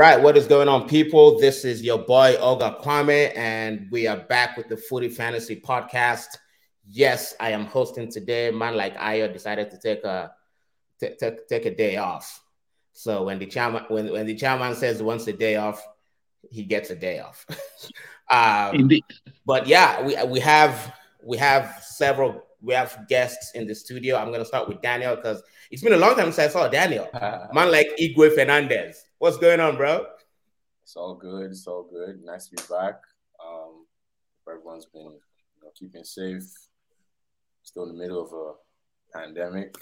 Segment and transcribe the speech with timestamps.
[0.00, 1.38] All right, what is going on, people?
[1.38, 6.38] This is your boy Oga Kwame, and we are back with the Footy Fantasy Podcast.
[6.88, 8.50] Yes, I am hosting today.
[8.50, 10.32] Man like Ayo decided to take a
[10.98, 12.42] t- t- take a day off.
[12.94, 15.86] So when the chairman when, when the chairman says he wants a day off,
[16.50, 17.44] he gets a day off.
[18.30, 19.04] um, Indeed.
[19.44, 24.16] But yeah, we we have we have several we have guests in the studio.
[24.16, 27.06] I'm gonna start with Daniel because it's been a long time since I saw Daniel.
[27.52, 29.04] Man like Igwe Fernandez.
[29.20, 30.06] What's going on, bro?
[30.82, 31.50] It's all good.
[31.50, 32.24] It's all good.
[32.24, 32.94] Nice to be back.
[33.36, 33.84] Um,
[34.48, 36.48] everyone's been you know, keeping safe.
[37.62, 39.76] Still in the middle of a pandemic,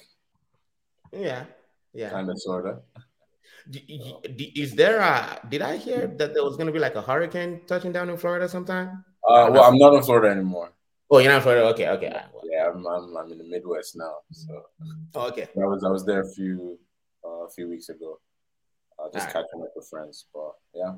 [1.12, 1.44] Yeah,
[1.94, 2.10] yeah.
[2.10, 2.80] kind of, sorta.
[3.70, 5.38] D- y- d- Is there a?
[5.48, 8.48] Did I hear that there was gonna be like a hurricane touching down in Florida
[8.48, 9.04] sometime?
[9.22, 10.72] Uh, well, I'm not in Florida anymore.
[11.12, 11.64] Oh, you're not in Florida.
[11.68, 12.12] Okay, okay.
[12.50, 14.16] Yeah, I'm, I'm, I'm in the Midwest now.
[14.32, 14.62] So
[15.14, 15.46] oh, okay.
[15.54, 16.76] I was I was there a few
[17.24, 18.18] uh, a few weeks ago,
[18.98, 19.46] uh, just Alright.
[19.46, 20.26] catching up with friends.
[20.32, 20.94] But yeah,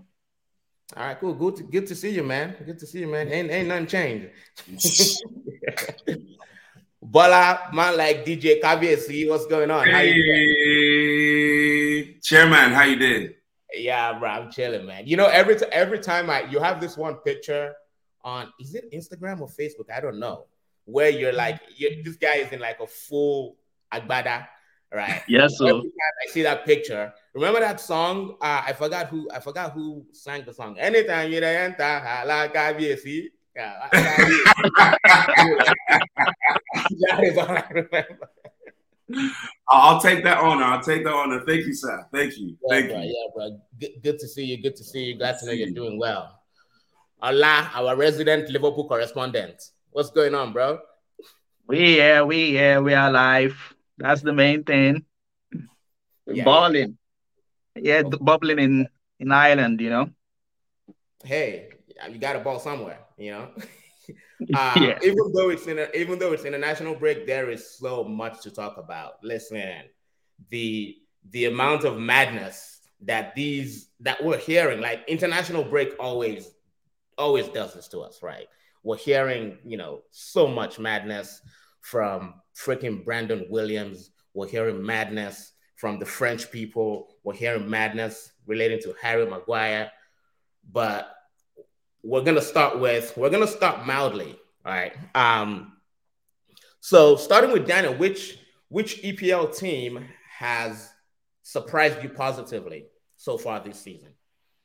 [0.97, 1.35] All right, cool.
[1.35, 2.57] Good to, good to see you, man.
[2.65, 3.29] Good to see you, man.
[3.29, 4.29] Ain't ain't nothing changed.
[7.03, 9.89] Bola, man, like DJ Kabiyesi, what's going on?
[9.89, 10.23] How you?
[10.23, 13.31] Hey, chairman, how you doing?
[13.73, 15.07] Yeah, bro, I'm chilling, man.
[15.07, 17.73] You know, every t- every time I you have this one picture
[18.23, 19.91] on is it Instagram or Facebook?
[19.95, 20.47] I don't know.
[20.85, 23.57] Where you're like, you this guy is in like a full
[23.93, 24.47] agbada,
[24.93, 25.23] right?
[25.29, 25.91] Yes, Every so time
[26.27, 28.37] I see that picture, remember that song?
[28.41, 30.79] Uh, I forgot who I forgot who sang the song.
[30.79, 33.27] Anytime you dey enter, hala Kabiyesi.
[33.57, 34.45] Yeah, that
[37.25, 38.31] is all I remember.
[39.69, 40.65] I'll I'll take that honor.
[40.65, 41.43] I'll take that honor.
[41.45, 42.07] Thank you, sir.
[42.13, 42.57] Thank you.
[42.63, 43.09] Yeah, Thank bro, you.
[43.09, 43.61] yeah, bro.
[43.81, 44.63] Good, good to see you.
[44.63, 45.19] Good to see you.
[45.19, 46.41] Glad to know you're doing well.
[47.23, 49.63] Ola, our resident Liverpool correspondent.
[49.91, 50.79] What's going on, bro?
[51.67, 53.57] we yeah, we yeah, we are alive.
[54.01, 55.05] That's the main thing.
[56.27, 56.45] Yeah.
[56.45, 56.97] Balling.
[57.77, 58.89] Yeah, the bubbling in
[59.19, 60.11] in Ireland, you know.
[61.23, 61.69] Hey,
[62.11, 63.49] you got a ball somewhere, you know.
[64.55, 64.99] uh, Yeah.
[65.03, 68.51] Even though it's in a, even though it's international break, there is so much to
[68.51, 69.23] talk about.
[69.23, 69.85] Listen,
[70.49, 70.97] the
[71.31, 76.51] the amount of madness that these that we're hearing, like international break, always
[77.19, 78.47] always does this to us, right?
[78.83, 81.43] We're hearing, you know, so much madness
[81.81, 82.35] from
[82.65, 84.11] freaking Brandon Williams.
[84.35, 87.09] We're hearing madness from the French people.
[87.25, 89.91] We're hearing madness relating to Harry Maguire.
[90.71, 91.11] But
[92.03, 94.93] we're gonna start with we're gonna start mildly, right?
[95.15, 95.73] Um,
[96.81, 98.39] so starting with Daniel, which
[98.69, 100.07] which EPL team
[100.39, 100.91] has
[101.43, 104.15] surprised you positively so far this season?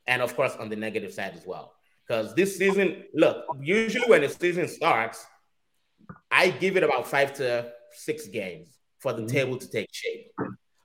[0.07, 1.73] And of course, on the negative side as well.
[2.07, 5.25] Because this season, look, usually when the season starts,
[6.29, 8.69] I give it about five to six games
[9.00, 10.31] for the table to take shape.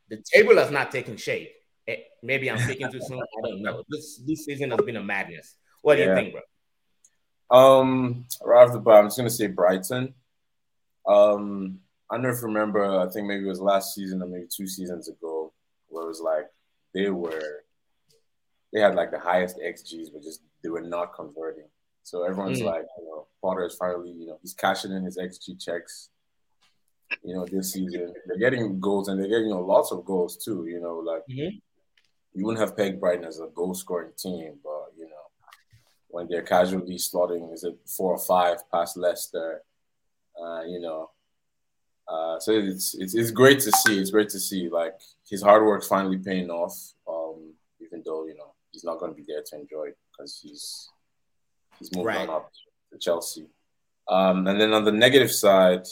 [0.09, 1.50] The table has not taken shape.
[1.87, 3.21] Eh, Maybe I'm speaking too soon.
[3.21, 3.82] I don't know.
[3.88, 5.56] This this season has been a madness.
[5.82, 6.43] What do you think, bro?
[7.50, 10.15] Um, right off the bat, I'm just gonna say Brighton.
[11.06, 12.84] Um, I don't know if you remember.
[13.00, 15.53] I think maybe it was last season or maybe two seasons ago,
[15.88, 16.47] where it was like
[16.94, 17.65] they were,
[18.72, 21.69] they had like the highest XGs, but just they were not converting.
[22.03, 22.66] So everyone's Mm.
[22.66, 26.10] like, you know, Potter is finally, you know, he's cashing in his XG checks.
[27.22, 30.37] You know, this season they're getting goals and they're getting you know, lots of goals
[30.37, 30.66] too.
[30.66, 31.60] You know, like Mhm.
[32.34, 35.16] you wouldn't have pegged Brighton as a goal scoring team, but you know,
[36.09, 39.62] when they're casually slotting, is it four or five past Leicester?
[40.41, 41.10] Uh, you know,
[42.09, 43.99] uh, so it's, it's it's great to see.
[44.00, 44.94] It's great to see like
[45.28, 46.76] his hard work's finally paying off.
[47.08, 50.88] Um, even though you know he's not going to be there to enjoy because he's
[51.79, 52.29] he's moved Right.
[52.29, 52.50] on up
[52.93, 53.46] to Chelsea.
[54.08, 55.87] Um, and then on the negative side,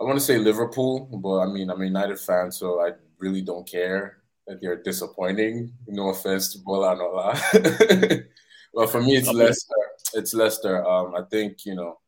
[0.00, 3.42] I want to say Liverpool, but I mean I'm a United fan, so I really
[3.42, 5.72] don't care that they're disappointing.
[5.88, 8.26] No offense to Bola and that.
[8.74, 9.28] but for me, it's.
[9.28, 9.74] Leicester.
[10.14, 10.86] It's Leicester.
[10.86, 11.98] Um, I think you know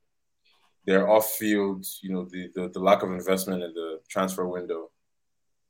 [0.86, 4.90] their off-field, you know, the, the the lack of investment in the transfer window.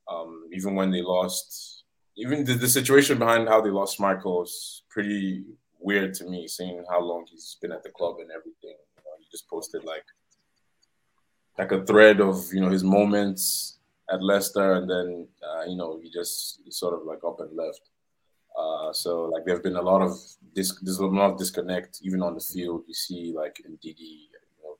[0.08, 1.84] Um, even when they lost,
[2.16, 5.44] even the, the situation behind how they lost Schmeichel is pretty
[5.80, 8.76] weird to me, seeing how long he's been at the club and everything.
[8.96, 10.04] You know, he just posted like
[11.58, 13.78] like a thread of you know his moments
[14.10, 17.90] at Leicester, and then uh, you know he just sort of like up and left.
[18.58, 20.18] Uh, so like there've been a lot of
[20.54, 22.84] dis- there's a lot of disconnect even on the field.
[22.86, 24.78] You see like Ndidi, you know,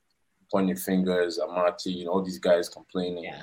[0.50, 3.25] pointing fingers, Amartey, you know, all these guys complaining.
[3.25, 3.42] Yeah.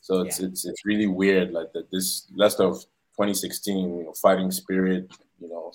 [0.00, 2.76] So it's it's it's really weird like that this Leicester of
[3.16, 5.72] 2016, you know, fighting spirit, you know,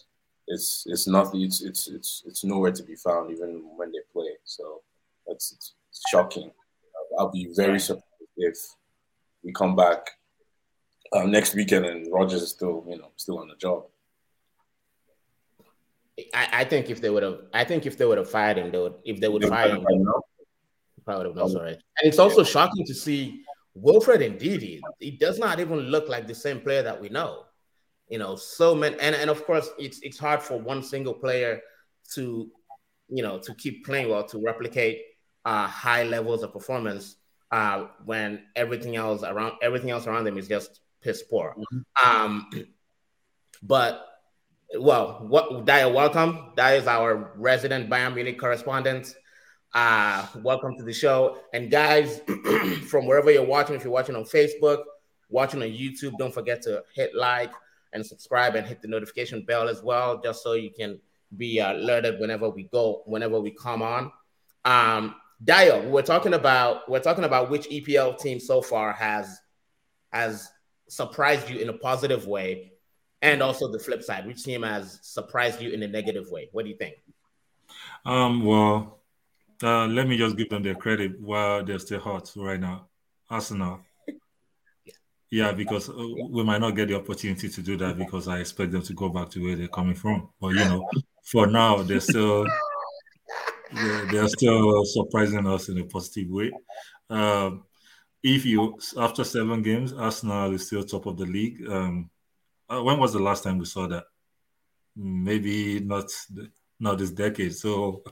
[0.48, 1.42] it's it's nothing.
[1.42, 4.31] It's it's it's it's nowhere to be found even when they play.
[4.44, 4.81] So
[5.28, 5.74] that's it's
[6.10, 6.52] shocking.
[7.20, 8.06] I'll be very surprised
[8.38, 8.58] if
[9.44, 10.10] we come back
[11.14, 13.86] uh, next weekend, and Rodgers is still, you know, still on the job.
[16.34, 18.72] I, I think if they would have, I think if they would have fired him,
[18.72, 18.96] they would.
[19.04, 20.08] If they would They fire him, fired him,
[20.96, 21.72] he probably would have been sorry.
[21.72, 24.80] And it's also shocking to see Wilfred Ndidi.
[25.00, 27.44] He does not even look like the same player that we know.
[28.08, 31.62] You know, so many, and and of course, it's it's hard for one single player
[32.14, 32.50] to,
[33.10, 35.02] you know, to keep playing well to replicate
[35.45, 37.15] uh, high levels of performance
[37.51, 41.56] uh, when everything else around everything else around them is just piss poor.
[42.03, 42.50] Um,
[43.63, 44.06] but
[44.77, 46.51] well, what Dayo, welcome.
[46.56, 49.15] That is our resident Bayern Munich correspondent.
[49.74, 51.38] Uh, welcome to the show.
[51.53, 52.21] And guys,
[52.88, 54.83] from wherever you're watching, if you're watching on Facebook,
[55.30, 57.51] watching on YouTube, don't forget to hit like
[57.94, 61.00] and subscribe and hit the notification bell as well, just so you can
[61.38, 64.12] be alerted whenever we go, whenever we come on.
[64.63, 69.40] Um, Dayo, we're talking about we're talking about which EPL team so far has
[70.12, 70.50] has
[70.88, 72.72] surprised you in a positive way,
[73.22, 76.50] and also the flip side, which team has surprised you in a negative way.
[76.52, 76.96] What do you think?
[78.06, 79.02] Um, well,
[79.62, 82.88] uh, let me just give them their credit while they're still hot right now.
[83.30, 83.81] Arsenal.
[85.31, 85.94] Yeah, because uh,
[86.30, 89.10] we might not get the opportunity to do that because I expect them to go
[89.10, 90.30] back to where they're coming from.
[90.40, 90.88] But you know,
[91.24, 92.46] for now, they're still
[93.74, 96.52] they're, they're still surprising us in a positive way.
[97.10, 97.64] Um,
[98.24, 101.68] if you after seven games, Arsenal is still top of the league.
[101.70, 102.10] Um,
[102.68, 104.06] uh, when was the last time we saw that?
[104.96, 106.06] Maybe not
[106.80, 107.56] not this decade.
[107.56, 108.04] So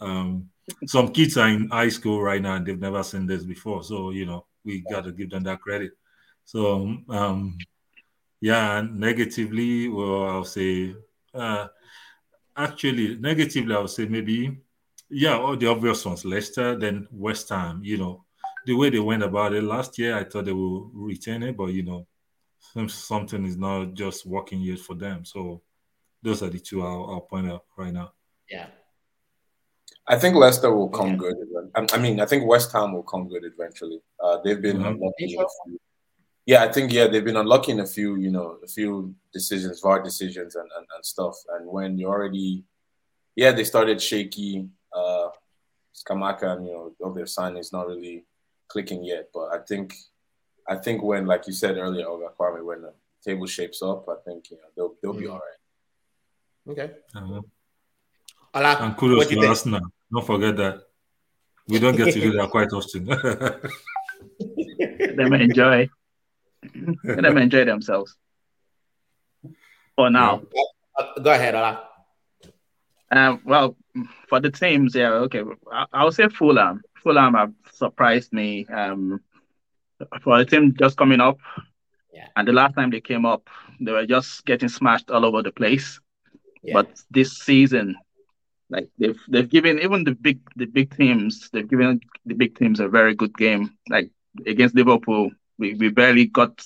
[0.00, 0.48] um,
[0.86, 3.82] some kids are in high school right now and they've never seen this before.
[3.82, 5.92] So you know we got to give them that credit.
[6.44, 7.58] So um,
[8.40, 10.94] yeah, negatively, well, I'll say
[11.34, 11.68] uh,
[12.56, 14.58] actually negatively, I'll say maybe
[15.14, 17.80] yeah, all the obvious ones, Leicester, then West Ham.
[17.84, 18.24] You know
[18.66, 21.66] the way they went about it last year, I thought they will retain it, but
[21.66, 22.06] you know
[22.88, 25.24] something is not just working yet for them.
[25.24, 25.60] So
[26.22, 28.12] those are the two I'll, I'll point out right now.
[28.50, 28.68] Yeah.
[30.06, 31.16] I think Leicester will come Yeah.
[31.16, 31.36] good.
[31.74, 34.00] I I mean, I think West Ham will come good eventually.
[34.22, 34.88] Uh, they've been Mhm.
[34.92, 35.34] unlucky.
[35.34, 35.80] in a few-
[36.46, 39.80] Yeah, I think yeah, they've been unlucky in a few, you know, a few decisions,
[39.80, 41.36] VAR decisions, and, and, and stuff.
[41.52, 42.64] And when you already,
[43.36, 44.68] yeah, they started shaky.
[44.94, 45.28] Uh,
[45.94, 48.24] Scamacca and you know all their is not really
[48.68, 49.28] clicking yet.
[49.32, 49.94] But I think,
[50.68, 52.92] I think when, like you said earlier, Oga Kwame, when the
[53.24, 55.32] table shapes up, I think you know they'll they'll be Mhm.
[55.32, 56.72] all right.
[56.72, 56.92] Okay.
[57.14, 57.40] Uh-huh.
[58.54, 59.50] Ola, And kudos what to you think?
[59.50, 59.80] Arsenal.
[60.12, 60.82] Don't forget that.
[61.68, 63.06] We don't get to do that quite often.
[63.06, 65.88] Let them enjoy.
[67.04, 68.16] Let them enjoy themselves.
[69.96, 70.42] For now.
[70.98, 71.88] Uh, go ahead, Ola.
[73.16, 73.76] Um, well,
[74.28, 75.42] for the teams, yeah, okay.
[75.72, 76.82] I, I would say Fulham.
[77.02, 78.66] Fulham have surprised me.
[78.66, 79.20] Um,
[80.22, 81.38] for the team just coming up,
[82.12, 82.26] Yeah.
[82.36, 83.48] and the last time they came up,
[83.80, 86.00] they were just getting smashed all over the place.
[86.62, 86.74] Yeah.
[86.74, 87.96] But this season,
[88.70, 92.80] like they've they've given even the big the big teams, they've given the big teams
[92.80, 93.70] a very good game.
[93.88, 94.10] Like
[94.46, 96.64] against Liverpool, we, we barely got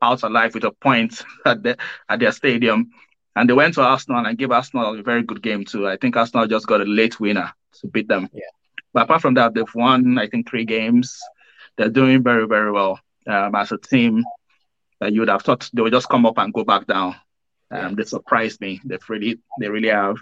[0.00, 1.76] out alive with a point at the
[2.08, 2.90] at their stadium.
[3.34, 5.88] And they went to Arsenal and gave Arsenal a very good game too.
[5.88, 8.28] I think Arsenal just got a late winner to beat them.
[8.32, 8.44] Yeah.
[8.92, 11.18] But apart from that, they've won, I think, three games.
[11.76, 14.24] They're doing very, very well um, as a team.
[15.00, 17.16] That you would have thought they would just come up and go back down.
[17.70, 17.90] Um, Yeah.
[17.96, 18.80] They surprised me.
[18.84, 20.16] They've really, they really have.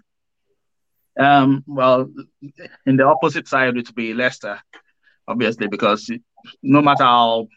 [1.19, 2.09] Um, well,
[2.87, 4.61] in the opposite side, it would be Leicester,
[5.27, 6.11] obviously, because
[6.63, 7.49] no matter how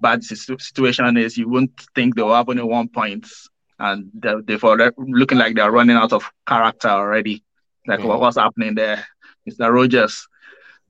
[0.00, 3.26] bad the situation is, you wouldn't think they'll have only one point,
[3.78, 7.42] and they're, they're looking like they're running out of character already.
[7.86, 8.20] Like what, Mhm.
[8.20, 9.06] what's happening there,
[9.48, 9.72] Mr.
[9.72, 10.28] Rodgers?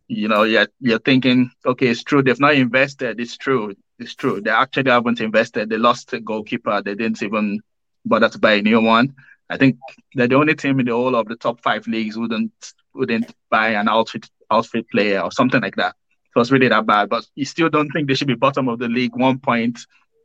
[0.09, 2.23] You know, you're you're thinking, okay, it's true.
[2.23, 3.21] They've not invested.
[3.21, 3.75] It's true.
[3.99, 4.41] It's true.
[4.41, 5.69] They actually haven't invested.
[5.69, 6.81] They lost a goalkeeper.
[6.83, 7.61] They didn't even
[8.05, 9.15] bother to buy a new one.
[9.51, 9.79] I think
[10.15, 12.53] they're the only team in the whole of the top five leagues who wouldn't
[12.95, 15.95] wouldn't buy an outfit outfit player or something like that.
[16.35, 17.09] It was really that bad.
[17.09, 19.79] But you still don't think they should be bottom of the league, one point,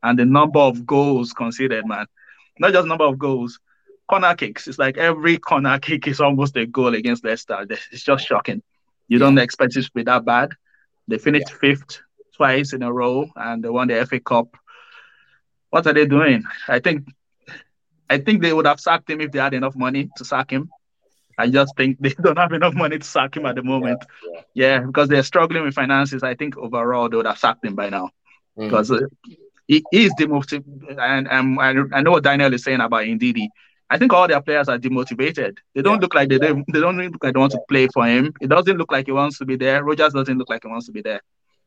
[0.03, 2.05] and the number of goals conceded, man.
[2.59, 3.59] Not just number of goals,
[4.09, 4.67] corner kicks.
[4.67, 7.65] It's like every corner kick is almost a goal against Leicester.
[7.91, 8.61] It's just shocking.
[9.07, 10.51] You don't expect it to be that bad.
[11.07, 12.01] They finished fifth
[12.35, 14.55] twice in a row, and they won the FA Cup.
[15.69, 16.43] What are they doing?
[16.67, 17.07] I think,
[18.09, 20.69] I think they would have sacked him if they had enough money to sack him.
[21.37, 24.03] I just think they don't have enough money to sack him at the moment.
[24.33, 24.41] yeah.
[24.53, 26.23] Yeah, because they're struggling with finances.
[26.23, 28.09] I think overall they would have sacked him by now
[28.57, 28.65] Mhm.
[28.65, 28.99] because uh,
[29.67, 30.97] he is demotivated.
[30.99, 33.47] And um, I, I know what Daniel is saying about Ndidi.
[33.89, 35.57] I think all their players are demotivated.
[35.75, 36.01] They don't Yeah.
[36.01, 38.33] look like they don't, they don't look like they want to play for him.
[38.41, 39.83] It doesn't look like he wants to be there.
[39.83, 41.21] Rodgers doesn't look like he wants to be there.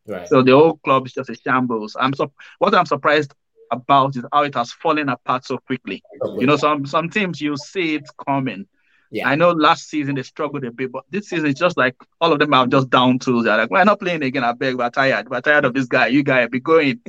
[0.07, 0.29] Right.
[0.29, 1.97] So the whole club is just a shambles.
[1.99, 3.33] I'm so what I'm surprised
[3.71, 6.03] about is how it has fallen apart so quickly.
[6.39, 8.67] You know, some some teams you see it coming.
[9.11, 9.29] Yeah.
[9.29, 12.33] I know last season they struggled a bit, but this season it's just like all
[12.33, 13.45] of them are just down tools.
[13.45, 14.45] They're like, we're not playing again.
[14.45, 15.29] I beg, we're tired.
[15.31, 16.09] We're tired of this guy.
[16.09, 17.01] You guy be going.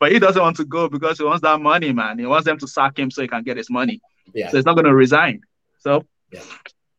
[0.00, 2.18] But he doesn't want to go because he wants that money, man.
[2.18, 4.00] He wants them to sack him so he can get his money.
[4.34, 4.50] Yeah.
[4.50, 5.42] So he's not going to resign.
[5.78, 6.40] So, yeah,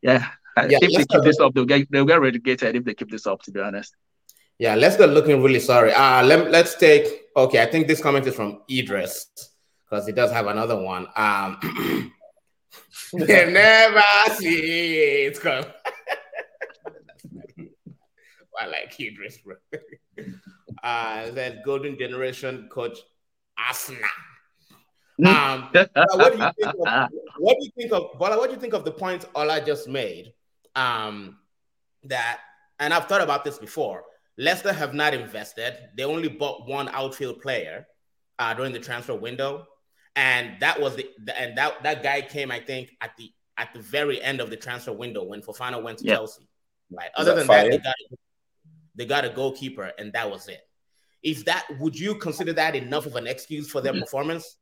[0.02, 0.28] yeah.
[0.70, 3.28] yeah if they keep this up, they'll get they'll get relegated if they keep this
[3.28, 3.42] up.
[3.44, 3.96] To be honest.
[4.58, 5.92] Yeah, Leicester looking really sorry.
[5.92, 7.62] Uh let, let's take okay.
[7.62, 9.28] I think this comment is from Idris
[9.84, 11.08] because he does have another one.
[11.16, 11.60] Um
[13.14, 14.04] they never
[14.36, 15.66] see it come.
[18.58, 19.56] I like Idris, bro.
[20.84, 23.00] Uh that golden generation coach
[23.60, 23.98] Asna.
[25.26, 28.60] Um, what do you think of, what do you think of Bola, what do you
[28.60, 30.34] think of the point Ola just made?
[30.76, 31.38] Um,
[32.04, 32.42] that
[32.80, 34.04] and I've thought about this before
[34.38, 35.78] Leicester have not invested.
[35.96, 37.88] They only bought one outfield player
[38.40, 39.66] uh, during the transfer window,
[40.16, 43.74] and that was the, the, and that that guy came, I think, at the at
[43.74, 46.16] the very end of the transfer window when Fofana went to yeah.
[46.16, 46.48] Chelsea.
[46.92, 47.10] Right.
[47.16, 47.96] Other that than that, they got,
[48.96, 50.62] they got a goalkeeper, and that was it.
[51.24, 54.02] Is that would you consider that enough of an excuse for their mm-hmm.
[54.02, 54.58] performance?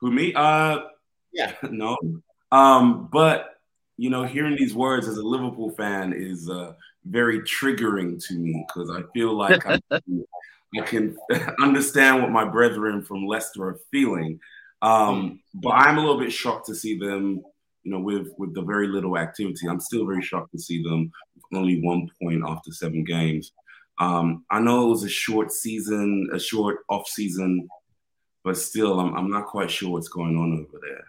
[0.00, 0.34] Who me?
[0.34, 0.80] Uh,
[1.32, 1.52] yeah.
[1.70, 1.96] No.
[2.50, 3.58] Um, but
[3.96, 6.72] you know, hearing these words as a Liverpool fan is uh
[7.04, 11.16] very triggering to me because I feel like I, I, can
[11.62, 14.40] understand what my brethren from Leicester are feeling.
[14.82, 17.42] Um, but I'm a little bit shocked to see them,
[17.88, 19.66] you know, with with the very little activity.
[19.66, 21.10] I'm still very shocked to see them
[21.54, 23.52] only one point after seven games.
[23.98, 27.66] Um, I know it was a short season, a short off season,
[28.44, 31.04] but still, I'm, I'm not quite sure what's going on over there.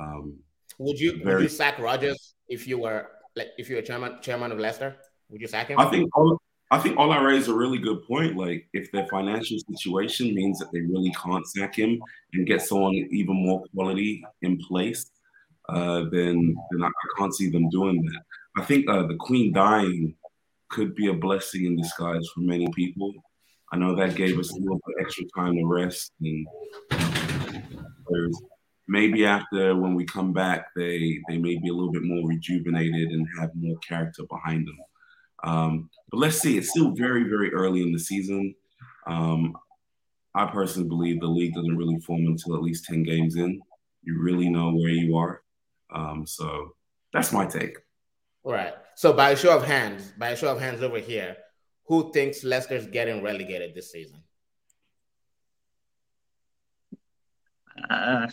[0.00, 0.38] Um,
[0.78, 4.16] would you very, would you sack Rodgers if you were like if you were chairman
[4.22, 4.96] chairman of Leicester?
[5.28, 5.78] Would you sack him?
[5.78, 6.40] I think all,
[6.70, 8.34] I think all I raise a really good point.
[8.34, 12.00] Like if their financial situation means that they really can't sack him
[12.32, 15.10] and get someone even more quality in place,
[15.68, 18.22] uh, then then I, can't see them doing that.
[18.56, 20.14] I think uh, the Queen dying
[20.70, 23.12] could be a blessing in disguise for many people.
[23.72, 26.46] I know that gave us a little bit extra time to rest and
[28.86, 33.08] maybe after when we come back they they may be a little bit more rejuvenated
[33.10, 34.78] and have more character behind them.
[35.44, 36.56] Um, but let's see.
[36.56, 38.54] It's still very, very early in the season.
[39.06, 39.54] Um,
[40.34, 43.60] I personally believe the league doesn't really form until at least 10 games in.
[44.02, 45.42] You really know where you are.
[45.94, 46.74] Um, so
[47.12, 47.78] that's my take.
[48.42, 48.74] All right.
[48.96, 51.36] So by a show of hands, by a show of hands over here,
[51.86, 54.22] who thinks Leicester's getting relegated this season?
[57.88, 58.28] Uh,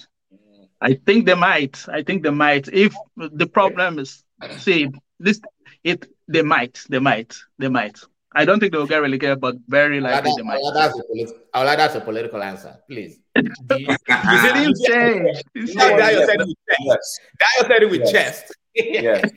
[0.80, 1.86] I think they might.
[1.89, 2.68] I think they might.
[2.70, 4.24] If the problem is,
[4.58, 4.89] see,
[5.20, 5.41] this
[5.84, 8.00] it they might, they might, they might.
[8.33, 10.61] I don't think they'll get relegated, but very likely they might.
[10.73, 13.19] That's a politi- I like that's a political answer, please.
[13.35, 15.43] you didn't change.
[15.75, 16.79] No, Dayo said it with chest.
[16.85, 17.19] Yes.
[17.41, 18.11] Dayo said it with yes.
[18.11, 18.55] chest.
[18.75, 19.21] yeah.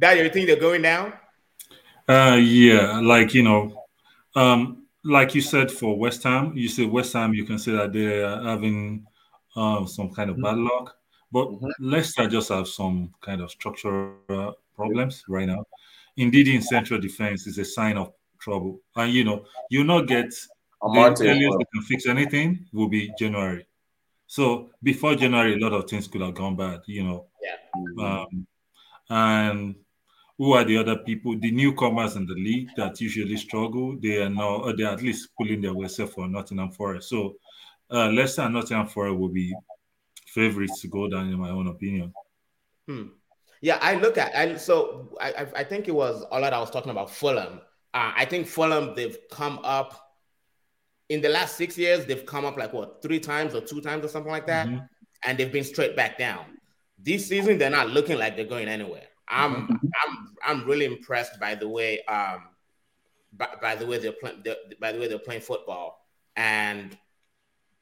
[0.00, 1.12] Dayo, you think they're going down?
[2.08, 3.84] Uh, yeah, like you know,
[4.34, 7.92] um, like you said for West Ham, you said West Ham, you can say that
[7.92, 9.06] they are having
[9.54, 10.44] um, some kind of mm-hmm.
[10.44, 10.96] bad luck.
[11.30, 11.68] But mm-hmm.
[11.80, 15.66] Leicester just have some kind of structural problems right now.
[16.18, 18.80] Indeed, in central defense is a sign of trouble.
[18.96, 20.30] And you know, you not get
[20.82, 23.66] the earliest they can fix anything will be January.
[24.26, 27.26] So before January, a lot of things could have gone bad, you know.
[27.42, 28.04] Yeah.
[28.04, 28.46] Um,
[29.08, 29.76] and
[30.36, 33.96] who are the other people, the newcomers in the league that usually struggle?
[34.00, 37.08] They are now, they're at least pulling their way for Nottingham Forest.
[37.08, 37.36] So
[37.90, 39.54] uh, Leicester and Nottingham Forest will be
[40.26, 42.12] favorites to go down, in my own opinion.
[42.86, 43.06] Hmm.
[43.60, 46.70] Yeah, I look at and so I I think it was all that I was
[46.70, 47.60] talking about Fulham.
[47.94, 50.14] Uh, I think Fulham they've come up
[51.08, 52.06] in the last six years.
[52.06, 54.84] They've come up like what three times or two times or something like that, mm-hmm.
[55.24, 56.44] and they've been straight back down.
[56.98, 59.06] This season they're not looking like they're going anywhere.
[59.28, 59.74] I'm mm-hmm.
[60.06, 62.44] I'm I'm really impressed by the way um
[63.32, 64.42] by, by the way they're playing
[64.80, 66.96] by the way they're playing football and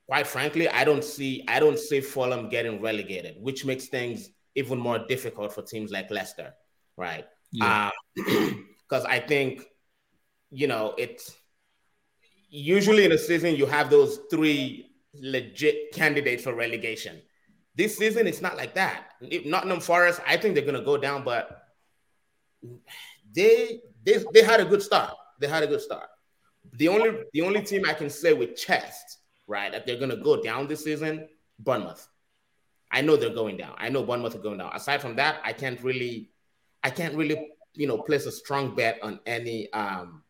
[0.06, 4.78] quite frankly, I don't see I don't see Fulham getting relegated, which makes things even
[4.78, 6.54] more difficult for teams like Leicester,
[6.96, 7.26] right?
[7.52, 8.54] Because yeah.
[8.94, 9.64] um, I think
[10.50, 11.36] you know it's
[12.48, 17.20] usually in a season you have those three legit candidates for relegation.
[17.74, 19.10] This season it's not like that.
[19.20, 21.62] If Nottingham Forest, I think they're going to go down, but
[23.32, 25.14] they they they had a good start.
[25.40, 26.08] They had a good start.
[26.72, 30.16] The only the only team I can say with chest right, that they're going to
[30.16, 32.06] go down this season, Bournemouth.
[32.90, 33.74] I know they're going down.
[33.78, 34.70] I know Bournemouth are going down.
[34.74, 36.30] Aside from that, I can't really,
[36.82, 40.22] I can't really, you know, place a strong bet on any, um,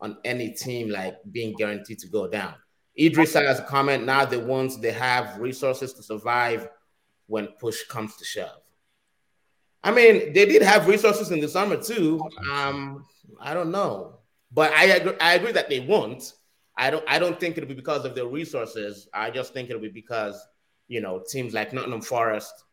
[0.00, 2.54] on any team like being guaranteed to go down.
[2.98, 4.04] Idris has a comment.
[4.04, 6.68] Now the ones they have resources to survive
[7.26, 8.60] when push comes to shove.
[9.84, 12.20] I mean, they did have resources in the summer too.
[12.52, 13.06] Um,
[13.40, 14.18] I don't know,
[14.52, 16.34] but I agree, I agree that they won't.
[16.76, 17.04] I don't.
[17.08, 19.08] I don't think it'll be because of their resources.
[19.12, 20.46] I just think it'll be because
[20.88, 22.64] you know teams like Nottingham Forest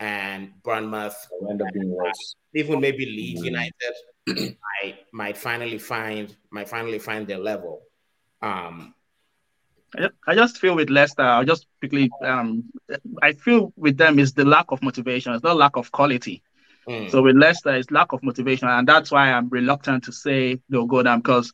[0.00, 1.16] and Bournemouth
[1.48, 2.34] end up being worse.
[2.54, 3.46] Even maybe Leeds mm-hmm.
[3.46, 7.82] United might might finally find might finally find their level.
[8.42, 8.94] Um,
[10.26, 12.64] I just feel with Leicester, I'll just quickly, um,
[13.22, 15.32] I feel with them is the lack of motivation.
[15.32, 16.42] It's not lack of quality.
[16.86, 17.10] Mm.
[17.10, 20.86] So with Leicester, it's lack of motivation, and that's why I'm reluctant to say they'll
[20.86, 21.52] go down because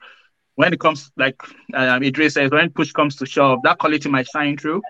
[0.56, 1.40] when it comes, like
[1.74, 4.82] um, Idris says, when push comes to shove, that quality might shine through.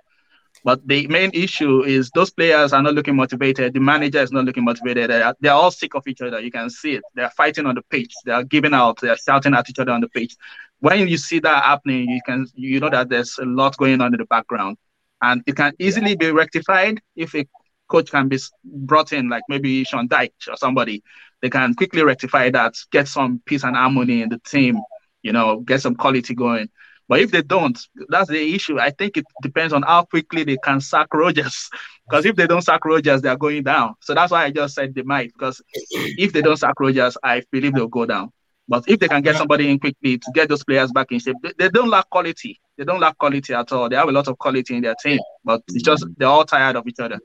[0.62, 3.74] But the main issue is those players are not looking motivated.
[3.74, 5.10] The manager is not looking motivated.
[5.10, 6.40] They are, they are all sick of each other.
[6.40, 7.02] You can see it.
[7.14, 8.14] They are fighting on the pitch.
[8.24, 9.00] They are giving out.
[9.00, 10.36] They are shouting at each other on the pitch.
[10.80, 14.14] When you see that happening, you can you know that there's a lot going on
[14.14, 14.76] in the background,
[15.22, 17.46] and it can easily be rectified if a
[17.88, 21.02] coach can be brought in, like maybe Sean Dyche or somebody.
[21.42, 24.78] They can quickly rectify that, get some peace and harmony in the team.
[25.22, 26.68] You know, get some quality going.
[27.08, 28.78] But if they don't, that's the issue.
[28.78, 31.68] I think it depends on how quickly they can sack Rodgers.
[32.06, 33.94] Because if they don't sack Rodgers, they're going down.
[34.02, 35.32] So that's why I just said they might.
[35.32, 38.30] Because if they don't sack Rodgers, I believe they'll go down.
[38.68, 41.36] But if they can get somebody in quickly to get those players back in shape,
[41.42, 42.60] they, they don't lack quality.
[42.76, 43.88] They don't lack quality at all.
[43.88, 46.14] They have a lot of quality in their team, but it's just mm.
[46.16, 47.20] they're all tired of each other.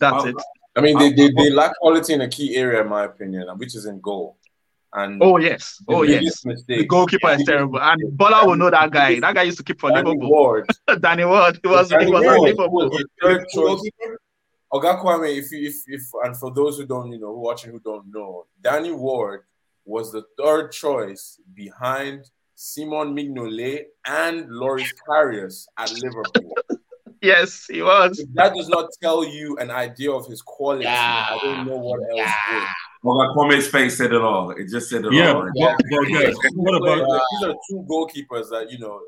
[0.00, 0.36] That's it.
[0.76, 3.74] I mean, they, they, they lack quality in a key area, in my opinion, which
[3.74, 4.38] is in goal.
[4.94, 6.80] And oh yes, oh yes, mistake.
[6.80, 9.18] the goalkeeper is terrible, and Bola will know that guy.
[9.20, 10.30] That guy used to keep for Danny Liverpool.
[10.30, 10.70] Ward.
[11.00, 12.40] Danny Ward, he was Danny he was Ward.
[12.40, 12.90] Liverpool.
[13.22, 13.80] Third choice.
[14.70, 18.12] Oga if if if and for those who don't you know who watching who don't
[18.12, 19.42] know, Danny Ward
[19.86, 26.54] was the third choice behind Simon Mignolet and Loris Karius at Liverpool.
[27.22, 28.18] yes, he was.
[28.18, 30.84] If that does not tell you an idea of his quality.
[30.84, 31.26] Yeah.
[31.30, 32.68] I don't know what else yeah.
[33.02, 34.50] Well, like Kwame's face said it all.
[34.50, 35.50] It just said it yeah, all.
[35.54, 39.00] Yeah, but, guys, what about uh, these are two goalkeepers that you know.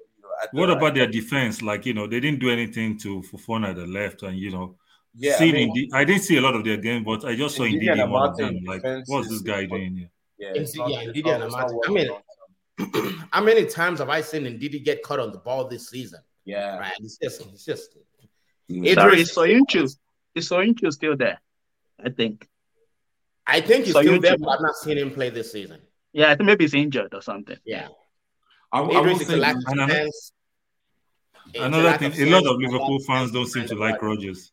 [0.53, 0.95] You know what about right.
[0.95, 1.63] their defense?
[1.63, 4.75] Like you know, they didn't do anything to Fofana at the left, and you know,
[5.17, 7.57] yeah, I, mean, Indi- I didn't see a lot of their game, but I just
[7.57, 8.59] saw Ndidi one of them.
[8.67, 10.11] Like, what's this guy doing here?
[10.39, 11.79] Yeah, yeah, Ndidi and Amartey.
[11.87, 15.89] I mean, how many times have I seen Ndidi get caught on the ball this
[15.89, 16.21] season?
[16.45, 16.93] Yeah, right.
[16.99, 17.97] It's just, it's just.
[18.71, 18.95] Mm.
[18.95, 19.95] Sorry, it's Soyuncu.
[20.35, 21.41] It's Soyuncu still there,
[22.05, 22.49] I think.
[23.47, 25.81] I think he's so still there, but I've not seen him play this season.
[26.13, 27.59] Yeah, I think maybe he's injured or something.
[27.65, 27.89] Yeah.
[28.73, 30.11] I, I will say another,
[31.55, 34.53] another thing, a lot of Liverpool fans don't seem to like Rodgers.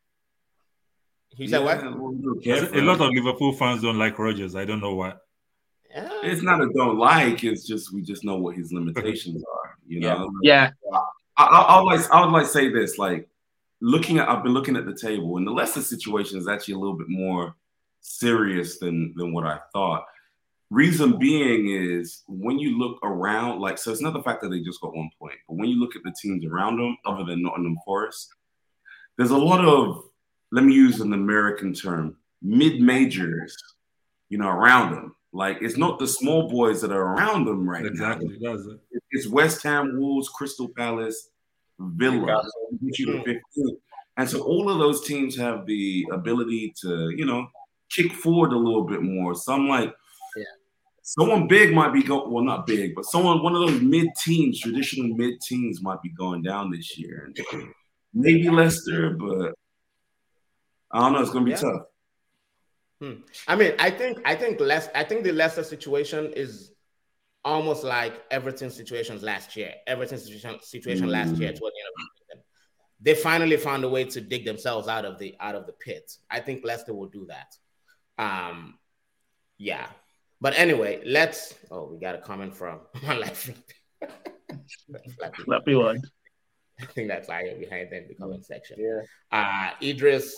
[1.36, 1.82] He said what?
[1.84, 4.56] A lot of Liverpool fans don't like Rodgers.
[4.56, 5.14] I don't know why.
[6.24, 7.44] It's not a don't like.
[7.44, 9.78] It's just we just know what his limitations are.
[9.88, 10.32] You know.
[10.42, 10.72] Yeah.
[11.38, 13.28] I, I, I would like I would like say this like
[13.82, 16.80] looking at I've been looking at the table and the Leicester situation is actually a
[16.80, 17.56] little bit more
[18.02, 20.06] serious than than what I thought.
[20.70, 24.62] Reason being is when you look around, like so, it's not the fact that they
[24.62, 27.42] just got one point, but when you look at the teams around them, other than
[27.42, 28.34] Nottingham Forest,
[29.18, 30.04] there's a lot of
[30.52, 33.56] let me use an American term, mid majors,
[34.30, 35.16] you know, around them.
[35.34, 37.90] Like it's not the small boys that are around them right now.
[37.90, 38.38] exactly.
[38.40, 38.54] now.
[38.54, 38.80] Exactly.
[39.12, 41.30] It's West Ham, Wolves, Crystal Palace,
[41.80, 42.42] Villa,
[44.18, 47.48] and so all of those teams have the ability to, you know,
[47.92, 49.36] kick forward a little bit more.
[49.36, 49.94] Some like
[50.36, 50.44] yeah.
[51.02, 54.60] someone big might be going well, not big, but someone one of those mid teams,
[54.60, 57.32] traditional mid teams might be going down this year.
[58.14, 59.54] Maybe Leicester, but
[60.92, 61.22] I don't know.
[61.22, 61.58] It's gonna be yeah.
[61.58, 61.82] tough.
[63.00, 63.14] Hmm.
[63.48, 66.72] I mean, I think I think less I think the Leicester situation is
[67.44, 69.74] almost like Everton's situations last year.
[69.88, 71.12] Everton's situation, situation mm.
[71.12, 72.44] last year toward the end of the season.
[73.02, 76.12] They finally found a way to dig themselves out of the out of the pit.
[76.30, 77.56] I think Leicester will do that.
[78.22, 78.78] Um,
[79.58, 79.88] yeah.
[80.40, 81.56] But anyway, let's.
[81.70, 83.50] Oh, we got a comment from my life.
[85.46, 86.02] Flappy one.
[86.80, 88.78] I think that's lying behind them in the comment section.
[88.80, 89.02] Yeah.
[89.32, 90.34] Uh, Idris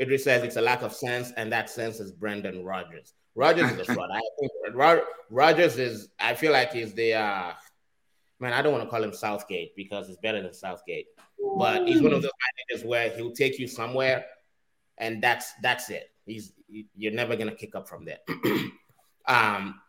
[0.00, 3.14] Idris says it's a lack of sense, and that sense is Brendan Rodgers.
[3.36, 4.10] Rodgers is a fraud.
[4.12, 6.08] I think Rodgers is.
[6.18, 7.14] I feel like he's the.
[7.14, 7.52] Uh,
[8.40, 11.06] man, I don't want to call him Southgate because it's better than Southgate,
[11.58, 12.30] but he's one of those
[12.70, 14.24] managers where he'll take you somewhere,
[14.98, 16.10] and that's that's it.
[16.26, 16.52] He's
[16.96, 18.18] you're never gonna kick up from there.
[19.26, 19.80] um,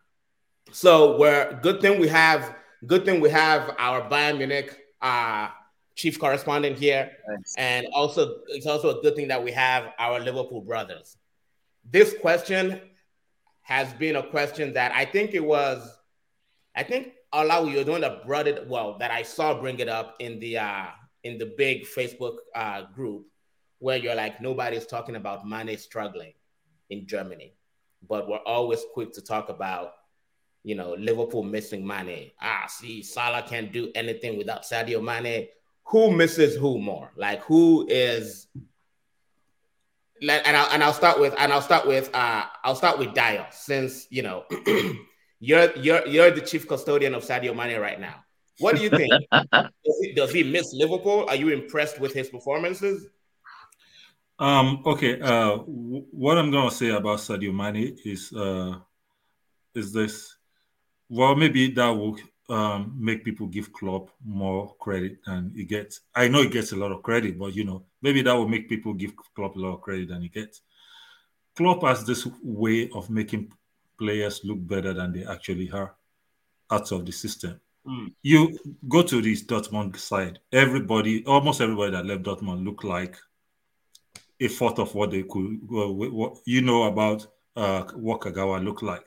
[0.72, 2.54] so we're good thing we have
[2.86, 5.48] good thing we have our Bayern Munich uh,
[5.94, 7.54] chief correspondent here, Thanks.
[7.56, 11.16] and also it's also a good thing that we have our Liverpool brothers.
[11.90, 12.80] This question
[13.62, 15.88] has been a question that I think it was,
[16.74, 18.68] I think Ola, you're the one that brought it.
[18.68, 20.86] Well, that I saw bring it up in the uh,
[21.24, 23.26] in the big Facebook uh, group
[23.78, 26.32] where you're like nobody's talking about Mane struggling
[26.90, 27.54] in Germany,
[28.08, 29.92] but we're always quick to talk about
[30.62, 32.30] you know Liverpool missing Mane.
[32.40, 35.48] Ah, see, Salah can't do anything without Sadio Mane.
[35.84, 37.12] Who misses who more?
[37.16, 38.48] Like who is
[40.20, 43.52] and I'll, and I'll start with and I'll start with uh I'll start with Dayo
[43.52, 44.44] since you know
[45.40, 48.24] you're you're you're the chief custodian of Sadio Mane right now.
[48.58, 49.12] What do you think?
[49.52, 51.26] does, he, does, he, miss Liverpool?
[51.28, 53.06] Are you impressed with his performances?
[54.38, 54.82] Um.
[54.84, 55.20] Okay.
[55.20, 55.56] Uh.
[55.58, 58.78] W- what I'm gonna say about Sadio Mane is uh,
[59.74, 60.36] is this.
[61.08, 62.18] Well, maybe that will
[62.48, 66.00] um, make people give Klopp more credit than he gets.
[66.14, 68.68] I know he gets a lot of credit, but you know, maybe that will make
[68.68, 70.62] people give Klopp a lot of credit than he gets.
[71.56, 73.52] Klopp has this way of making
[73.98, 75.94] players look better than they actually are
[76.70, 77.60] out of the system.
[77.86, 78.12] Mm.
[78.22, 83.16] You go to this Dortmund side, everybody, almost everybody that left Dortmund look like
[84.40, 89.06] a fourth of what they could, what, you know about uh, what Kagawa looked like.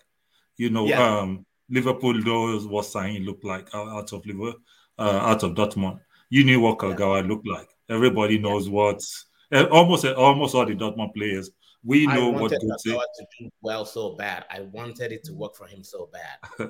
[0.58, 1.20] You know, yeah.
[1.20, 4.56] um, Liverpool knows what Sahin looked like out of Liverpool,
[4.98, 6.00] uh, out of Dortmund.
[6.30, 7.28] You knew what Kagawa yeah.
[7.28, 7.70] looked like.
[7.90, 8.74] Everybody knows yeah.
[8.74, 9.04] what
[9.52, 11.52] eh, almost almost all the Dortmund players.
[11.84, 14.46] We know what Götze to do well so bad.
[14.50, 16.70] I wanted it to work for him so bad.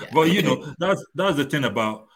[0.00, 0.08] yeah.
[0.12, 2.06] But you know that's that's the thing about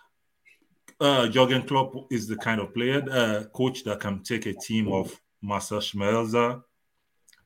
[1.00, 4.88] uh, Jurgen Klopp is the kind of player, uh, coach that can take a team
[4.88, 6.62] of Marcel Schmelzer,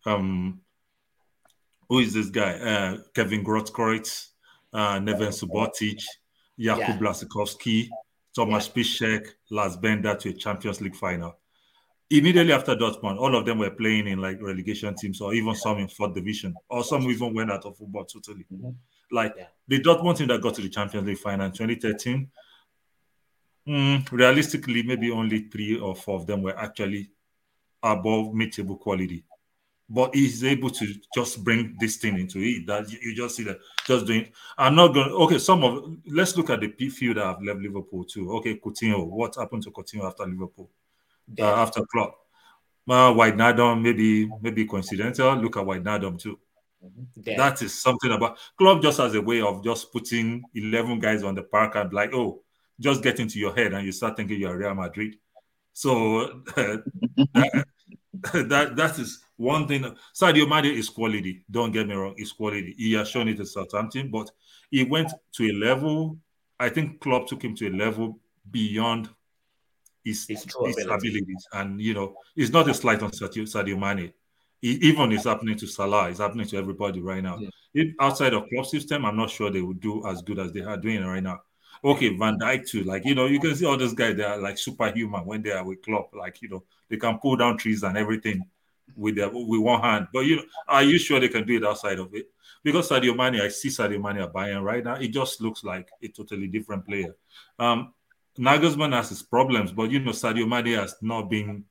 [0.06, 0.60] um,
[1.88, 2.52] who is this guy?
[2.52, 4.28] Uh, Kevin Grosskreutz,
[4.72, 6.02] uh, Neven Subotic,
[6.58, 7.88] Jakub yeah.
[8.34, 8.74] Thomas yeah.
[8.74, 11.36] Piszczek, Lars Bender to a Champions League final.
[12.08, 15.78] Immediately after Dortmund, all of them were playing in like relegation teams or even some
[15.78, 18.44] in fourth division, or some even went out of football totally.
[18.52, 18.70] Mm-hmm.
[19.12, 19.46] Like yeah.
[19.68, 22.30] the Dortmund team that got to the Champions League final in 2013,
[23.68, 27.10] mm, realistically, maybe only three or four of them were actually
[27.82, 29.24] above mid-table quality
[29.90, 32.64] but he's able to just bring this thing into it.
[32.66, 34.28] That you, just see that just doing.
[34.56, 35.10] I'm not going.
[35.10, 38.32] Okay, some of let's look at the few that have left Liverpool too.
[38.36, 39.04] Okay, Coutinho.
[39.04, 40.70] What happened to Coutinho after Liverpool?
[41.38, 42.14] Uh, after Klopp.
[42.88, 45.34] Uh, Wijnaldum, maybe maybe coincidental.
[45.34, 46.38] Look at Wijnaldum too.
[46.84, 47.36] Mm-hmm.
[47.36, 51.34] That is something about Klopp just as a way of just putting 11 guys on
[51.34, 52.42] the park and like, oh,
[52.78, 55.16] just get into your head and you start thinking you're Real Madrid.
[55.72, 56.83] So that,
[57.35, 57.62] uh,
[58.42, 59.85] that that is one thing.
[60.14, 61.44] Sadio Mane is quality.
[61.50, 62.74] Don't get me wrong, it's quality.
[62.76, 64.30] He has shown it at Southampton, but
[64.70, 66.18] he went to a level.
[66.59, 68.18] I think Klopp took him to a level
[68.50, 69.09] beyond
[70.04, 71.46] his, his, his abilities.
[71.52, 74.12] And you know, it's not a slight on Sadio, Sadio Mane.
[74.62, 76.11] even it's happening to Salah.
[76.11, 77.38] It's happening to everybody right now.
[77.72, 77.85] Yeah.
[78.00, 80.76] outside of club system, I'm not sure they would do as good as they are
[80.76, 81.40] doing right now.
[81.82, 82.84] Okay, Van Dijk too.
[82.84, 84.16] Like you know, you can see all those guys.
[84.16, 86.06] They are like superhuman when they are with club.
[86.12, 88.44] Like you know, they can pull down trees and everything
[88.96, 90.08] with their with one hand.
[90.12, 92.26] But you know, are you sure they can do it outside of it?
[92.62, 94.94] Because Sadio Mane, I see Sadio Mane Bayern right now.
[94.94, 97.16] It just looks like a totally different player.
[97.58, 97.94] Um,
[98.38, 101.64] Nagelsmann has his problems, but you know, Sadio Mane has not been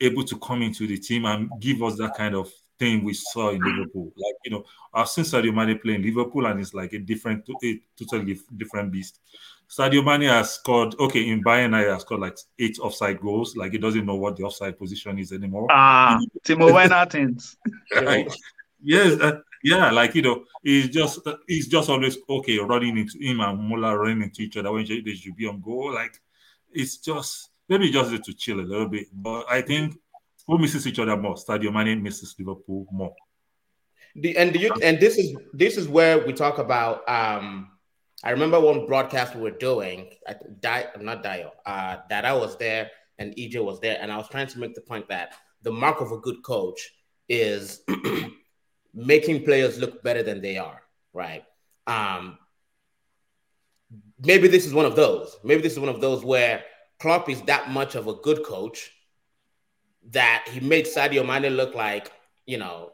[0.00, 3.50] able to come into the team and give us that kind of thing we saw
[3.50, 4.12] in Liverpool.
[4.16, 7.48] Like, you know, I've seen Sadio Mane play in Liverpool and it's like a different,
[7.62, 9.20] a totally different beast.
[9.68, 13.56] Sadio Mane has scored, okay, in Bayern, I has scored like eight offside goals.
[13.56, 15.66] Like, he doesn't know what the offside position is anymore.
[15.70, 17.56] Ah, Timo Werner things.
[18.82, 23.18] yes, uh, yeah, like, you know, he's just, uh, he's just always, okay, running into
[23.18, 25.92] him and Muller running into each other when they should be on goal.
[25.92, 26.18] Like,
[26.72, 29.08] it's just, maybe just to chill a little bit.
[29.12, 29.98] But I think
[30.48, 31.36] who misses each other more?
[31.36, 33.14] Sadio Mane misses Liverpool more.
[34.16, 37.08] The, and the, and this is this is where we talk about.
[37.08, 37.70] Um,
[38.24, 40.10] I remember one broadcast we were doing.
[40.26, 41.52] I, Di, I'm not Dio.
[41.64, 44.74] Uh, that I was there and EJ was there, and I was trying to make
[44.74, 46.92] the point that the mark of a good coach
[47.28, 47.82] is
[48.94, 50.80] making players look better than they are.
[51.12, 51.44] Right.
[51.86, 52.38] Um,
[54.20, 55.36] maybe this is one of those.
[55.44, 56.64] Maybe this is one of those where
[56.98, 58.90] Klopp is that much of a good coach
[60.12, 62.10] that he made Sadio Mane look like,
[62.46, 62.92] you know,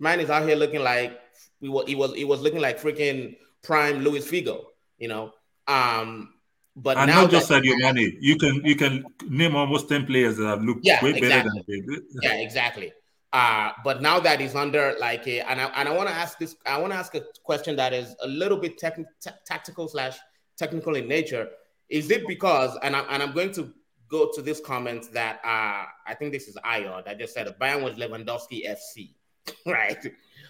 [0.00, 1.18] Mane is out here looking like
[1.60, 4.64] he was he was he was looking like freaking prime Luis Figo,
[4.98, 5.32] you know.
[5.66, 6.34] Um,
[6.74, 10.46] but and not just Sadio Mane, you can you can name almost ten players that
[10.46, 11.28] have looked yeah, way exactly.
[11.28, 12.92] better than they Yeah, exactly.
[13.32, 16.38] Uh, but now that he's under like a, and I and I want to ask
[16.38, 19.88] this, I want to ask a question that is a little bit tech, t- tactical
[19.88, 20.16] slash
[20.56, 21.48] technical in nature.
[21.88, 23.72] Is it because, and I'm and I'm going to
[24.08, 27.82] go to this comment that uh, I think this is Ayo that just said Bayern
[27.82, 29.14] was Lewandowski FC,
[29.66, 30.04] right?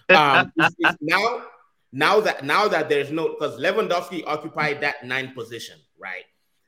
[0.08, 1.42] Um, it's, it's now,
[1.92, 6.24] now that now that there's no because Lewandowski occupied that nine position, right?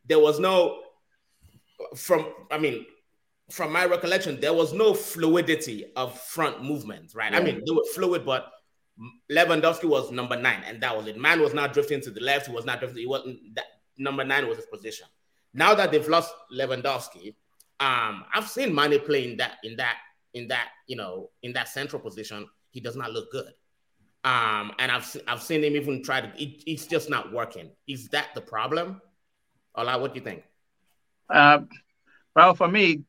[0.06, 0.82] There was no.
[1.96, 2.86] from I mean,
[3.50, 7.32] from my recollection, there was no fluidity of front movement, right?
[7.32, 7.38] Yeah.
[7.38, 8.50] I mean, they were fluid, but
[9.30, 11.16] Lewandowski was number nine, and that was it.
[11.16, 12.46] Man was not drifting to the left.
[12.46, 13.00] He was not drifting.
[13.00, 15.06] He wasn't that number nine was his position.
[15.58, 17.34] Now that they've lost Lewandowski,
[17.80, 19.96] um, I've seen Mane playing that in that
[20.32, 22.46] in that you know in that central position.
[22.70, 23.52] He does not look good.
[24.22, 26.28] Um, and I've I've seen him even try to.
[26.40, 27.70] It, it's just not working.
[27.88, 29.02] Is that the problem?
[29.74, 30.44] Ola, what do you think?
[31.28, 31.68] Um,
[32.36, 33.02] well, for me,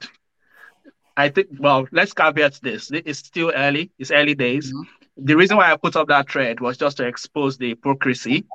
[1.15, 1.49] I think.
[1.59, 2.89] Well, let's caveat this.
[2.91, 3.91] It's still early.
[3.99, 4.73] It's early days.
[4.73, 5.25] Mm-hmm.
[5.25, 8.47] The reason why I put up that thread was just to expose the hypocrisy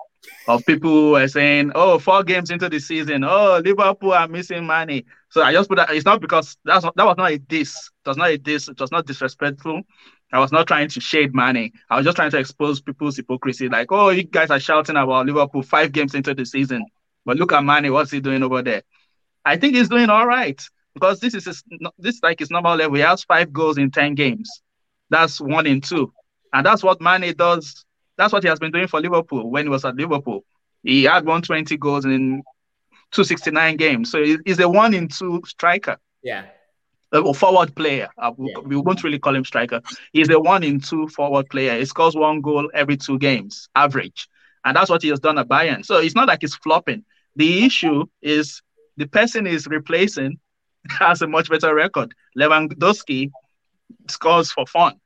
[0.47, 4.67] of people who are saying, "Oh, four games into the season, oh, Liverpool are missing
[4.67, 5.91] Mane." So I just put that.
[5.91, 7.91] It's not because that's not, that was not a diss.
[8.05, 8.69] It was not a diss.
[8.69, 9.83] It was not disrespectful.
[10.33, 11.73] I was not trying to shade Mane.
[11.91, 13.69] I was just trying to expose people's hypocrisy.
[13.69, 16.85] Like, oh, you guys are shouting about Liverpool five games into the season,
[17.25, 17.93] but look at Mane.
[17.93, 18.83] What's he doing over there?
[19.45, 20.61] I think he's doing all right
[20.95, 21.63] because this is his,
[21.99, 22.97] this is like his normal level.
[22.97, 24.51] He has five goals in ten games.
[25.11, 26.13] That's one in two,
[26.53, 27.84] and that's what Mane does
[28.17, 30.45] that's what he has been doing for Liverpool when he was at Liverpool.
[30.83, 32.43] He had 120 goals in
[33.13, 34.11] 269 games.
[34.11, 35.97] So he's a one in two striker.
[36.23, 36.47] Yeah.
[37.13, 38.09] A forward player.
[38.19, 38.59] Uh, yeah.
[38.59, 39.81] We won't really call him striker.
[40.13, 41.79] He's a one in two forward player.
[41.79, 44.29] He scores one goal every two games, average.
[44.65, 45.85] And that's what he has done at Bayern.
[45.85, 47.05] So it's not like he's flopping.
[47.37, 48.63] The issue is
[48.97, 50.39] the person is replacing
[50.89, 52.15] has a much better record.
[52.37, 53.31] Lewandowski
[54.09, 55.01] scores for fun.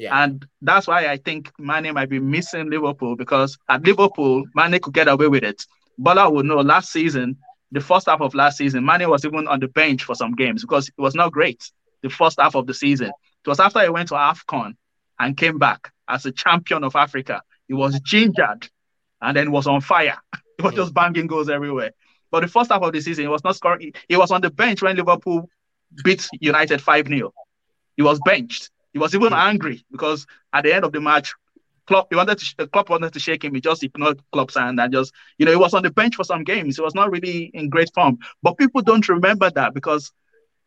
[0.00, 0.24] Yeah.
[0.24, 4.94] And that's why I think Mane might be missing Liverpool because at Liverpool, Mane could
[4.94, 5.62] get away with it.
[5.98, 7.36] Bola would know last season,
[7.70, 10.62] the first half of last season, Mane was even on the bench for some games
[10.62, 11.70] because it was not great
[12.02, 13.08] the first half of the season.
[13.08, 14.72] It was after he went to AFCON
[15.18, 17.42] and came back as a champion of Africa.
[17.68, 18.70] He was gingered
[19.20, 20.16] and then was on fire.
[20.56, 20.78] he was hmm.
[20.78, 21.90] just banging goals everywhere.
[22.30, 23.92] But the first half of the season, he was not scoring.
[24.08, 25.50] He was on the bench when Liverpool
[26.02, 27.34] beat United 5 0.
[27.98, 28.70] He was benched.
[28.92, 31.34] He was even angry because at the end of the match,
[31.86, 33.54] Klopp, he wanted to, Klopp wanted to shake him.
[33.54, 36.24] He just ignored Klopp's hand and just, you know, he was on the bench for
[36.24, 36.76] some games.
[36.76, 38.18] He was not really in great form.
[38.42, 40.12] But people don't remember that because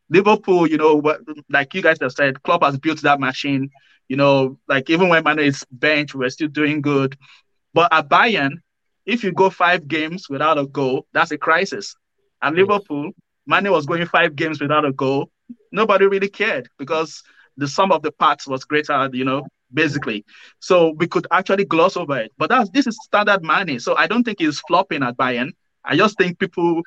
[0.10, 1.02] Liverpool, you know,
[1.50, 3.70] like you guys have said, Klopp has built that machine.
[4.10, 7.18] You know, like even when Mane is bench, we're still doing good.
[7.74, 8.58] But at Bayern,
[9.06, 11.96] if you go five games without a goal, that's a crisis.
[12.42, 13.12] At Liverpool,
[13.48, 15.32] Mane was going five games without a goal.
[15.72, 17.24] Nobody really cared because
[17.58, 20.26] the sum of the parts was greater, you know, basically.
[20.60, 22.32] So we could actually gloss over it.
[22.38, 23.80] But that's this is standard Mane.
[23.80, 25.52] So I don't think he's flopping at Bayern.
[25.86, 26.82] I just think people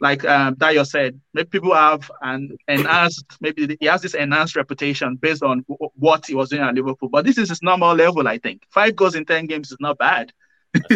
[0.00, 5.16] like um, Dayo said, maybe people have an enhanced, maybe he has this enhanced reputation
[5.16, 7.08] based on w- what he was doing at Liverpool.
[7.08, 8.62] But this is his normal level, I think.
[8.70, 10.32] Five goals in 10 games is not bad.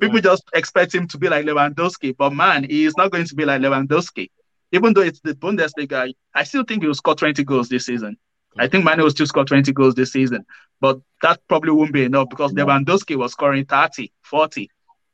[0.00, 2.16] people just expect him to be like Lewandowski.
[2.16, 4.30] But man, he is not going to be like Lewandowski.
[4.72, 8.16] Even though it's the Bundesliga, I still think he will score 20 goals this season.
[8.58, 10.44] I think Mane will still score 20 goals this season,
[10.80, 14.70] but that probably won't be enough because Lewandowski was scoring 30, 40.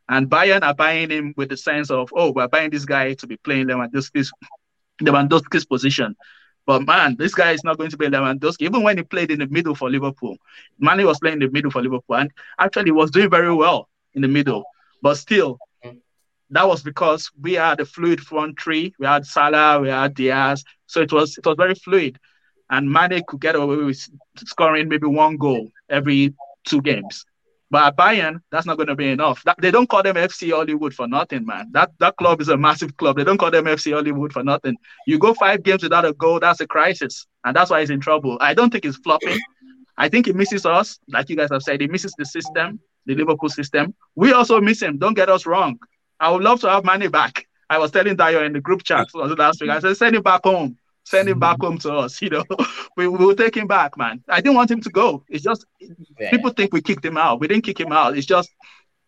[0.09, 3.27] And Bayern are buying him with the sense of, oh, we're buying this guy to
[3.27, 4.33] be playing Lewandowski's,
[5.03, 6.17] Lewandowski's position.
[6.65, 8.63] But man, this guy is not going to be Lewandowski.
[8.63, 10.37] Even when he played in the middle for Liverpool,
[10.79, 14.23] Mane was playing in the middle for Liverpool and actually was doing very well in
[14.23, 14.65] the middle.
[15.03, 15.59] But still,
[16.51, 18.95] that was because we had a fluid front three.
[18.99, 20.65] We had Salah, we had Diaz.
[20.87, 22.19] So it was it was very fluid
[22.71, 27.25] and Mane could get away with scoring maybe one goal every two games.
[27.71, 29.43] But at Bayern, that's not going to be enough.
[29.45, 31.69] That, they don't call them FC Hollywood for nothing, man.
[31.73, 33.17] That that club is a massive club.
[33.17, 34.77] They don't call them FC Hollywood for nothing.
[35.07, 38.01] You go five games without a goal, that's a crisis, and that's why he's in
[38.01, 38.39] trouble.
[38.41, 39.39] I don't think he's flopping.
[39.99, 41.81] I think he misses us, like you guys have said.
[41.81, 43.95] He misses the system, the Liverpool system.
[44.15, 44.99] We also miss him.
[44.99, 45.79] Don't get us wrong.
[46.21, 47.47] I would love to have Mane back.
[47.69, 49.71] I was telling Dayo in the group chat last week.
[49.71, 52.21] I said, send him back home send him back home to us.
[52.21, 52.45] You know,
[52.97, 54.23] we will take him back, man.
[54.29, 55.25] I didn't want him to go.
[55.29, 56.31] It's just yeah.
[56.31, 57.41] people think we kicked him out.
[57.41, 58.17] We didn't kick him out.
[58.17, 58.51] It's just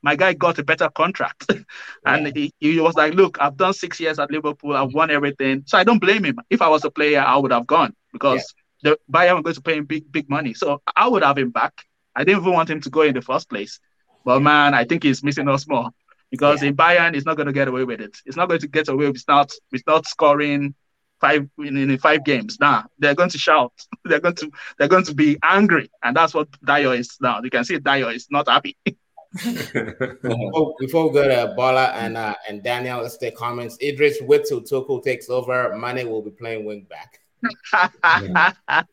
[0.01, 1.47] my guy got a better contract,
[2.07, 2.33] and yeah.
[2.35, 4.77] he, he was like, "Look, I've done six years at Liverpool.
[4.77, 6.39] I've won everything, so I don't blame him.
[6.49, 8.93] If I was a player, I would have gone because yeah.
[8.93, 10.55] the Bayern were going to pay him big big money.
[10.55, 11.85] So I would have him back.
[12.15, 13.81] I didn't even want him to go in the first place.
[14.25, 15.91] But man, I think he's missing us more
[16.31, 18.17] because in Bayern, he's not going to get away with it.
[18.25, 20.75] He's not going to get away with not with not scoring
[21.20, 22.59] five in, in five games.
[22.61, 23.72] Now they're going to shout.
[24.04, 27.40] They're going to they're going to be angry, and that's what Dayo is now.
[27.42, 28.76] You can see Dayo is not happy.
[29.44, 33.76] before, before, we go to Bola and uh, and Daniel, let's take comments.
[33.83, 35.76] Idris Witzel Tuchel takes over.
[35.76, 37.20] Mane will be playing wing back.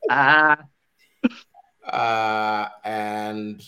[1.87, 3.63] uh, and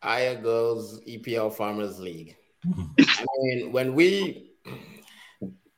[0.00, 2.36] Aya goes EPL Farmers League.
[2.64, 4.51] I mean, when we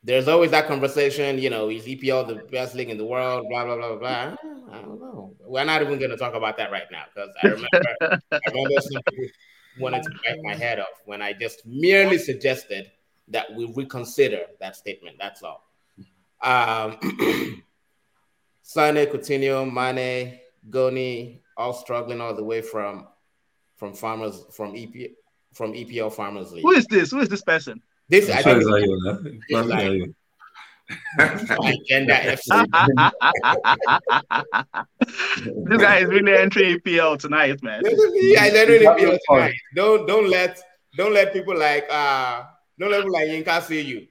[0.04, 3.46] there's always that conversation, you know, is EPL the best league in the world?
[3.48, 4.36] Blah blah blah blah.
[4.70, 5.34] I don't know.
[5.40, 8.80] We're not even going to talk about that right now because I remember, I remember
[8.80, 9.02] some
[9.78, 12.90] wanted to bite my head off when I just merely suggested
[13.28, 15.16] that we reconsider that statement.
[15.18, 15.64] That's all.
[16.42, 16.98] Um,
[18.62, 20.38] Sane, Coutinho, Mane,
[20.68, 23.08] Goni, all struggling all the way from
[23.76, 25.12] from farmers from EP
[25.54, 26.62] from EPL Farmers League.
[26.62, 27.10] Who is this?
[27.10, 27.80] Who is this person?
[28.08, 28.84] This I think is like,
[31.18, 32.50] agenda FC.
[35.68, 37.82] this guy is really entering EPL tonight, man.
[37.84, 39.54] yeah, he's entering EPL tonight.
[39.74, 40.60] Don't don't let
[40.96, 42.44] don't let people like uh
[42.78, 44.06] don't let people like Yinka see you.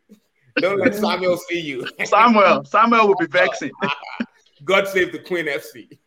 [0.57, 1.87] Don't let Samuel see you.
[2.05, 3.71] Samuel, Samuel will be vexing.
[4.63, 5.97] God save the Queen FC.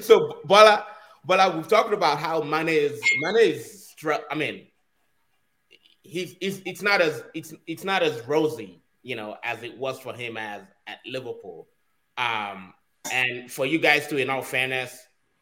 [0.00, 0.86] so Bola,
[1.24, 3.94] Bola, we've talked about how Mane is Mane is
[4.30, 4.66] I mean,
[6.08, 9.98] he's, he's it's not as it's it's not as rosy, you know, as it was
[10.00, 11.68] for him as at Liverpool.
[12.18, 12.72] Um,
[13.12, 14.98] and for you guys to, in all fairness,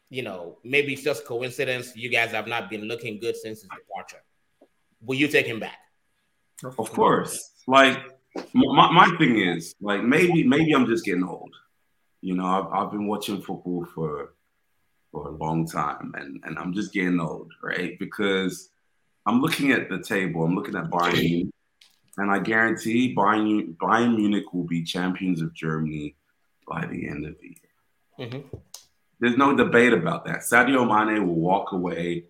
[0.09, 1.95] you know, maybe it's just coincidence.
[1.95, 4.23] You guys have not been looking good since his departure.
[5.01, 5.77] Will you take him back?
[6.63, 7.51] Of course.
[7.67, 7.97] Like
[8.53, 11.53] my, my thing is like maybe maybe I'm just getting old.
[12.21, 14.33] You know, I've, I've been watching football for
[15.11, 17.97] for a long time, and and I'm just getting old, right?
[17.99, 18.69] Because
[19.25, 20.43] I'm looking at the table.
[20.43, 21.53] I'm looking at Bayern Munich,
[22.17, 26.15] and I guarantee Bayern, Bayern Munich will be champions of Germany
[26.67, 28.29] by the end of the year.
[28.29, 28.57] Mm-hmm.
[29.19, 30.39] There's no debate about that.
[30.39, 32.25] Sadio Mane will walk away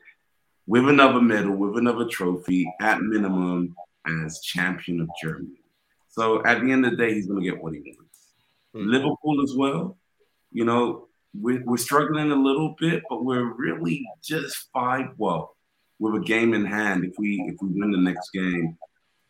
[0.68, 3.76] with another medal, with another trophy, at minimum,
[4.24, 5.62] as champion of Germany.
[6.10, 8.34] So at the end of the day, he's going to get what he wants.
[8.76, 8.90] Mm-hmm.
[8.90, 9.98] Liverpool as well.
[10.52, 15.08] You know, we're, we're struggling a little bit, but we're really just five.
[15.18, 15.55] Well,
[16.00, 18.78] with a game in hand, if we if we win the next game,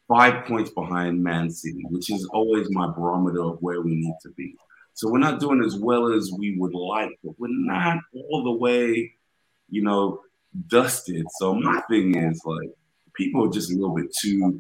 [0.07, 4.29] five points behind Man City, which is always my barometer of where we need to
[4.31, 4.55] be.
[4.93, 8.51] So we're not doing as well as we would like, but we're not all the
[8.51, 9.13] way,
[9.69, 10.21] you know,
[10.67, 11.25] dusted.
[11.37, 12.69] So my thing is like
[13.13, 14.59] people are just a little bit too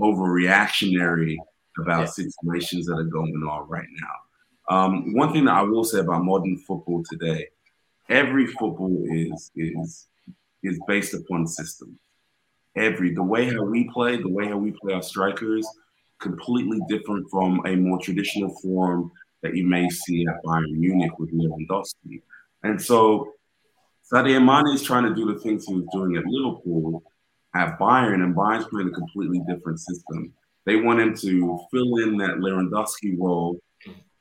[0.00, 1.36] overreactionary
[1.78, 2.06] about yeah.
[2.06, 4.76] situations that are going on right now.
[4.76, 7.48] Um, one thing that I will say about modern football today,
[8.08, 10.08] every football is is
[10.62, 11.98] is based upon system.
[12.76, 15.66] Every the way how we play, the way how we play our strikers,
[16.20, 19.10] completely different from a more traditional form
[19.42, 22.22] that you may see at Bayern Munich with Lewandowski.
[22.62, 23.32] And so
[24.12, 27.02] Sadio Mane is trying to do the things he was doing at Liverpool
[27.54, 30.32] at Bayern, and Bayern's playing a completely different system.
[30.64, 33.58] They want him to fill in that Lewandowski role,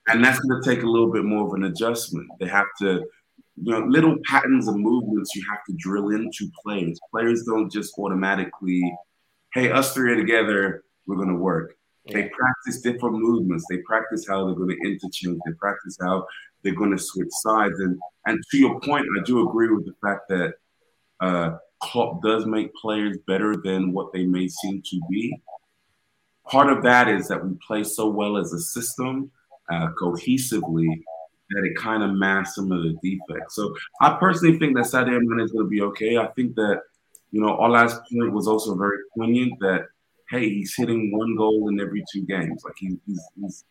[0.08, 2.30] and that's going to take a little bit more of an adjustment.
[2.39, 3.06] They have to
[3.58, 7.00] you know, little patterns and movements you have to drill into players.
[7.12, 8.82] Players don't just automatically,
[9.54, 11.76] hey, us three are together, we're going to work.
[12.06, 12.18] Yeah.
[12.18, 13.65] They practice different movements.
[13.70, 15.39] They practice how they're going to interchange.
[15.46, 16.28] They practice how
[16.63, 17.80] they're going to switch sides.
[17.80, 20.54] And and to your point, I do agree with the fact that
[21.20, 25.39] uh, Klopp does make players better than what they may seem to be.
[26.48, 29.32] Part of that is that we play so well as a system,
[29.72, 31.04] uh, cohesively,
[31.51, 33.55] that it kind of masks some of the defects.
[33.55, 36.17] So I personally think that Sadio Mane is going to be okay.
[36.17, 36.81] I think that,
[37.31, 39.86] you know, Ola's point was also very poignant that,
[40.29, 42.63] hey, he's hitting one goal in every two games.
[42.63, 43.65] Like he, he's, he's,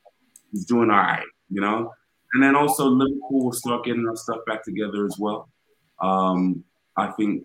[0.52, 1.92] he's doing all right, you know?
[2.34, 5.48] And then also Liverpool will start getting our stuff back together as well.
[6.00, 6.64] Um,
[6.96, 7.44] I think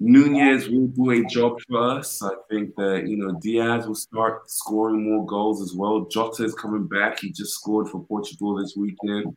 [0.00, 2.22] Nunez will do a job for us.
[2.22, 6.06] I think that you know Diaz will start scoring more goals as well.
[6.06, 7.20] Jota is coming back.
[7.20, 9.36] He just scored for Portugal this weekend.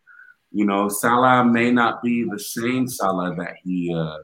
[0.52, 4.18] You know, Salah may not be the same Salah that he uh,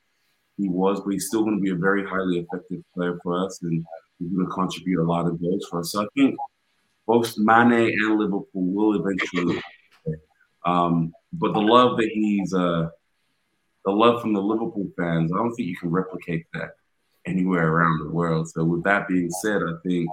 [0.58, 3.60] he was, but he's still going to be a very highly effective player for us,
[3.64, 3.84] and
[4.20, 5.92] he's going to contribute a lot of goals for us.
[5.92, 6.36] So I think
[7.08, 9.62] both Mane and Liverpool will eventually.
[10.66, 12.90] Um, but the love that he's uh,
[13.88, 16.72] the love from the Liverpool fans, I don't think you can replicate that
[17.26, 18.50] anywhere around the world.
[18.50, 20.10] So with that being said, I think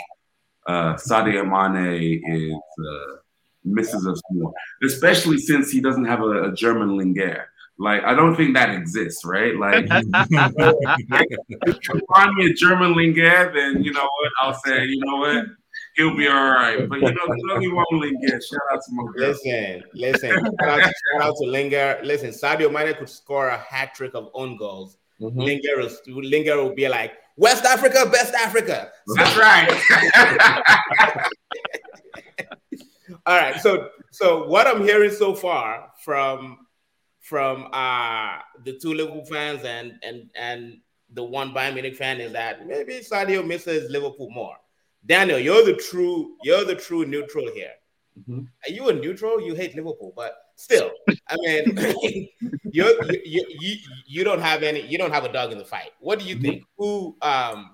[0.68, 3.16] uh, Sadio Mane is uh,
[3.64, 4.52] misses us more,
[4.84, 7.46] especially since he doesn't have a, a German Lingard.
[7.76, 9.56] Like I don't think that exists, right?
[9.56, 14.84] Like if you find me a German Lingard, then you know what I'll say.
[14.84, 15.46] You know what
[15.96, 16.88] he'll be all right.
[16.88, 18.42] But you know, there's only one Lingard.
[18.42, 19.28] Shout out to my girl.
[19.28, 20.30] Listen, listen.
[20.30, 22.04] shout, out, shout out to Lingard.
[22.04, 24.96] Listen, Sadio Mane could score a hat trick of own goals.
[25.20, 25.40] Mm-hmm.
[25.40, 28.90] Lingard, is, Lingard will be like West Africa, best Africa.
[29.16, 29.70] That's right.
[33.26, 33.60] all right.
[33.60, 36.58] So, so what I'm hearing so far from
[37.20, 40.78] from uh the two Liverpool fans and and and
[41.14, 44.56] the one Bayern Munich fan is that maybe Sadio misses Liverpool more.
[45.06, 47.72] Daniel, you're the true, you're the true neutral here.
[48.18, 48.40] Mm-hmm.
[48.40, 49.40] Are you a neutral?
[49.40, 50.90] You hate Liverpool, but still,
[51.28, 51.76] I mean,
[52.70, 53.76] you you you
[54.06, 55.90] you don't have any, you don't have a dog in the fight.
[56.00, 56.62] What do you think?
[56.62, 56.82] Mm-hmm.
[56.82, 57.70] Who um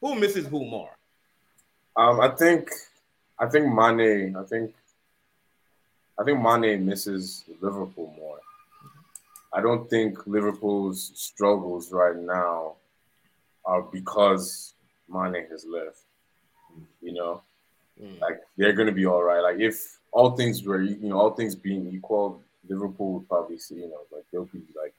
[0.00, 0.90] who misses who more?
[1.96, 2.70] Um, I think,
[3.38, 4.36] I think Mane.
[4.36, 4.74] I think,
[6.18, 8.40] I think Mane misses Liverpool more.
[9.52, 12.74] I don't think Liverpool's struggles right now
[13.64, 14.74] are because
[15.08, 16.03] Mane has left.
[17.02, 17.42] You know,
[18.02, 18.20] mm.
[18.20, 19.40] like they're gonna be all right.
[19.40, 23.76] Like if all things were, you know, all things being equal, Liverpool would probably see,
[23.76, 24.94] you know, like they'll be like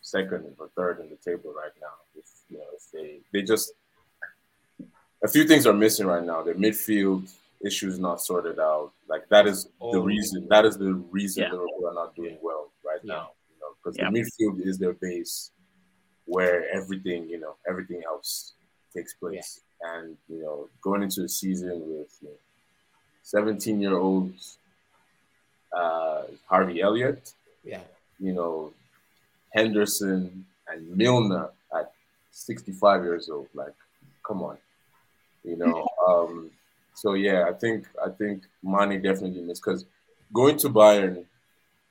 [0.00, 1.94] second or third in the table right now.
[2.16, 3.72] If you know, if they they just
[5.22, 6.42] a few things are missing right now.
[6.42, 7.32] Their midfield
[7.64, 8.92] issues not sorted out.
[9.08, 9.92] Like that is oh.
[9.92, 10.46] the reason.
[10.48, 11.52] That is the reason yeah.
[11.52, 13.14] Liverpool are not doing well right yeah.
[13.14, 14.10] now You know, because yeah.
[14.10, 15.52] the midfield is their base
[16.24, 18.54] where everything, you know, everything else
[18.94, 19.60] takes place.
[19.82, 22.34] And, you know, going into a season with you know,
[23.22, 24.32] 17 year old
[25.72, 27.32] uh, Harvey Elliott,
[27.64, 27.80] yeah,
[28.20, 28.72] you know,
[29.52, 31.92] Henderson and Milner at
[32.30, 33.48] 65 years old.
[33.54, 33.74] Like,
[34.26, 34.58] come on,
[35.44, 35.86] you know.
[36.06, 36.50] um,
[36.94, 39.86] so yeah, I think I think Mane definitely missed because
[40.32, 41.24] going to Bayern,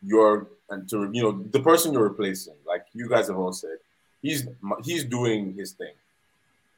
[0.02, 3.78] you're and to you know the person you're replacing, like you guys have all said,
[4.22, 4.48] he's
[4.84, 5.94] he's doing his thing.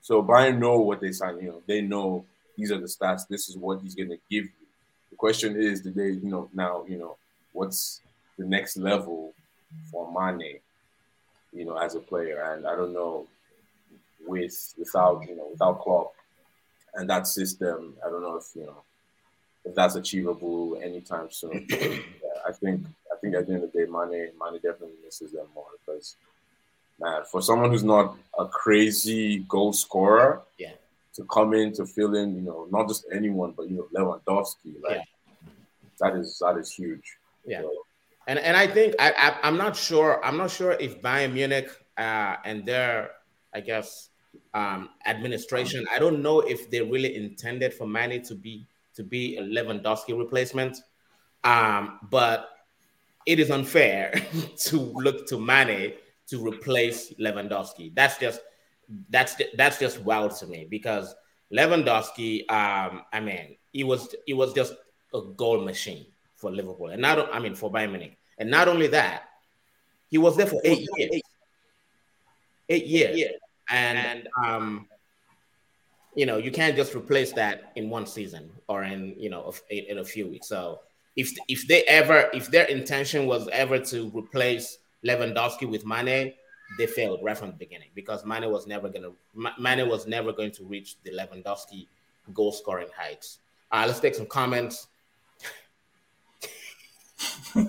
[0.04, 1.39] So Bayern know what they sign.
[1.39, 2.26] You know, they know
[2.58, 3.26] these are the stats.
[3.28, 4.51] This is what he's going to give you.
[5.10, 7.16] The question is, did they, you know, now you know
[7.54, 8.01] what's
[8.38, 9.34] the next level
[9.89, 10.60] for Mane,
[11.54, 12.43] you know, as a player?
[12.54, 13.28] And I don't know
[14.28, 16.14] with without you know without Klopp
[16.95, 17.95] and that system.
[18.06, 18.84] I don't know if you know
[19.64, 21.66] if that's achievable anytime soon.
[21.70, 21.97] yeah,
[22.45, 25.47] I think I think at the end of the day, Mane, Mane definitely misses them
[25.56, 26.18] more because,
[26.99, 30.71] man, for someone who's not a crazy goal scorer, yeah,
[31.15, 34.81] to come in to fill in, you know, not just anyone, but you know, Lewandowski,
[34.81, 35.49] like yeah.
[35.99, 37.17] that is that is huge.
[37.45, 37.61] Yeah.
[37.61, 37.71] So,
[38.27, 41.69] and and I think I, I am not sure I'm not sure if Bayern Munich
[41.97, 43.11] uh, and their
[43.53, 44.09] I guess
[44.53, 48.65] um, administration I don't know if they really intended for Mane to be
[48.95, 50.77] to be a Lewandowski replacement.
[51.43, 52.49] Um, but
[53.25, 54.13] it is unfair
[54.65, 55.93] to look to Mane
[56.28, 57.93] to replace Lewandowski.
[57.95, 58.41] That's just
[59.09, 61.15] that's that's just wild to me because
[61.51, 64.74] Lewandowski, um, I mean, he was he was just
[65.13, 66.05] a goal machine
[66.36, 69.24] for Liverpool, and not I mean for Bayern Munich, and not only that,
[70.09, 71.21] he was there for eight years,
[72.69, 73.32] eight years,
[73.69, 74.88] and um,
[76.15, 79.99] you know you can't just replace that in one season or in you know in
[79.99, 80.47] a few weeks.
[80.47, 80.80] So
[81.15, 86.34] if if they ever if their intention was ever to replace Lewandowski with Mane,
[86.78, 89.12] they failed right from the beginning because Mane was never gonna
[89.60, 91.88] Mane was never going to reach the Lewandowski
[92.34, 93.39] goal scoring heights.
[93.72, 94.88] Uh, let's take some comments.
[97.56, 97.60] I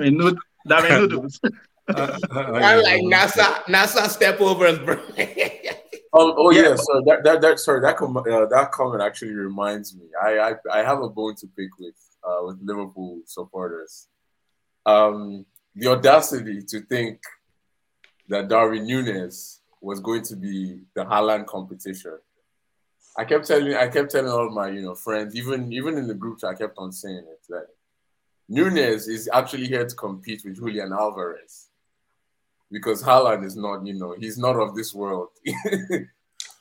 [0.00, 0.36] mean, no,
[0.70, 1.40] I mean, noodles.
[1.88, 4.98] Uh, I'm like NASA, NASA step over us, bro.
[6.18, 6.74] Oh, oh yeah.
[6.76, 10.06] So that that, that sorry that com- uh, that comment actually reminds me.
[10.22, 14.08] I, I I have a bone to pick with uh, with Liverpool supporters.
[14.86, 17.20] Um, the audacity to think
[18.28, 22.18] that Darwin Nunez was going to be the Haaland competition.
[23.18, 26.14] I kept telling I kept telling all my you know friends, even even in the
[26.14, 27.66] group I kept on saying it that
[28.48, 31.68] Nunez is actually here to compete with Julian Alvarez
[32.70, 35.28] because Haaland is not, you know, he's not of this world.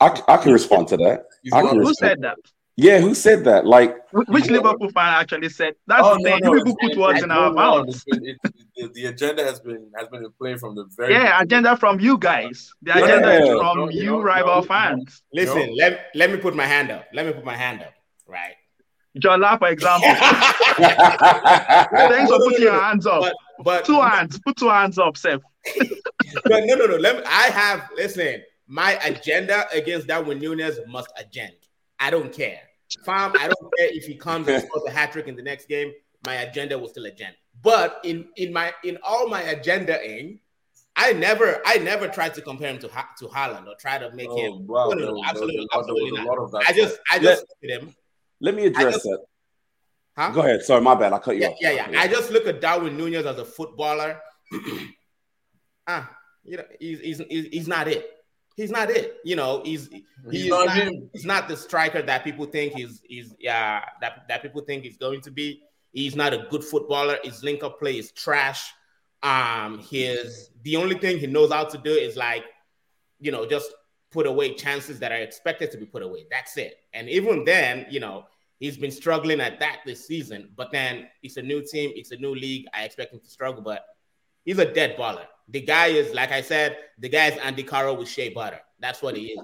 [0.01, 1.25] I, I can respond to that.
[1.51, 2.37] who said that?
[2.77, 3.65] Yeah, who said that?
[3.65, 6.39] Like, which Liverpool fan actually said that's oh, the thing?
[6.43, 8.03] No, no, people put words in our mouths.
[8.07, 8.37] It,
[8.75, 12.01] it, the agenda has been has been in play from the very yeah agenda from
[12.01, 12.73] you guys.
[12.81, 15.23] The yeah, agenda is from no, you rival fans.
[15.33, 17.05] Listen, let let me put my hand up.
[17.13, 17.93] Let me put my hand up.
[18.27, 18.55] Right.
[19.19, 20.09] John La, for example.
[20.77, 23.21] Thanks for putting your hands up.
[23.21, 24.37] But, but two hands.
[24.39, 25.39] Put two hands up, Seth.
[26.45, 26.97] no, no, no, no.
[26.97, 28.43] Let me, I have listen.
[28.67, 31.55] My agenda against Darwin Nunez must agenda.
[31.99, 32.59] I don't care.
[33.05, 35.67] Fam, I don't care if he comes and scores a hat trick in the next
[35.67, 35.91] game.
[36.25, 37.35] My agenda will still agenda.
[37.61, 40.39] But in in my in all my agendaing,
[40.95, 44.29] I never I never tried to compare him to to Haaland or try to make
[44.29, 44.67] oh, him.
[44.67, 46.63] Wow, no, no, absolutely, absolutely not.
[46.67, 47.95] I just I just look at him.
[48.39, 49.19] Let me address just, that.
[50.17, 50.29] Huh?
[50.31, 50.61] Go ahead.
[50.61, 51.13] Sorry, my bad.
[51.13, 51.57] I cut you yeah, off.
[51.59, 51.99] Yeah, yeah.
[51.99, 54.21] I just look at Darwin Nunez as a footballer
[55.87, 56.09] ah,
[56.43, 58.09] you know, he's, he's, he's not it.
[58.55, 59.17] He's not it.
[59.25, 59.89] You know, he's
[60.31, 64.41] he's, not, not he's not the striker that people think he's he's yeah that, that
[64.41, 65.61] people think he's going to be.
[65.91, 67.17] He's not a good footballer.
[67.23, 68.73] His link up play is trash.
[69.23, 72.43] Um, his the only thing he knows how to do is like,
[73.19, 73.73] you know, just
[74.11, 76.25] put away chances that are expected to be put away.
[76.31, 76.77] That's it.
[76.93, 78.25] And even then, you know,
[78.59, 80.49] he's been struggling at that this season.
[80.55, 82.65] But then it's a new team, it's a new league.
[82.73, 83.85] I expect him to struggle, but
[84.45, 85.25] he's a dead baller.
[85.49, 88.59] The guy is, like I said, the guy is Andy Carroll with shea butter.
[88.79, 89.39] That's what he is.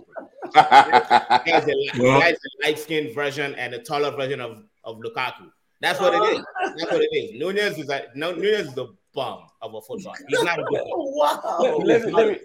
[0.54, 5.52] the guy's a, a light-skinned version and a taller version of, of Lukaku.
[5.80, 6.46] That's what it is.
[6.78, 7.40] That's what it is.
[7.40, 10.14] Nunez is a no, Nunez is the bum of a football.
[10.28, 11.58] He's not a good wow.
[11.60, 12.40] Let, me, let me,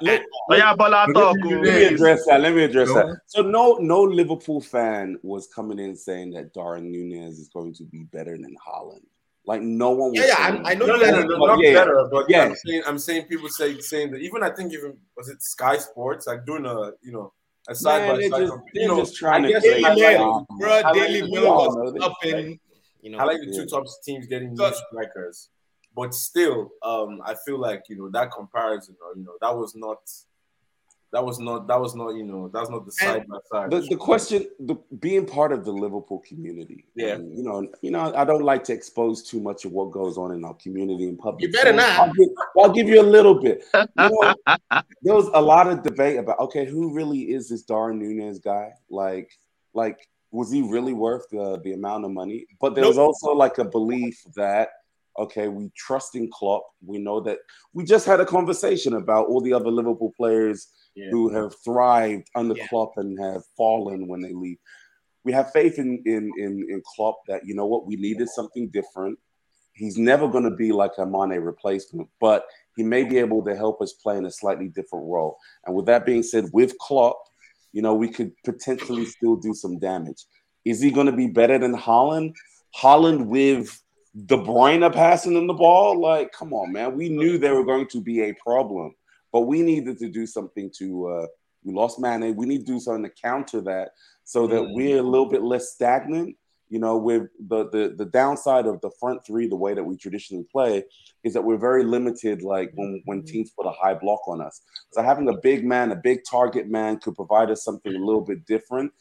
[0.00, 2.40] let, yeah, but I thought, let me address that.
[2.40, 3.20] Let me address that.
[3.26, 7.84] So no, no Liverpool fan was coming in saying that Darwin Nunez is going to
[7.84, 9.04] be better than Haaland.
[9.48, 10.12] Like no one.
[10.12, 11.10] yeah, yeah, I, I know no, that.
[11.10, 14.20] No, no, not yeah, better, but yeah, I'm saying, I'm saying people say saying that
[14.20, 17.32] even I think even was it Sky Sports like doing a you know
[17.66, 18.50] a side by side.
[18.74, 22.60] You know, just trying I guess to Daily Mail, bro, Daily Mail was up in
[23.00, 25.48] you know, I like the two top teams getting new strikers,
[25.96, 29.74] but still, um, I feel like you know that comparison, or you know, that was
[29.74, 29.96] not,
[31.12, 33.70] that was not, that was not, you know, that's not the side by side.
[33.70, 37.90] The, the question, the being part of the Liverpool community, yeah, and, you know, you
[37.90, 41.08] know, I don't like to expose too much of what goes on in our community
[41.08, 41.42] in public.
[41.42, 41.98] You better so not.
[41.98, 42.28] I'll give,
[42.58, 43.64] I'll give, you a little bit.
[43.74, 44.34] You know,
[45.02, 48.72] there was a lot of debate about okay, who really is this Darwin Nunez guy?
[48.90, 49.30] Like,
[49.72, 52.46] like was he really worth the, the amount of money?
[52.60, 52.90] But there nope.
[52.90, 54.68] was also like a belief that
[55.18, 56.62] okay, we trust in Klopp.
[56.84, 57.38] We know that
[57.72, 61.10] we just had a conversation about all the other Liverpool players yeah.
[61.10, 62.66] who have thrived under yeah.
[62.66, 64.58] Klopp and have fallen when they leave.
[65.24, 68.68] We have faith in in in, in Klopp that you know what we needed something
[68.68, 69.18] different.
[69.74, 73.54] He's never going to be like a Mane replacement, but he may be able to
[73.54, 75.38] help us play in a slightly different role.
[75.64, 77.16] And with that being said, with Klopp,
[77.72, 80.24] you know, we could potentially still do some damage.
[80.64, 82.34] Is he going to be better than Haaland?
[82.76, 83.80] Haaland with
[84.26, 86.00] De Bruyne passing in the ball?
[86.00, 86.96] Like, come on, man.
[86.96, 88.94] We knew there were going to be a problem,
[89.32, 91.08] but we needed to do something to.
[91.08, 91.26] Uh,
[91.64, 92.36] we lost Mane.
[92.36, 93.90] We need to do something to counter that
[94.24, 94.74] so that mm.
[94.74, 96.36] we're a little bit less stagnant
[96.68, 99.96] you know, with the, the the downside of the front three, the way that we
[99.96, 100.84] traditionally play,
[101.24, 102.42] is that we're very limited.
[102.42, 103.26] Like when when mm-hmm.
[103.26, 104.60] teams put a high block on us,
[104.92, 108.20] so having a big man, a big target man, could provide us something a little
[108.20, 108.92] bit different.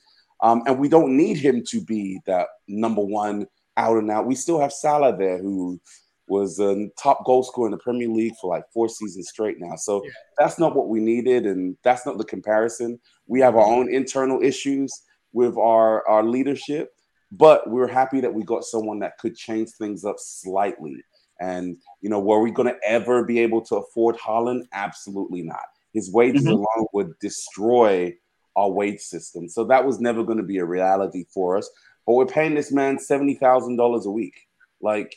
[0.42, 4.28] Um, and we don't need him to be that number one out and out.
[4.28, 5.82] We still have Salah there, who
[6.28, 9.76] was a top goal scorer in the Premier League for like four seasons straight now.
[9.76, 10.12] So yeah.
[10.38, 13.00] that's not what we needed, and that's not the comparison.
[13.28, 14.92] We have our own internal issues
[15.34, 16.92] with our our leadership
[17.32, 21.04] but we are happy that we got someone that could change things up slightly.
[21.40, 24.64] And you know, were we going to ever be able to afford Haaland?
[24.74, 25.66] Absolutely not.
[25.94, 26.54] His wages mm-hmm.
[26.54, 28.16] alone would destroy
[28.56, 29.48] our wage system.
[29.48, 31.70] So that was never going to be a reality for us.
[32.06, 34.36] But we're paying this man seventy thousand dollars a week.
[34.82, 35.16] Like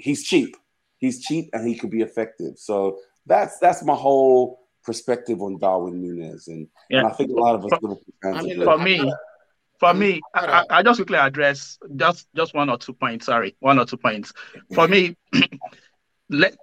[0.00, 0.56] he's cheap.
[0.98, 2.58] He's cheap and he could be effective.
[2.58, 6.48] So that's that's my whole perspective on Darwin Nunez.
[6.48, 7.00] And, yeah.
[7.00, 8.36] and I think a lot of us Liverpool fans.
[8.38, 9.12] I mean, for me,
[9.78, 13.26] for me, I, I, just quickly address just just one or two points.
[13.26, 14.32] Sorry, one or two points.
[14.74, 15.16] For me,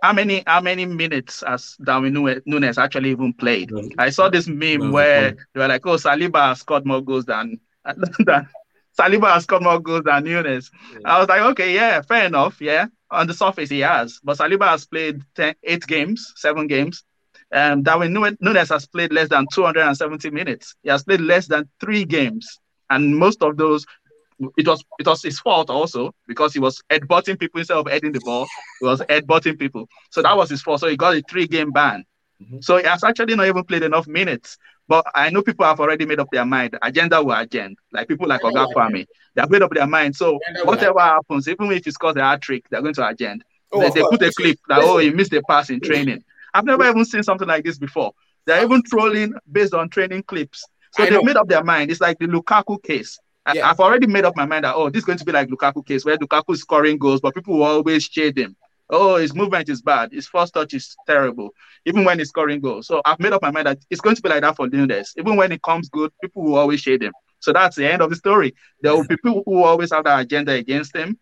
[0.02, 2.14] how many how many minutes has Darwin
[2.46, 3.72] Nunez actually even played?
[3.98, 7.60] I saw this meme where they were like, "Oh, Saliba scored more goals than
[8.26, 8.48] than
[8.98, 10.72] Saliba has scored more goals than Nunez.
[10.92, 11.00] Yeah.
[11.06, 12.60] I was like, "Okay, yeah, fair enough.
[12.60, 17.04] Yeah, on the surface he has, but Saliba has played 10, eight games, seven games."
[17.52, 20.76] Um, Darwin Nunez has played less than 270 minutes.
[20.84, 23.86] He has played less than three games and most of those
[24.56, 28.12] it was it was his fault also because he was headbutting people instead of heading
[28.12, 28.46] the ball.
[28.80, 30.80] He was headbutting people, so that was his fault.
[30.80, 32.06] So he got a three-game ban.
[32.42, 32.60] Mm-hmm.
[32.62, 34.58] So he has actually not even played enough minutes.
[34.88, 36.78] But I know people have already made up their mind.
[36.82, 37.76] Agenda will agenda.
[37.92, 40.16] Like people like Oga Kwame, they have made up their mind.
[40.16, 43.44] So whatever happens, even if he scores a hat trick, they're going to agenda.
[43.72, 46.24] Oh, they, they put a clip that oh he missed a pass in training.
[46.54, 48.14] I've never even seen something like this before.
[48.46, 50.66] They're even trolling based on training clips.
[50.92, 51.92] So they've made up their mind.
[51.92, 53.20] It's like the Lukaku case.
[53.46, 55.50] I, have already made up my mind that oh, this is going to be like
[55.50, 58.56] Lukaku case where Lukaku is scoring goals, but people will always shade him.
[58.90, 60.12] Oh, his movement is bad.
[60.14, 61.50] His first touch is terrible,
[61.86, 62.88] even when he's scoring goals.
[62.88, 65.14] So I've made up my mind that it's going to be like that for Nunez.
[65.18, 67.14] Even when it comes good, people will always shade him.
[67.40, 68.56] So that's the end of the story.
[68.82, 71.18] There will be people who always have that agenda against him.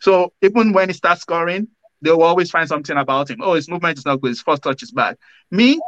[0.00, 1.68] So even when he starts scoring,
[2.02, 3.40] they will always find something about him.
[3.40, 4.28] Oh, his movement is not good.
[4.28, 5.16] His first touch is bad.
[5.50, 5.80] Me,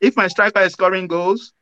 [0.00, 1.52] if my striker is scoring goals,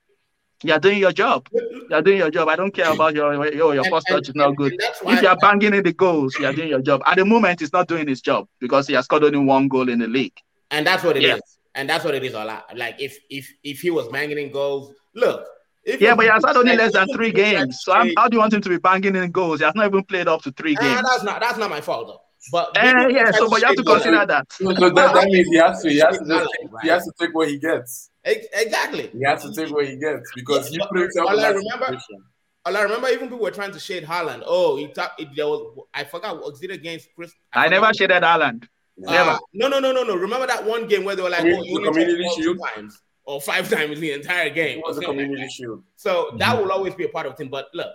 [0.62, 1.48] you're doing your job.
[1.90, 2.48] You're doing your job.
[2.48, 4.74] I don't care about your your, your first touch is not good.
[5.06, 7.02] If you're banging in the goals, you're doing your job.
[7.06, 9.88] At the moment, he's not doing his job because he has scored only one goal
[9.88, 10.36] in the league.
[10.70, 11.36] And that's what it yeah.
[11.36, 11.58] is.
[11.74, 12.76] And that's what it is all lot.
[12.76, 15.46] Like if if if he was banging in goals, look.
[15.84, 17.80] yeah, but he has had only less than three games.
[17.82, 19.60] So how do you want him to be banging in goals?
[19.60, 21.02] He has not even played up to three ah, games.
[21.08, 22.20] that's not that's not my fault though.
[22.52, 24.52] But uh, yeah, so but you have to consider that.
[24.52, 26.50] So, so that, that means he has to he has to just,
[26.82, 28.10] he has to take what he gets.
[28.24, 29.08] Exactly.
[29.12, 31.56] He has to take what he gets because he put himself all in I that
[31.56, 32.24] remember, situation.
[32.64, 34.42] all I remember, even people were trying to shade Haaland.
[34.46, 35.20] Oh, he talked.
[35.20, 37.32] It, there was I forgot was it against Chris?
[37.52, 37.96] I never forgot.
[37.96, 38.68] shaded Ireland.
[39.06, 39.38] Uh, Never.
[39.52, 40.16] no, no, no, no, no.
[40.16, 42.44] Remember that one game where they were like, Community- oh, you only Community touched the
[42.44, 42.68] ball two Shield?
[42.74, 44.78] times or five times the entire game.
[44.78, 45.52] It was a Something like community that.
[45.52, 45.82] shield.
[45.96, 47.50] So that will always be a part of the team.
[47.50, 47.88] But look,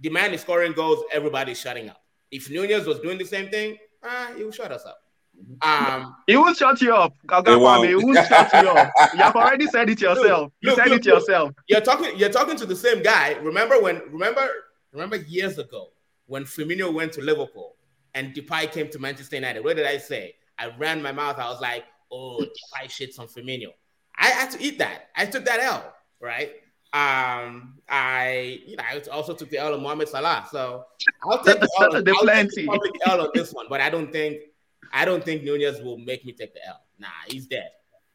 [0.00, 2.02] the man is scoring goals, everybody's shutting up.
[2.30, 4.98] If Nunez was doing the same thing, ah, he will shut us up.
[5.62, 7.14] Um, He will shut you up.
[7.26, 7.88] Gaga He won't.
[7.88, 8.92] He will shut you up.
[9.14, 10.52] You have already said it yourself.
[10.60, 11.14] You look, said look, it look.
[11.20, 11.52] yourself.
[11.68, 13.34] you're talking, you're talking to the same guy.
[13.42, 14.02] Remember when?
[14.10, 14.46] Remember,
[14.92, 15.88] remember years ago
[16.26, 17.76] when Firmino went to Liverpool
[18.14, 19.64] and Depay came to Manchester United.
[19.64, 20.34] What did I say?
[20.58, 21.38] I ran my mouth.
[21.38, 23.68] I was like, "Oh, Depay shits on Firmino."
[24.16, 25.08] I had to eat that.
[25.16, 26.52] I took that L, right?
[26.94, 30.46] Um, I, you know, I also took the L on Mohamed Salah.
[30.50, 30.84] So
[31.22, 31.90] I'll take the L.
[31.90, 32.10] The
[32.70, 34.42] I'll take the L on this one, but I don't think,
[34.92, 36.80] I don't think Nunez will make me take the L.
[36.98, 37.70] Nah, he's dead.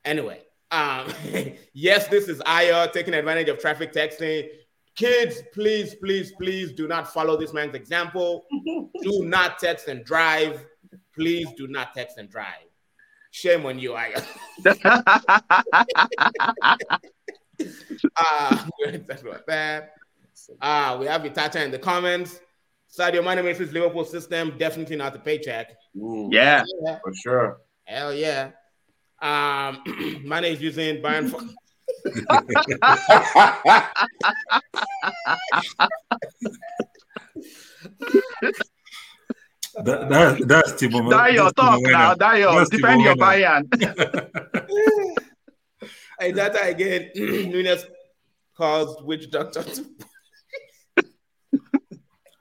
[0.05, 1.11] Anyway, um,
[1.73, 4.47] yes, this is Ayo taking advantage of traffic texting.
[4.95, 8.45] Kids, please, please, please do not follow this man's example.
[9.01, 10.65] do not text and drive.
[11.13, 12.65] Please do not text and drive.
[13.31, 14.23] Shame on you, Ayo.
[18.15, 19.93] Uh, we're gonna about that.
[20.61, 22.39] Uh, we have Itacha in the comments.
[22.95, 25.75] Sadio Mane makes his Liverpool system definitely not the paycheck.
[25.95, 26.63] Mm, yeah.
[26.85, 27.57] Yeah, for sure.
[27.85, 28.51] hell yeah.
[29.21, 29.81] Um,
[30.23, 31.29] Mane is using Bayern.
[31.29, 31.41] For-
[39.83, 41.11] That, that, that's Timo.
[41.11, 42.09] Dayo, that's talk now.
[42.09, 42.15] Werner.
[42.15, 43.63] Dayo, That's defend your Bayern.
[46.19, 47.11] hey, that again.
[47.15, 47.85] Nunez
[48.55, 49.85] caused witch doctor to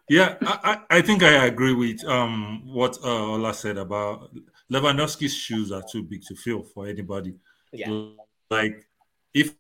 [0.09, 0.59] Yeah, I,
[0.91, 4.31] I I think I agree with um what uh, Ola said about
[4.73, 7.35] Lewandowski's shoes are too big to fill for anybody.
[7.73, 8.11] Yeah.
[8.51, 8.87] Like
[9.35, 9.55] if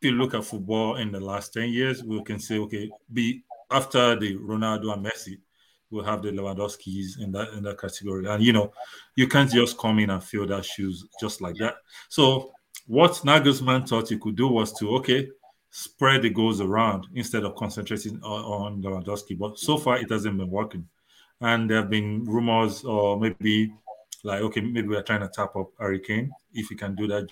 [0.00, 4.16] you look at football in the last 10 years, we can say, okay, be after
[4.16, 5.38] the Ronaldo and Messi,
[5.90, 8.26] we'll have the Lewandowskis in that in that category.
[8.26, 8.72] And you know,
[9.16, 11.74] you can't just come in and fill that shoes just like that.
[12.08, 12.52] So
[12.90, 15.28] what Nagelsmann thought he could do was to okay,
[15.70, 19.38] spread the goals around instead of concentrating on, on Lewandowski.
[19.38, 20.88] But so far it hasn't been working.
[21.40, 23.72] And there have been rumors or maybe
[24.24, 27.28] like okay, maybe we're trying to tap up Harry Kane if he can do that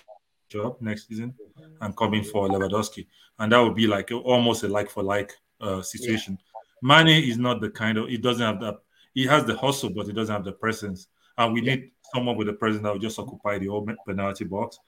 [0.47, 1.35] job next season
[1.81, 3.05] and come in for Lewandowski.
[3.37, 6.37] And that would be like almost a like for like uh, situation.
[6.81, 8.77] Mane is not the kind of he doesn't have that
[9.13, 11.07] he has the hustle, but he doesn't have the presence.
[11.37, 14.79] And we need someone with the presence that will just occupy the whole penalty box.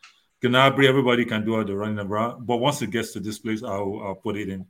[0.44, 3.62] Gnabry, everybody can do all the running around, but once it gets to this place,
[3.64, 4.66] I'll, I'll put it in.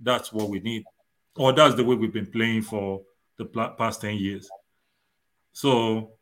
[0.00, 0.84] That's what we need,
[1.36, 3.02] or that's the way we've been playing for
[3.36, 4.48] the past ten years.
[5.52, 6.12] So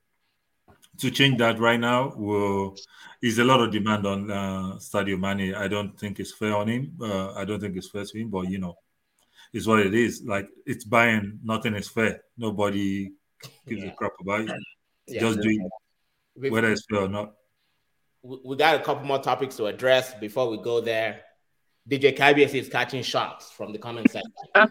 [0.98, 2.76] to change that right now will
[3.20, 5.54] is a lot of demand on uh, Sadio Mane.
[5.54, 6.96] I don't think it's fair on him.
[7.00, 8.76] Uh, I don't think it's fair to him, but you know,
[9.52, 10.22] it's what it is.
[10.24, 12.22] Like it's buying, nothing is fair.
[12.38, 13.12] Nobody
[13.66, 13.90] gives Yeah.
[13.90, 14.50] a crap about it.
[15.08, 15.20] Yeah.
[15.20, 15.48] Just do
[16.40, 17.34] it, whether it's fair or not.
[18.24, 21.20] We we got a couple more topics to address before we go there.
[21.88, 24.32] DJ KBS is catching shots from the comment section.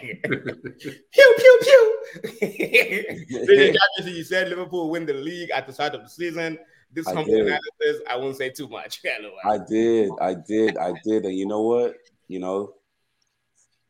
[0.00, 1.98] pew pew pew.
[2.42, 6.58] DJ KBS, you said Liverpool win the league at the start of the season.
[6.92, 7.40] This I humble did.
[7.46, 9.00] analysis, I won't say too much.
[9.44, 11.94] I did, I did, I did, and you know what?
[12.28, 12.74] You know,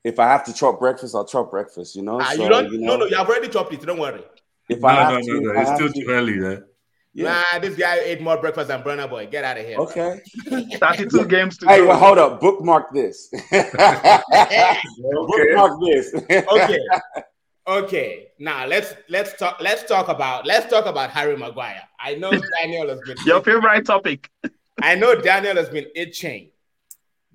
[0.05, 1.97] if I have to chop breakfast, I'll chop breakfast.
[1.97, 2.73] You know, Ah, so you don't.
[2.73, 3.83] you know, no, no, you have already chopped it.
[3.83, 4.23] Don't worry.
[4.69, 5.61] if No, I have no, to, no, no.
[5.61, 6.67] if It's still to- too early there.
[7.13, 7.43] Yeah.
[7.53, 9.27] Nah, this guy ate more breakfast than Burna Boy.
[9.27, 9.79] Get out of here.
[9.79, 10.21] Okay.
[10.79, 11.89] 32 games to Hey, go.
[11.89, 12.41] well, hold up.
[12.41, 13.29] Bookmark this.
[13.51, 14.23] Bookmark
[15.81, 16.15] this.
[16.31, 16.79] okay.
[17.67, 18.29] Okay.
[18.39, 21.83] Now let's let's talk let's talk about let's talk about Harry Maguire.
[21.99, 22.31] I know
[22.61, 24.31] Daniel has been Your favorite topic.
[24.83, 26.51] I know Daniel has been itching.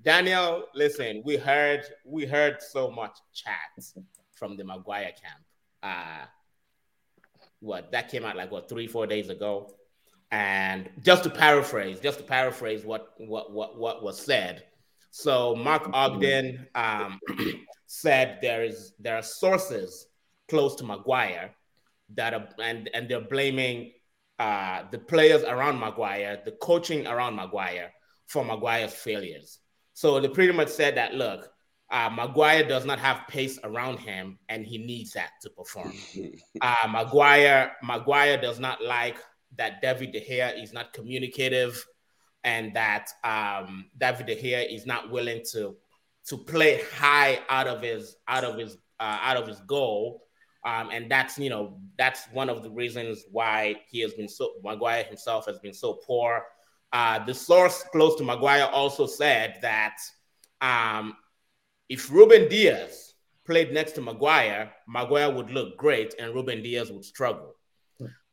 [0.02, 3.84] Daniel, listen, we heard we heard so much chat
[4.32, 5.42] from the Maguire camp.
[5.82, 6.24] Uh
[7.60, 9.74] what that came out like what three, four days ago.
[10.30, 14.64] And just to paraphrase, just to paraphrase what what what what was said.
[15.10, 17.18] So Mark Ogden um,
[17.86, 20.08] said there is there are sources
[20.48, 21.54] close to Maguire
[22.14, 23.92] that are and and they're blaming
[24.38, 27.92] uh, the players around Maguire, the coaching around Maguire
[28.26, 29.58] for Maguire's failures.
[29.94, 31.50] So they pretty much said that look,
[31.90, 35.92] uh, Maguire does not have pace around him, and he needs that to perform.
[36.62, 39.18] Uh, Maguire, Maguire does not like
[39.56, 41.84] that David De Gea is not communicative,
[42.44, 45.76] and that um, David De Gea is not willing to
[46.28, 50.22] to play high out of his out of his uh, out of his goal.
[50.64, 54.54] Um, and that's you know that's one of the reasons why he has been so
[54.64, 56.42] Maguire himself has been so poor.
[56.92, 59.96] Uh, the source close to Maguire also said that
[60.62, 61.14] um,
[61.88, 63.14] if Ruben Dias
[63.44, 67.54] played next to Maguire, Maguire would look great and Ruben Dias would struggle.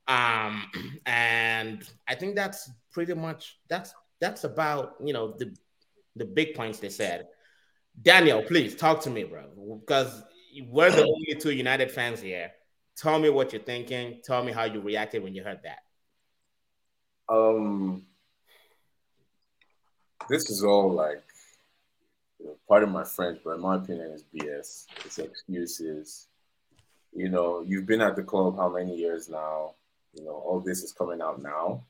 [0.07, 0.69] Um,
[1.05, 5.55] and I think that's pretty much that's that's about you know the
[6.15, 7.27] the big points they said.
[8.01, 10.23] Daniel, please talk to me, bro, because
[10.67, 12.51] we're the only two United fans here.
[12.95, 14.21] Tell me what you're thinking.
[14.23, 15.79] Tell me how you reacted when you heard that.
[17.29, 18.05] Um,
[20.29, 21.23] this is all like
[22.67, 24.85] part of my French, but in my opinion, is BS.
[25.05, 26.27] It's excuses.
[27.13, 29.75] You know, you've been at the club how many years now?
[30.13, 31.83] You know, all this is coming out now.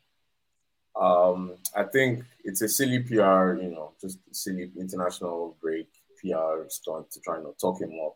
[0.96, 5.88] Um, I think it's a silly PR, you know, just silly international break
[6.20, 8.16] PR stunt to try and talk him up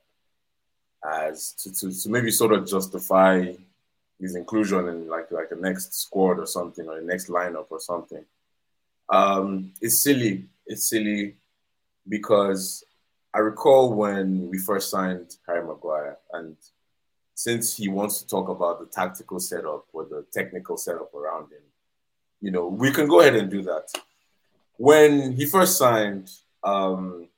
[1.05, 3.53] as to, to, to maybe sort of justify
[4.19, 7.79] his inclusion in like like a next squad or something or the next lineup or
[7.79, 8.25] something.
[9.09, 10.45] Um, it's silly.
[10.65, 11.35] It's silly
[12.08, 12.84] because
[13.34, 16.55] I recall when we first signed Harry Maguire, and
[17.34, 21.62] since he wants to talk about the tactical setup or the technical setup around him,
[22.41, 23.89] you know, we can go ahead and do that.
[24.78, 26.32] When he first signed,
[26.64, 27.30] um,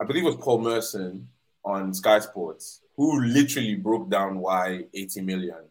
[0.00, 1.28] I believe it was Paul Merson
[1.64, 5.64] on Sky Sports, who literally broke down why 80 million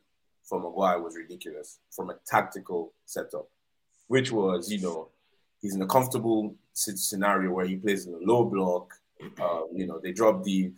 [0.43, 3.47] for Maguire was ridiculous from a tactical setup,
[4.07, 5.09] which was, you know,
[5.61, 8.93] he's in a comfortable scenario where he plays in a low block.
[9.39, 10.77] Uh, you know, they drop deep,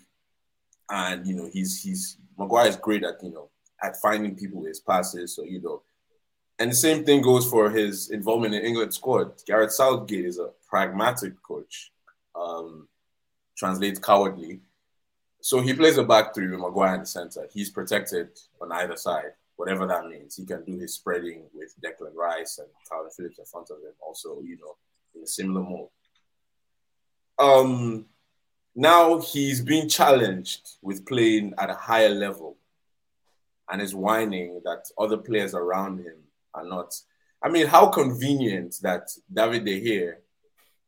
[0.90, 3.50] and you know he's he's Maguire is great at you know
[3.84, 5.36] at finding people with his passes.
[5.36, 5.84] So you know,
[6.60, 9.34] and the same thing goes for his involvement in England squad.
[9.46, 11.92] Gareth Southgate is a pragmatic coach.
[12.34, 12.88] Um,
[13.62, 14.60] translates cowardly.
[15.42, 17.48] So he plays a back three with Maguire in the center.
[17.54, 18.30] He's protected
[18.60, 20.36] on either side, whatever that means.
[20.36, 23.94] He can do his spreading with Declan Rice and Kalvin Phillips in front of him.
[24.02, 24.76] Also, you know,
[25.14, 25.90] in a similar mode.
[27.38, 28.06] Um,
[28.76, 32.58] now he's being challenged with playing at a higher level
[33.70, 36.18] and is whining that other players around him
[36.56, 36.96] are not.
[37.44, 40.14] I mean, how convenient that David De Gea,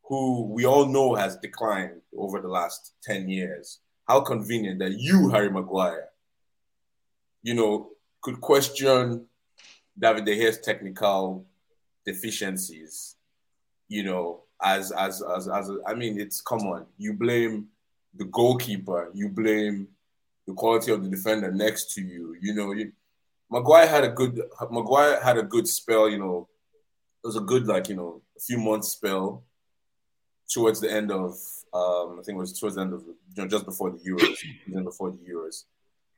[0.02, 5.30] who we all know has declined over the last 10 years, how convenient that you,
[5.30, 6.10] Harry Maguire,
[7.44, 7.93] you know,
[8.24, 9.28] could question
[9.98, 11.46] David De Gea's technical
[12.06, 13.16] deficiencies
[13.94, 16.88] you know, as as as as I mean, it's come on.
[16.98, 17.68] You blame
[18.16, 19.88] the goalkeeper, you blame
[20.48, 22.36] the quality of the defender next to you.
[22.42, 22.92] You know, you,
[23.52, 26.10] Maguire had a good Maguire had a good spell.
[26.10, 26.48] You know,
[27.24, 29.44] it was a good like you know a few months spell
[30.50, 31.34] towards the end of
[31.72, 34.38] um, I think it was towards the end of you know just before the Euros,
[34.68, 35.66] even before the Euros,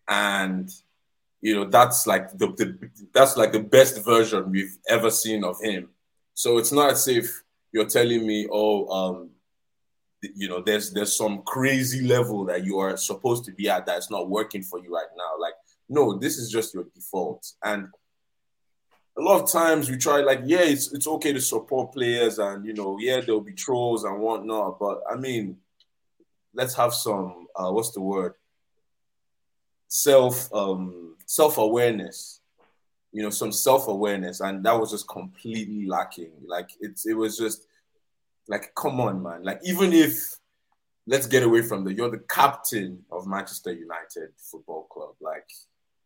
[0.07, 0.69] and
[1.41, 5.57] you know that's like the, the that's like the best version we've ever seen of
[5.61, 5.89] him.
[6.33, 9.29] So it's not as if you're telling me, oh, um,
[10.35, 14.09] you know, there's there's some crazy level that you are supposed to be at that's
[14.09, 15.33] not working for you right now.
[15.39, 15.53] Like,
[15.89, 17.45] no, this is just your default.
[17.63, 17.87] And
[19.17, 22.65] a lot of times we try, like, yeah, it's it's okay to support players, and
[22.65, 24.79] you know, yeah, there'll be trolls and whatnot.
[24.79, 25.57] But I mean,
[26.53, 28.33] let's have some uh, what's the word?
[29.97, 32.41] Self um self awareness
[33.15, 36.31] you know, some self awareness, and that was just completely lacking.
[36.45, 37.65] Like it's it was just
[38.49, 39.41] like, come on, man.
[39.41, 40.35] Like even if
[41.07, 45.15] let's get away from the you're the captain of Manchester United Football Club.
[45.21, 45.47] Like,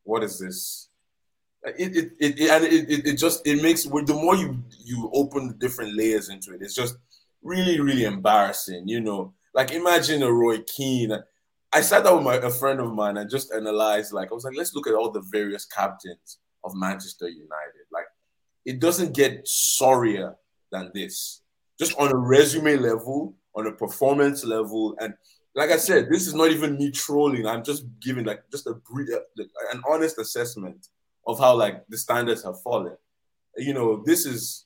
[0.04, 0.90] what is this?
[1.64, 5.10] It it, it, it and it, it, it just it makes the more you you
[5.12, 6.96] open the different layers into it, it's just
[7.42, 8.88] really really embarrassing.
[8.88, 11.18] You know, like imagine a Roy Keane.
[11.72, 14.12] I sat down with my, a friend of mine and just analyzed.
[14.12, 17.86] Like I was like, let's look at all the various captains of Manchester United.
[17.92, 18.06] Like
[18.66, 20.36] it doesn't get sorrier
[20.72, 21.42] than this.
[21.78, 25.14] Just on a resume level, on a performance level, and
[25.56, 27.46] like I said, this is not even me trolling.
[27.46, 30.88] I'm just giving like just a brief, uh, an honest assessment
[31.26, 32.98] of how like the standards have fallen.
[33.58, 34.66] You know, this is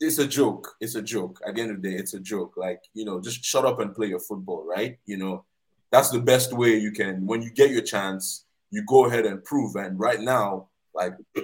[0.00, 0.76] it's a joke.
[0.80, 1.40] It's a joke.
[1.46, 2.54] At the end of the day, it's a joke.
[2.56, 4.98] Like, you know, just shut up and play your football, right?
[5.04, 5.44] You know,
[5.90, 9.44] that's the best way you can when you get your chance, you go ahead and
[9.44, 9.76] prove.
[9.76, 11.14] And right now, like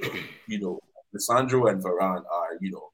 [0.49, 0.81] you know,
[1.15, 2.91] Lisandro and Varane are, you know,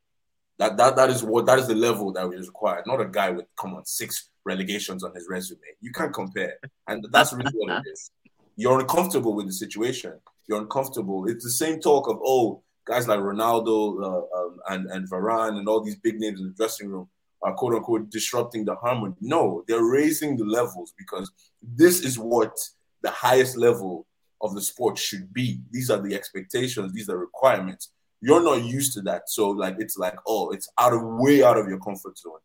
[0.58, 2.84] that that that is what that is the level that is required.
[2.86, 5.60] Not a guy with come on six relegations on his resume.
[5.80, 6.54] You can't compare,
[6.88, 8.10] and that's really what it is.
[8.56, 10.14] You're uncomfortable with the situation.
[10.48, 11.28] You're uncomfortable.
[11.28, 15.68] It's the same talk of oh, guys like Ronaldo uh, um, and and Varane and
[15.68, 17.08] all these big names in the dressing room
[17.42, 19.14] are quote unquote disrupting the harmony.
[19.20, 21.30] No, they're raising the levels because
[21.62, 22.56] this is what
[23.02, 24.06] the highest level
[24.40, 25.60] of the sport should be.
[25.70, 27.90] These are the expectations, these are requirements.
[28.20, 29.28] You're not used to that.
[29.28, 32.38] So like it's like, oh, it's out of way out of your comfort zone.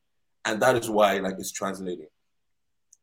[0.46, 2.08] And that is why like it's translating.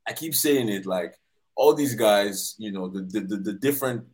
[0.06, 1.14] I keep saying it like
[1.56, 4.04] all these guys, you know, the the, the, the different,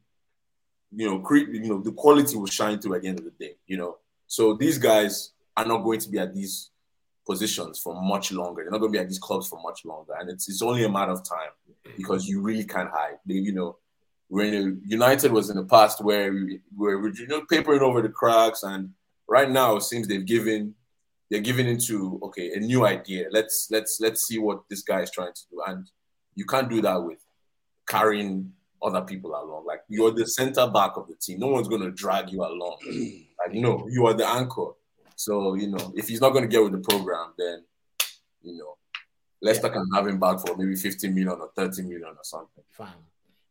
[0.95, 3.31] you know, cre- you know, the quality will shine through at the end of the
[3.31, 3.97] day, you know.
[4.27, 6.71] So these guys are not going to be at these
[7.31, 8.63] positions for much longer.
[8.63, 10.85] They're not going to be at these clubs for much longer, and it's it's only
[10.85, 11.97] a matter of time mm-hmm.
[11.97, 13.19] because you really can't hide.
[13.25, 13.79] They, you know,
[14.29, 18.63] when United was in the past where we were you know papering over the cracks,
[18.65, 18.91] and
[19.29, 20.75] right now it seems they've given
[21.31, 23.27] they're giving into okay a new idea.
[23.31, 25.89] Let's let's let's see what this guy is trying to do, and
[26.35, 27.19] you can't do that with
[27.89, 28.53] carrying
[28.83, 29.67] other people along.
[29.67, 31.39] Like you're the center back of the team.
[31.39, 32.77] No one's going to drag you along.
[33.39, 34.73] like no, you are the anchor.
[35.21, 37.63] So you know if he's not going to get with the program, then
[38.41, 38.79] you know
[39.43, 39.75] Leicester yeah.
[39.75, 42.65] can have him back for maybe 15 million or 30 million or something.
[42.71, 42.89] Fine.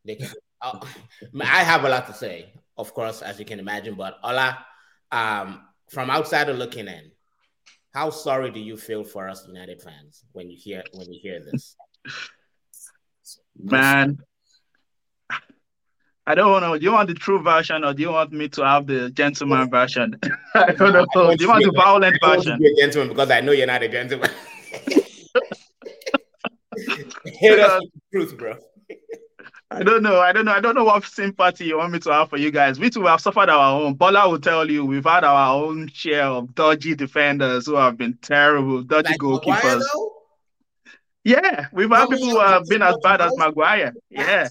[0.04, 0.30] They can.
[0.60, 0.80] Uh,
[1.40, 3.94] I have a lot to say, of course, as you can imagine.
[3.94, 4.66] But Ola,
[5.12, 7.12] um, from outside of looking in,
[7.94, 11.38] how sorry do you feel for us United fans when you hear when you hear
[11.38, 11.76] this?
[13.56, 14.18] Man,
[16.26, 16.76] I don't know.
[16.78, 19.70] Do you want the true version or do you want me to have the gentleman
[19.70, 20.18] version?
[20.54, 21.06] I don't know.
[21.28, 22.58] I do you want the violent version?
[22.58, 24.30] Be a gentleman because I know you're not a gentleman.
[27.24, 28.56] Hit us the truth, bro.
[29.72, 30.20] I don't know.
[30.20, 30.52] I don't know.
[30.52, 32.80] I don't know what sympathy you want me to have for you guys.
[32.80, 33.94] We too have suffered our own.
[33.94, 38.18] Bola will tell you we've had our own share of dodgy defenders who have been
[38.20, 39.84] terrible, dodgy like goalkeepers.
[41.22, 43.92] Yeah, we've had people who have been as bad as Maguire.
[44.08, 44.48] Yeah,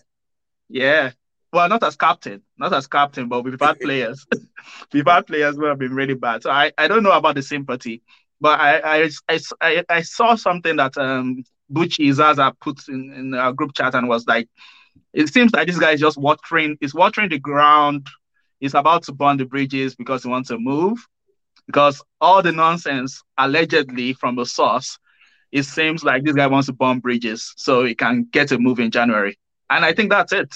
[0.70, 1.12] yeah.
[1.52, 4.26] Well, not as captain, not as captain, but we've had players.
[4.94, 6.44] we've had players who have been really bad.
[6.44, 8.02] So I, I don't know about the sympathy,
[8.40, 13.34] but I I, I, I, I saw something that um Bucci Zaza put in, in
[13.34, 14.48] our group chat and was like,
[15.14, 18.08] it seems like this guy is just watering, is watering the ground.
[18.60, 20.98] He's about to burn the bridges because he wants to move.
[21.68, 24.98] Because all the nonsense allegedly from the source,
[25.52, 28.80] it seems like this guy wants to burn bridges so he can get a move
[28.80, 29.38] in January.
[29.70, 30.56] And I think that's it.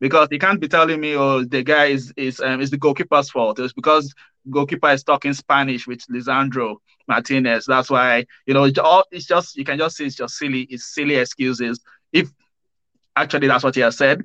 [0.00, 3.30] Because he can't be telling me, oh, the guy is is um, is the goalkeeper's
[3.30, 3.58] fault.
[3.58, 4.12] It's because
[4.50, 6.76] goalkeeper is talking Spanish with Lisandro
[7.08, 7.66] Martinez.
[7.66, 10.62] That's why you know it's just you can just see it's just silly.
[10.62, 11.80] It's silly excuses.
[12.12, 12.30] If
[13.16, 14.24] Actually, that's what he has said.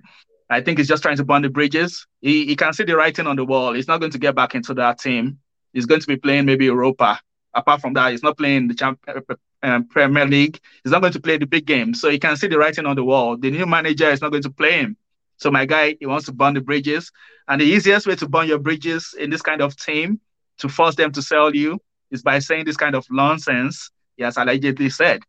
[0.49, 2.07] I think he's just trying to burn the bridges.
[2.22, 3.74] He, he can see the writing on the wall.
[3.74, 5.39] He's not going to get back into that team.
[5.74, 7.20] He's going to be playing maybe Europa.
[7.53, 9.22] Apart from that, he's not playing the champ, uh,
[9.61, 10.59] um, Premier League.
[10.84, 11.93] He's not going to play the big game.
[11.93, 13.38] So he can see the writing on the wall.
[13.38, 14.97] The new manager is not going to play him.
[15.40, 17.12] So my guy, he wants to burn the bridges.
[17.48, 20.20] And the easiest way to burn your bridges in this kind of team,
[20.60, 21.80] to force them to sell you,
[22.12, 25.22] is by saying this kind of nonsense has allegedly said.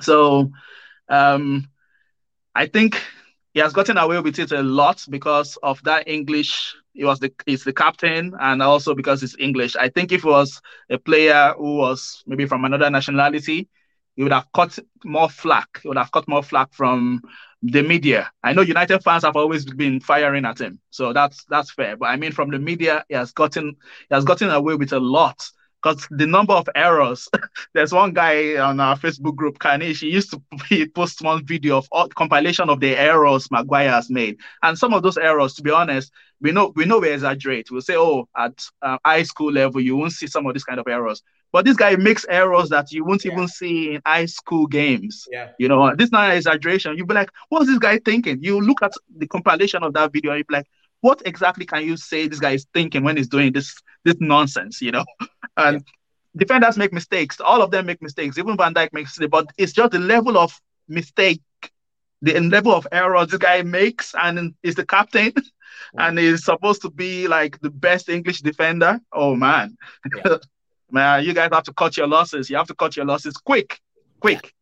[0.00, 0.50] So
[1.08, 1.68] um,
[2.54, 3.00] I think
[3.52, 6.74] he has gotten away with it a lot because of that English.
[6.94, 9.76] He was the he's the captain, and also because he's English.
[9.76, 13.68] I think if it was a player who was maybe from another nationality,
[14.16, 15.80] he would have cut more flack.
[15.82, 17.22] He would have cut more flack from
[17.62, 18.30] the media.
[18.42, 21.96] I know United fans have always been firing at him, so that's that's fair.
[21.96, 23.76] But I mean, from the media, he has gotten
[24.08, 25.50] he has gotten away with a lot
[25.82, 27.28] because the number of errors.
[27.74, 30.00] There's one guy on our Facebook group, Kanish.
[30.00, 34.10] He used to he post one video of all, compilation of the errors Maguire has
[34.10, 37.70] made, and some of those errors, to be honest, we know we know we exaggerate.
[37.70, 40.80] We'll say, oh, at uh, high school level, you won't see some of these kind
[40.80, 41.22] of errors.
[41.52, 43.32] But this guy makes errors that you won't yeah.
[43.32, 45.26] even see in high school games.
[45.32, 45.48] Yeah.
[45.58, 46.96] You know, this not an exaggeration.
[46.96, 48.40] You'll be like, what's this guy thinking?
[48.40, 50.66] You look at the compilation of that video, and you'll be like,
[51.00, 53.74] what exactly can you say this guy is thinking when he's doing this
[54.04, 55.04] this nonsense, you know?
[55.56, 55.92] And yeah.
[56.36, 57.40] defenders make mistakes.
[57.40, 58.38] All of them make mistakes.
[58.38, 61.42] Even Van Dijk makes it, but it's just the level of mistake,
[62.22, 65.32] the level of error this guy makes, and is the captain,
[65.94, 66.08] yeah.
[66.08, 69.00] and is supposed to be like the best English defender.
[69.12, 69.76] Oh man,
[70.16, 70.36] yeah.
[70.90, 72.50] man, you guys have to cut your losses.
[72.50, 73.80] You have to cut your losses quick,
[74.20, 74.52] quick.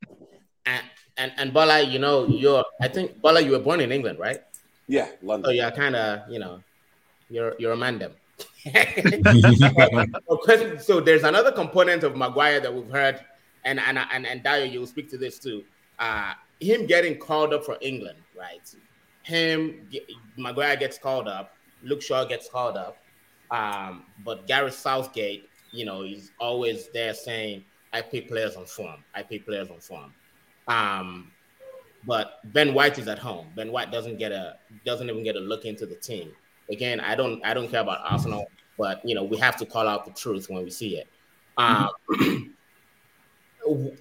[0.66, 0.84] And
[1.16, 4.40] and and Bola, you know, you're I think Bola, you were born in England, right?
[4.86, 5.44] Yeah, London.
[5.44, 6.62] So you're kind of, you know,
[7.28, 8.12] you're you're a mandem.
[10.80, 13.20] so there's another component of Maguire that we've heard,
[13.64, 15.64] and and and, and Dayo, you'll speak to this too.
[15.98, 18.74] Uh, him getting called up for England, right?
[19.22, 19.88] Him,
[20.36, 21.54] Maguire gets called up.
[21.82, 22.98] Luke Shaw gets called up.
[23.50, 29.04] Um, but Gareth Southgate, you know, he's always there saying, "I pick players on form.
[29.14, 30.12] I pick players on form."
[30.66, 31.32] Um,
[32.06, 33.48] but Ben White is at home.
[33.56, 36.32] Ben White doesn't get a doesn't even get a look into the team.
[36.70, 38.46] Again, I don't I don't care about Arsenal,
[38.76, 41.08] but you know we have to call out the truth when we see it.
[41.56, 41.90] Um,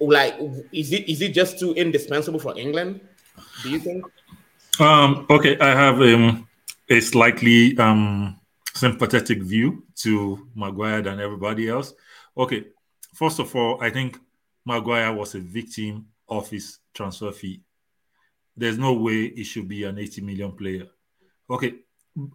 [0.00, 0.34] like,
[0.72, 3.00] is it is it just too indispensable for England?
[3.62, 4.04] Do you think?
[4.80, 6.48] Um, okay, I have um,
[6.88, 8.38] a slightly um,
[8.74, 11.94] sympathetic view to Maguire than everybody else.
[12.36, 12.66] Okay,
[13.14, 14.18] first of all, I think
[14.64, 17.62] Maguire was a victim of his transfer fee.
[18.56, 20.86] There's no way he should be an 80 million player.
[21.50, 21.74] Okay,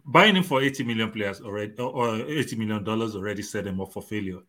[0.04, 3.92] buying him for 80 million players already or 80 million dollars already set him up
[3.92, 4.40] for failure.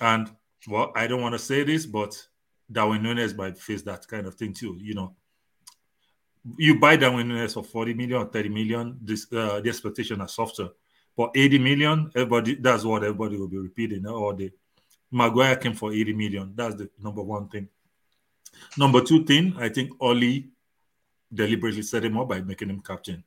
[0.00, 0.30] And
[0.68, 2.14] well, I don't want to say this, but
[2.70, 4.76] Darwin Nunez might face that kind of thing too.
[4.80, 5.16] You know,
[6.56, 10.28] you buy Darwin Nunez for 40 million or 30 million, this uh, the expectation are
[10.28, 10.68] softer.
[11.16, 14.52] But 80 million, everybody that's what everybody will be repeating all day.
[15.10, 16.52] Maguire came for 80 million.
[16.54, 17.68] That's the number one thing.
[18.76, 20.44] Number two thing, I think Ole
[21.32, 23.24] deliberately set him up by making him captain.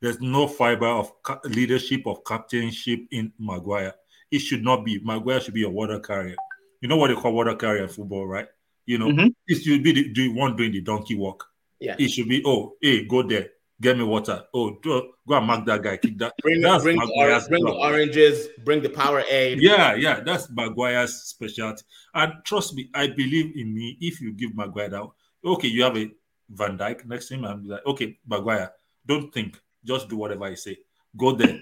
[0.00, 1.12] There's no fiber of
[1.44, 3.94] leadership of captainship in Maguire.
[4.30, 5.00] It should not be.
[5.02, 6.36] Maguire should be a water carrier.
[6.80, 8.46] You know what they call water carrier in football, right?
[8.86, 9.28] You know, mm-hmm.
[9.46, 11.46] it should be the, the one doing the donkey walk.
[11.80, 11.96] Yeah.
[11.98, 14.44] It should be, oh, hey, go there, get me water.
[14.54, 15.96] Oh, do, go and mark that guy.
[15.96, 16.32] Keep that.
[16.42, 19.58] Bring, that's bring, the, bring the oranges, bring the Powerade.
[19.60, 21.82] Yeah, yeah, that's Maguire's specialty.
[22.14, 23.98] And trust me, I believe in me.
[24.00, 25.06] If you give Maguire that,
[25.44, 26.10] okay, you have a
[26.50, 28.72] Van Dijk next to him, I'm like, okay, Maguire,
[29.06, 30.78] don't think, just do whatever I say.
[31.16, 31.60] Go there.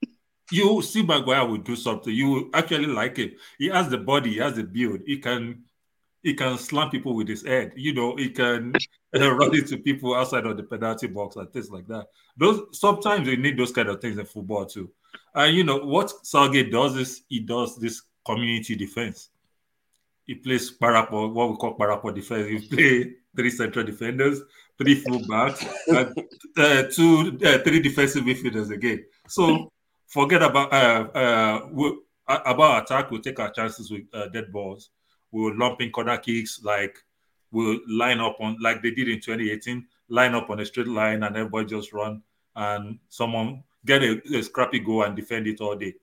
[0.50, 2.12] you see Maguire will do something.
[2.12, 3.32] You actually like him.
[3.58, 5.00] He has the body, he has the build.
[5.06, 5.64] He can
[6.22, 7.72] he can slam people with his head.
[7.76, 8.72] You know, he can
[9.14, 12.06] run into people outside of the penalty box and things like that.
[12.36, 14.90] Those sometimes you need those kind of things in football too.
[15.34, 19.30] And you know what Southgate does is he does this community defense.
[20.26, 22.48] He plays parapo, what we call parapo defense.
[22.48, 24.40] He play three central defenders,
[24.78, 29.04] three fullbacks, and uh, two, uh, three defensive midfielders again.
[29.28, 29.72] So
[30.06, 33.10] forget about uh, uh, about attack.
[33.10, 34.90] We'll take our chances with uh, dead balls
[35.36, 36.96] we will lump in corner kicks, like
[37.50, 41.22] we'll line up on like they did in 2018, line up on a straight line
[41.22, 42.22] and everybody just run
[42.54, 45.94] and someone get a, a scrappy goal and defend it all day.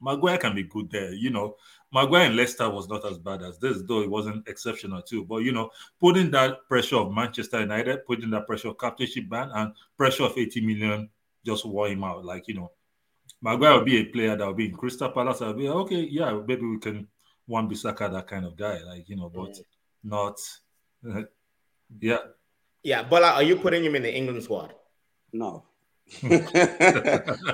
[0.00, 1.56] Maguire can be good there, you know.
[1.92, 5.24] Maguire in Leicester was not as bad as this, though it wasn't exceptional too.
[5.24, 5.70] But you know,
[6.00, 10.36] putting that pressure of Manchester United, putting that pressure of captainship ban and pressure of
[10.36, 11.10] 80 million
[11.44, 12.24] just wore him out.
[12.24, 12.72] Like, you know,
[13.40, 15.42] Maguire will be a player that will be in Crystal Palace.
[15.42, 17.06] I'll be okay, yeah, maybe we can
[17.46, 19.64] Wan Bissaka that kind of guy, like you know, but mm.
[20.02, 20.38] not.
[21.08, 21.22] Uh,
[22.00, 22.18] yeah.
[22.82, 24.74] Yeah, but are you putting him in the England squad?
[25.32, 25.64] No.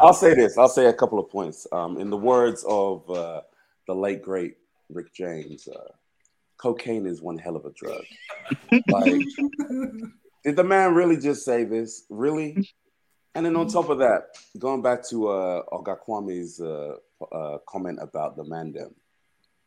[0.00, 0.58] I'll say this.
[0.58, 1.66] I'll say a couple of points.
[1.72, 3.40] Um, in the words of uh,
[3.86, 4.56] the late great
[4.90, 5.92] Rick James, uh,
[6.58, 8.04] cocaine is one hell of a drug.
[8.88, 9.22] like,
[10.44, 12.04] did the man really just say this?
[12.10, 12.68] Really?
[13.34, 16.96] And then on top of that, going back to uh, Oga Kwame's uh,
[17.32, 18.92] uh, comment about the Mandem,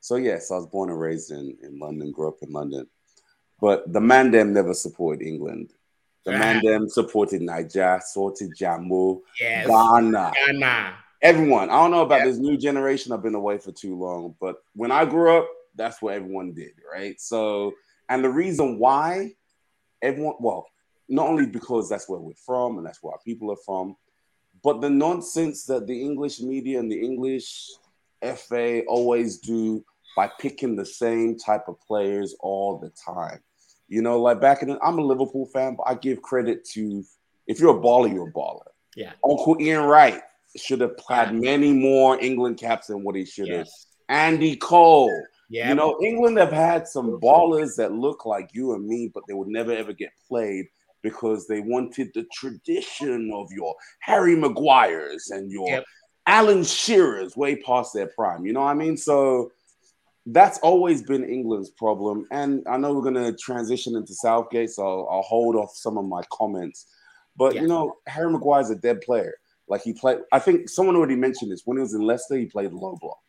[0.06, 2.86] so yes, I was born and raised in, in London, grew up in London.
[3.60, 5.74] But the Mandem never supported England.
[6.26, 9.66] The Mandem supported Niger, supported Jammu, yes.
[9.66, 10.32] Ghana.
[10.46, 10.94] Ghana.
[11.26, 11.70] Everyone.
[11.72, 13.12] I don't know about this new generation.
[13.12, 14.36] I've been away for too long.
[14.40, 17.20] But when I grew up, that's what everyone did, right?
[17.20, 17.74] So,
[18.10, 19.34] and the reason why
[20.04, 20.68] everyone, well,
[21.10, 23.96] not only because that's where we're from and that's where our people are from,
[24.64, 27.72] but the nonsense that the English media and the English
[28.22, 29.84] FA always do
[30.16, 33.40] by picking the same type of players all the time.
[33.88, 37.04] You know, like back in the, I'm a Liverpool fan, but I give credit to
[37.48, 38.68] if you're a baller, you're a baller.
[38.96, 39.12] Yeah.
[39.24, 40.22] Uncle Ian Wright
[40.56, 43.66] should have had many more England caps than what he should have.
[43.66, 43.88] Yes.
[44.10, 45.12] Andy Cole.
[45.50, 45.70] Yeah.
[45.70, 49.34] You know, England have had some ballers that look like you and me, but they
[49.34, 50.66] would never ever get played
[51.04, 55.86] because they wanted the tradition of your Harry Maguires and your yep.
[56.26, 58.46] Alan Shearers way past their prime.
[58.46, 58.98] You know what I mean?
[58.98, 59.52] So
[60.26, 62.26] that's always been England's problem.
[62.32, 66.00] And I know we're going to transition into Southgate, so I'll, I'll, hold off some
[66.00, 66.88] of my comments.
[67.38, 67.62] But, yeah.
[67.62, 69.36] you know, Harry Maguire's a dead player.
[69.68, 71.64] Like he played, I think someone already mentioned this.
[71.66, 73.20] When he was in Leicester, he played low block.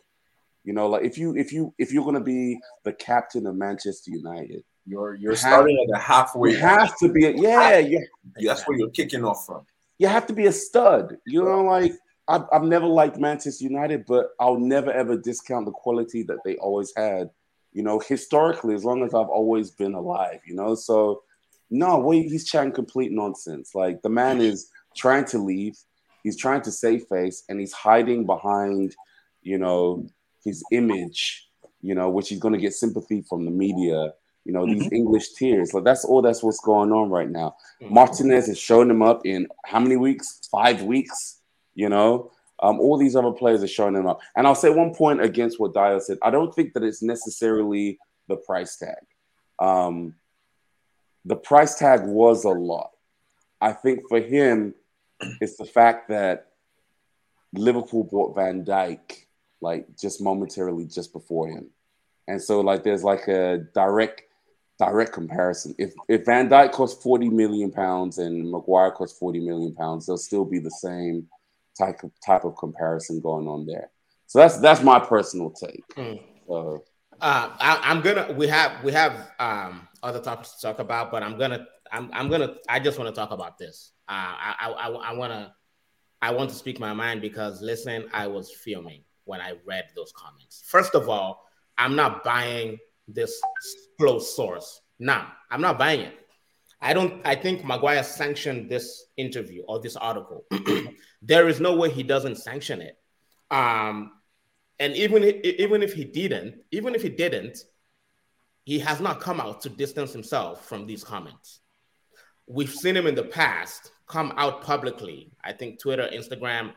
[0.64, 4.10] You know, like if you if you if you're gonna be the captain of Manchester
[4.10, 6.50] United, you're you're you starting have, at the halfway.
[6.50, 8.00] You have to be a, yeah, yeah.
[8.40, 9.64] That's where you're kicking off from.
[9.98, 11.18] You have to be a stud.
[11.24, 11.92] You know, like
[12.26, 16.56] I've, I've never liked Manchester United, but I'll never ever discount the quality that they
[16.56, 17.30] always had.
[17.72, 20.40] You know, historically, as long as I've always been alive.
[20.44, 21.22] You know, so
[21.70, 23.74] no, wait, he's chatting complete nonsense.
[23.74, 25.78] Like the man is trying to leave,
[26.26, 28.94] he's trying to save face, and he's hiding behind,
[29.42, 30.06] you know,
[30.44, 31.48] his image.
[31.82, 34.12] You know, which he's going to get sympathy from the media
[34.46, 34.94] you know, these mm-hmm.
[34.94, 35.74] English tears.
[35.74, 37.56] Like that's all that's what's going on right now.
[37.82, 37.94] Mm-hmm.
[37.94, 40.40] Martinez is showing him up in how many weeks?
[40.52, 41.40] Five weeks.
[41.74, 44.20] You know, um, all these other players are showing them up.
[44.36, 46.18] And I'll say one point against what Dayo said.
[46.22, 47.98] I don't think that it's necessarily
[48.28, 48.94] the price tag.
[49.58, 50.14] Um,
[51.24, 52.90] the price tag was a lot,
[53.60, 54.74] I think for him,
[55.40, 56.48] it's the fact that
[57.52, 59.26] Liverpool bought Van Dijk
[59.60, 61.70] like just momentarily just before him.
[62.28, 64.22] And so like there's like a direct
[64.78, 65.74] direct comparison.
[65.78, 70.18] If if Van Dijk costs 40 million pounds and Maguire costs 40 million pounds, they'll
[70.18, 71.28] still be the same
[71.78, 73.90] type of type of comparison going on there.
[74.26, 75.86] So that's that's my personal take.
[75.94, 76.22] Mm.
[76.48, 76.74] Uh,
[77.20, 81.22] uh, I, am gonna we have we have um, other topics to talk about, but
[81.22, 83.92] I'm gonna I'm, I'm gonna I just want to talk about this.
[84.08, 85.52] Uh, I I, I want to
[86.20, 90.12] I want to speak my mind because listen, I was filming when I read those
[90.14, 90.62] comments.
[90.66, 92.78] First of all, I'm not buying
[93.08, 93.40] this
[93.98, 94.80] close source.
[94.98, 96.14] Now, I'm not buying it.
[96.82, 97.26] I don't.
[97.26, 100.44] I think Maguire sanctioned this interview or this article.
[101.22, 102.98] there is no way he doesn't sanction it.
[103.50, 104.12] Um,
[104.78, 107.58] and even even if he didn't, even if he didn't,
[108.64, 111.60] he has not come out to distance himself from these comments.
[112.46, 115.32] We've seen him in the past come out publicly.
[115.42, 116.72] I think Twitter, Instagram.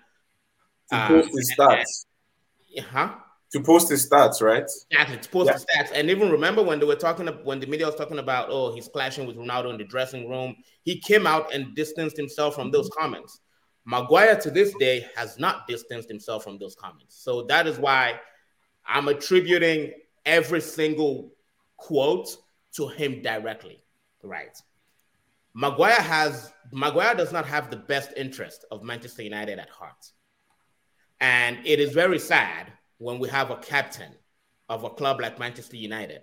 [0.92, 2.06] To uh, post his stats.
[2.92, 3.16] huh?
[3.52, 4.70] To post his stats, right?
[4.92, 5.54] Exactly, to post yeah.
[5.54, 5.98] his stats.
[5.98, 8.88] And even remember when they were talking, when the media was talking about, oh, he's
[8.88, 10.56] clashing with Ronaldo in the dressing room.
[10.84, 13.40] He came out and distanced himself from those comments.
[13.86, 17.24] Maguire to this day has not distanced himself from those comments.
[17.24, 18.20] So that is why
[18.88, 19.94] I'm attributing
[20.26, 21.32] every single
[21.78, 22.36] quote
[22.76, 23.82] to him directly.
[24.22, 24.56] Right.
[25.54, 30.12] Maguire has Maguire does not have the best interest of Manchester United at heart.
[31.20, 34.14] And it is very sad when we have a captain
[34.70, 36.22] of a club like Manchester United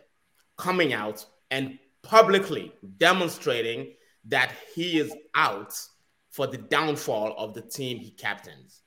[0.57, 3.93] coming out and publicly demonstrating
[4.27, 5.75] that he is out
[6.31, 8.83] for the downfall of the team he captains.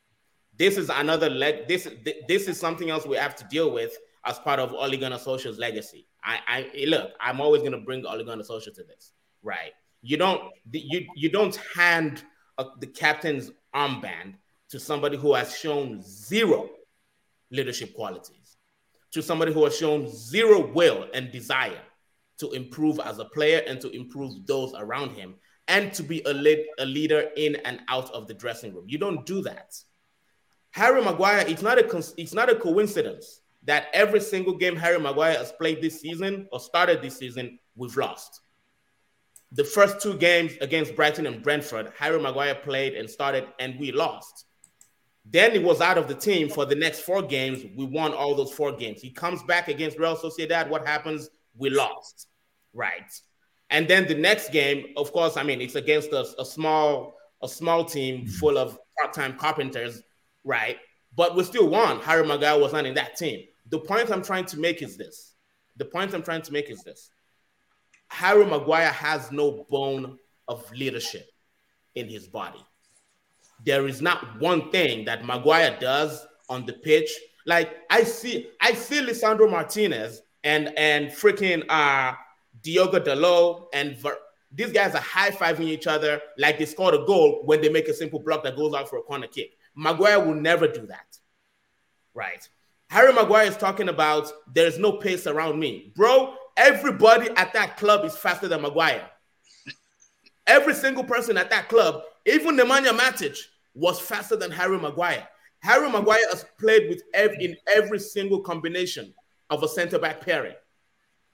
[0.58, 1.68] This is another leg.
[1.68, 1.88] This
[2.28, 5.58] this is something else we have to deal with as part of Ole Gunnar Solskjaer's
[5.58, 6.08] legacy.
[6.24, 7.12] I, I look.
[7.20, 9.72] I'm always going to bring Ole Gunnar Solskjaer to this, right?
[10.02, 10.42] You don't
[10.72, 12.24] you you don't hand
[12.58, 14.36] a, the captain's armband
[14.70, 16.70] to somebody who has shown zero
[17.52, 18.58] leadership qualities,
[19.12, 21.82] to somebody who has shown zero will and desire
[22.38, 25.36] to improve as a player and to improve those around him
[25.68, 28.86] and to be a, lead, a leader in and out of the dressing room.
[28.88, 29.76] You don't do that.
[30.72, 35.38] Harry Maguire, it's not a it's not a coincidence that every single game Harry Maguire
[35.38, 38.42] has played this season or started this season, we've lost.
[39.52, 43.92] The first two games against Brighton and Brentford, Harry Maguire played and started, and we
[43.92, 44.46] lost.
[45.26, 47.64] Then he was out of the team for the next four games.
[47.76, 49.02] We won all those four games.
[49.02, 50.70] He comes back against Real Sociedad.
[50.70, 51.30] What happens?
[51.56, 52.28] We lost.
[52.74, 53.12] Right.
[53.70, 57.48] And then the next game, of course, I mean, it's against a, a small a
[57.48, 58.32] small team mm-hmm.
[58.32, 60.02] full of part-time carpenters,
[60.44, 60.78] right?
[61.16, 62.00] But we still won.
[62.02, 63.46] Harry Maguire was not in that team.
[63.70, 65.36] The point I'm trying to make is this.
[65.78, 67.12] The point I'm trying to make is this.
[68.10, 70.18] Harry Maguire has no bone
[70.48, 71.30] of leadership
[71.96, 72.64] in his body.
[73.66, 77.12] There is not one thing that Maguire does on the pitch.
[77.46, 82.14] Like I see, I see Lisandro Martinez and and freaking uh
[82.62, 84.18] Diogo Dalot and Ver-
[84.52, 87.88] these guys are high fiving each other like they scored a goal when they make
[87.88, 89.52] a simple block that goes out for a corner kick.
[89.76, 91.18] Maguire will never do that.
[92.14, 92.48] Right.
[92.90, 95.92] Harry Maguire is talking about there's no pace around me.
[95.96, 99.10] Bro, everybody at that club is faster than Maguire.
[100.46, 103.38] Every single person at that club, even Nemanja Matic,
[103.74, 105.28] was faster than Harry Maguire.
[105.62, 109.14] Harry Maguire has played with every, in every single combination
[109.50, 110.56] of a center back pairing.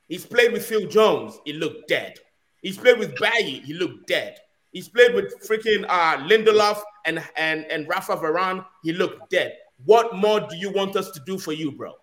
[0.08, 1.40] He's played with Phil Jones.
[1.46, 2.18] He looked dead.
[2.62, 3.62] He's played with Bailly.
[3.66, 4.38] He looked dead.
[4.72, 8.66] He's played with freaking uh, Lindelof and, and, and Rafa Varane.
[8.84, 9.56] He looked dead.
[9.86, 11.94] What more do you want us to do for you, bro?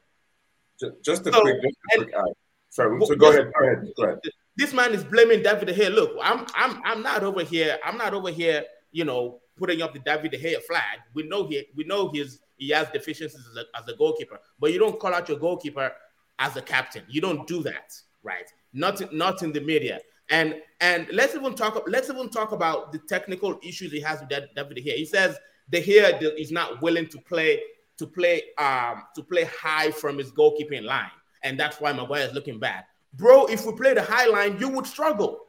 [1.05, 2.35] Just a so, quick, just a quick and,
[2.73, 3.93] Sorry, so go ahead, go ahead.
[3.99, 4.19] Go ahead.
[4.57, 5.95] This man is blaming David De Gea.
[5.95, 7.79] Look, I'm I'm I'm not over here.
[7.85, 11.01] I'm not over here, you know, putting up the David De Gea flag.
[11.13, 14.73] We know he we know he's he has deficiencies as a, as a goalkeeper, but
[14.73, 15.93] you don't call out your goalkeeper
[16.39, 17.03] as a captain.
[17.11, 17.93] You don't do that,
[18.23, 18.51] right?
[18.73, 20.01] Not not in the media.
[20.31, 24.31] And and let's even talk let's even talk about the technical issues he has with
[24.31, 24.97] David De Gea.
[24.97, 25.37] He says
[25.69, 27.61] De Gea is not willing to play
[27.99, 31.11] to play um to play high from his goalkeeping line,
[31.43, 32.85] and that's why Maguire is looking bad.
[33.15, 35.41] Bro, if we play the high line, you would struggle.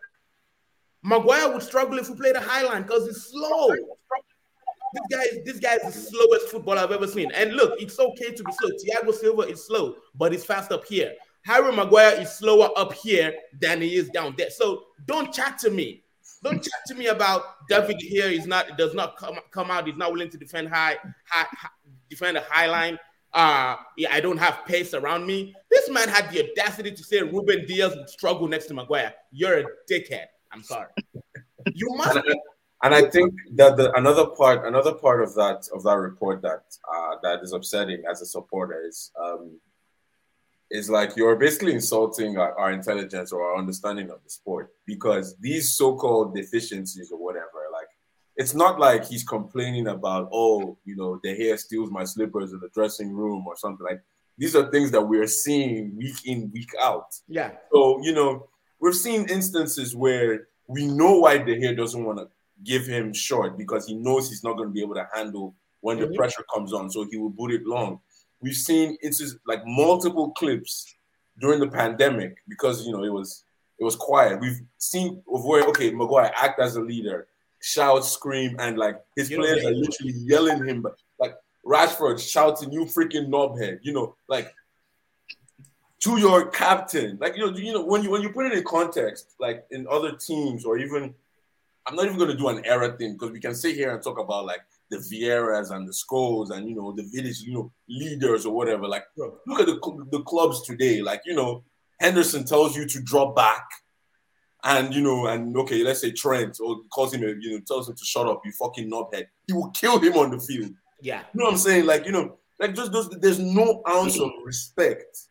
[1.01, 3.69] Maguire would struggle if we play the high line because it's slow.
[3.69, 7.31] This guy, is, this guy is the slowest footballer I've ever seen.
[7.31, 8.69] And look, it's okay to be slow.
[8.69, 11.13] Thiago Silva is slow, but he's fast up here.
[11.45, 14.49] Harry Maguire is slower up here than he is down there.
[14.49, 16.03] So don't chat to me.
[16.43, 18.31] Don't chat to me about David De Gea.
[18.31, 19.87] He's not does not come, come out.
[19.87, 21.69] He's not willing to defend high, high, high
[22.09, 22.99] defend a high line.
[23.33, 25.55] Uh, yeah, I don't have pace around me.
[25.71, 29.13] This man had the audacity to say Ruben Dias would struggle next to Maguire.
[29.31, 30.27] You're a dickhead.
[30.51, 30.89] I'm sorry.
[31.73, 32.19] You must.
[32.83, 36.63] And I think that the another part, another part of that of that report that
[36.93, 39.57] uh, that is upsetting as a supporter is um,
[40.69, 45.37] is like you're basically insulting our, our, intelligence or our understanding of the sport because
[45.37, 47.52] these so-called deficiencies or whatever,
[48.35, 52.59] it's not like he's complaining about oh you know De Gea steals my slippers in
[52.59, 54.01] the dressing room or something like
[54.37, 57.13] these are things that we're seeing week in week out.
[57.27, 57.51] Yeah.
[57.71, 58.47] So you know
[58.79, 62.27] we've seen instances where we know why De Gea doesn't want to
[62.63, 65.99] give him short because he knows he's not going to be able to handle when
[65.99, 66.15] the mm-hmm.
[66.15, 66.89] pressure comes on.
[66.89, 67.99] So he will boot it long.
[68.41, 70.95] We've seen instances like multiple clips
[71.39, 73.43] during the pandemic because you know it was
[73.79, 74.39] it was quiet.
[74.39, 77.27] We've seen of where okay, Maguire act as a leader,
[77.63, 81.35] shout, scream, and like his you players know, are literally yelling him, but like
[81.65, 84.53] Rashford shouting, "You freaking knobhead!" You know, like
[86.01, 87.17] to your captain.
[87.19, 89.87] Like you know, you know when you when you put it in context, like in
[89.89, 91.15] other teams or even
[91.85, 94.01] I'm not even going to do an era thing because we can sit here and
[94.01, 97.71] talk about like the Vieiras and the Scholes and you know the village, you know,
[97.89, 98.87] leaders or whatever.
[98.87, 101.01] Like, look at the the clubs today.
[101.01, 101.63] Like, you know,
[101.99, 103.65] Henderson tells you to drop back,
[104.63, 107.89] and you know, and okay, let's say Trent or calls him, a, you know, tells
[107.89, 109.25] him to shut up, you fucking knobhead.
[109.47, 110.71] He will kill him on the field.
[111.01, 111.85] Yeah, you know what I'm saying?
[111.85, 113.09] Like, you know, like just those.
[113.09, 115.27] There's no ounce of respect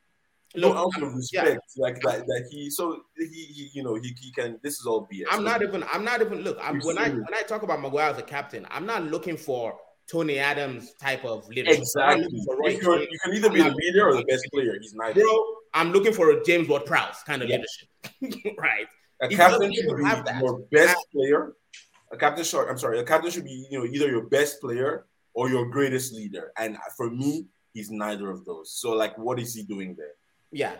[0.54, 1.82] no ounce of respect yeah.
[1.82, 5.08] like that that he so he, he, you know he, he can this is all
[5.12, 5.24] BS.
[5.30, 8.10] I'm not even I'm not even look I'm, when I when I talk about Maguire
[8.10, 9.78] as a captain I'm not looking for
[10.10, 11.80] Tony Adams type of leadership.
[11.80, 12.26] Exactly.
[12.32, 14.76] You can either be the leader or the best player.
[14.80, 15.14] He's not.
[15.14, 17.58] Bro, I'm looking for a James Ward Prowse kind of yeah.
[18.20, 18.56] leadership.
[18.58, 18.86] right.
[19.22, 20.02] A captain should be
[20.40, 21.54] your best player.
[22.12, 25.06] A captain should I'm sorry, a captain should be you know either your best player
[25.34, 26.52] or your greatest leader.
[26.58, 28.72] And for me, he's neither of those.
[28.72, 30.14] So like what is he doing there?
[30.50, 30.74] Yeah.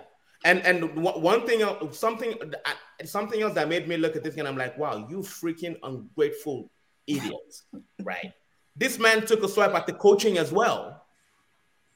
[0.45, 1.63] And and one thing,
[1.93, 2.73] something, uh,
[3.05, 6.69] something else that made me look at this and I'm like, wow, you freaking ungrateful
[7.07, 7.65] idiots,
[8.03, 8.33] right?
[8.75, 11.05] This man took a swipe at the coaching as well.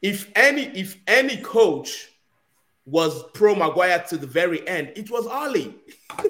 [0.00, 2.08] If any, if any coach
[2.86, 5.74] was pro Maguire to the very end, it was Ole.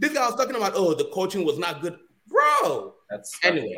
[0.00, 2.94] this guy was talking about, oh, the coaching was not good, bro.
[3.10, 3.74] That's anyway.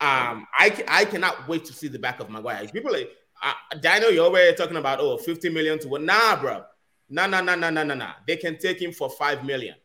[0.00, 2.66] Um, I I cannot wait to see the back of Maguire.
[2.68, 3.10] People like
[3.42, 6.02] uh, Daniel, you're already talking about oh 50 million to what?
[6.02, 6.64] Nah, bro.
[7.08, 8.12] Nah, nah, nah, nah, nah, nah, nah.
[8.26, 9.76] They can take him for five million.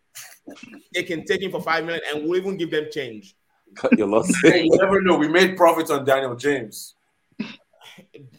[0.93, 3.35] they can take him for five million, and we'll even give them change.
[3.76, 4.31] Cut your loss.
[4.41, 5.18] hey, you never know.
[5.18, 6.95] We made profits on Daniel James.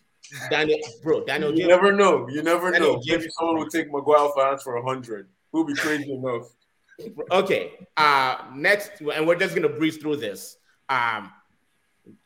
[0.51, 1.51] Daniel, bro, Daniel.
[1.51, 1.69] You James.
[1.69, 2.29] never know.
[2.29, 3.03] You never Daniel know.
[3.03, 3.21] James.
[3.21, 5.29] Maybe someone will take Maguire fans for a hundred.
[5.53, 6.49] Who'll be crazy enough?
[7.31, 7.87] Okay.
[7.97, 10.57] Uh, next, and we're just gonna breeze through this.
[10.89, 11.33] Um,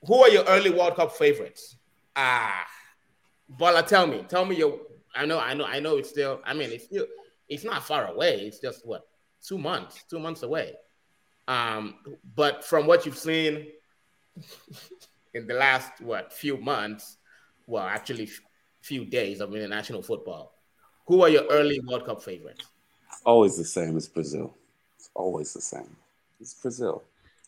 [0.07, 1.77] who are your early World Cup favorites?
[2.17, 2.67] Ah,
[3.49, 4.79] Bola, tell me, tell me your.
[5.15, 5.97] I know, I know, I know.
[5.97, 6.41] It's still.
[6.45, 7.07] I mean, it's still.
[7.49, 8.41] It's not far away.
[8.41, 9.07] It's just what
[9.47, 10.75] two months, two months away.
[11.49, 11.97] Um,
[12.35, 13.67] but from what you've seen
[15.35, 17.19] in the last what few months,
[17.67, 18.31] well, actually,
[18.81, 20.55] few days of international football,
[21.07, 22.67] who are your early World Cup favorites?
[23.25, 23.97] Always the same.
[23.97, 24.55] as Brazil.
[24.97, 25.97] It's always the same.
[26.41, 27.03] It's Brazil.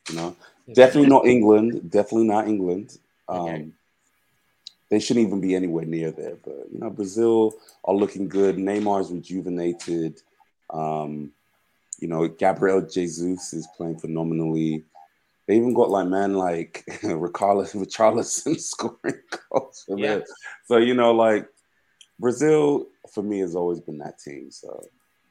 [0.08, 0.36] You know,
[0.72, 1.90] definitely not England.
[1.90, 2.98] Definitely not England.
[3.28, 3.66] Um, okay
[4.90, 6.36] they shouldn't even be anywhere near there.
[6.44, 7.54] But you know, Brazil
[7.84, 8.56] are looking good.
[8.56, 10.20] Neymar's rejuvenated.
[10.70, 11.32] Um,
[11.98, 14.84] you know, Gabriel Jesus is playing phenomenally.
[15.46, 20.20] They even got like man like Ricardo Richarlison scoring goals for yeah.
[20.66, 21.46] So you know, like
[22.18, 24.50] Brazil for me has always been that team.
[24.50, 24.80] So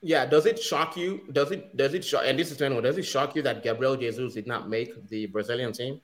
[0.01, 1.21] yeah, does it shock you?
[1.31, 2.23] Does it does it shock?
[2.25, 2.81] And this is general.
[2.81, 6.01] Does it shock you that Gabriel Jesus did not make the Brazilian team?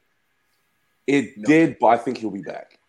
[1.06, 1.46] It no.
[1.46, 2.80] did, but I think he'll be back.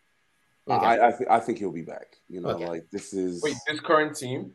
[0.68, 0.86] Okay.
[0.86, 2.16] I I, th- I think he'll be back.
[2.28, 2.66] You know, okay.
[2.66, 4.52] like this is wait this current team.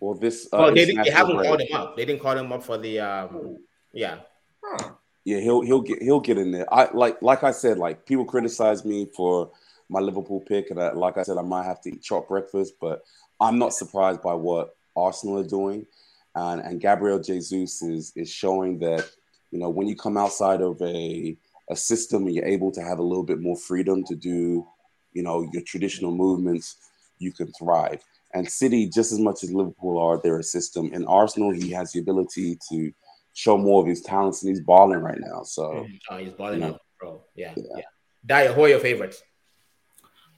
[0.00, 0.48] Well, this.
[0.52, 1.96] Uh, well, they, didn't, they haven't called him up.
[1.96, 3.00] They didn't call him up for the.
[3.00, 3.58] Um,
[3.92, 4.20] yeah.
[4.62, 4.90] Huh.
[5.28, 6.72] Yeah, he'll he'll get he'll get in there.
[6.72, 9.50] I like like I said, like people criticize me for
[9.88, 12.74] my Liverpool pick, and I, like I said, I might have to eat chopped breakfast,
[12.80, 13.02] but
[13.40, 15.86] I'm not surprised by what Arsenal are doing,
[16.34, 19.08] and and Gabriel Jesus is is showing that
[19.50, 21.36] you know when you come outside of a
[21.70, 24.66] a system and you're able to have a little bit more freedom to do
[25.12, 26.76] you know, your traditional movements,
[27.18, 28.02] you can thrive.
[28.34, 30.92] And City, just as much as Liverpool are, they're a system.
[30.92, 32.92] In Arsenal, he has the ability to
[33.38, 35.44] show more of his talents, and he's balling right now.
[35.44, 35.94] So mm-hmm.
[36.10, 37.22] oh, he's balling you know, bro.
[37.36, 37.76] Yeah, yeah.
[37.76, 37.84] yeah.
[38.26, 39.22] Dayo, who are your favorites?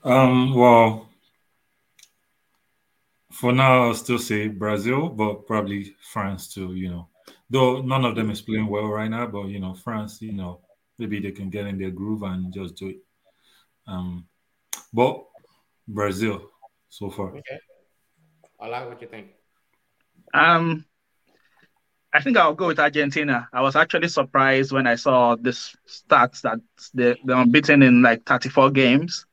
[0.03, 1.09] Um, well,
[3.31, 6.75] for now, I'll still say Brazil, but probably France too.
[6.75, 7.09] You know,
[7.49, 10.59] though none of them is playing well right now, but you know, France, you know,
[10.99, 12.97] maybe they can get in their groove and just do it.
[13.87, 14.27] Um,
[14.93, 15.25] but
[15.87, 16.51] Brazil
[16.89, 17.29] so far.
[17.29, 17.59] Okay.
[18.59, 19.29] I like what you think.
[20.35, 20.85] Um,
[22.13, 23.47] I think I'll go with Argentina.
[23.53, 26.59] I was actually surprised when I saw this stats that
[26.93, 29.25] they, they're unbeaten in like 34 games.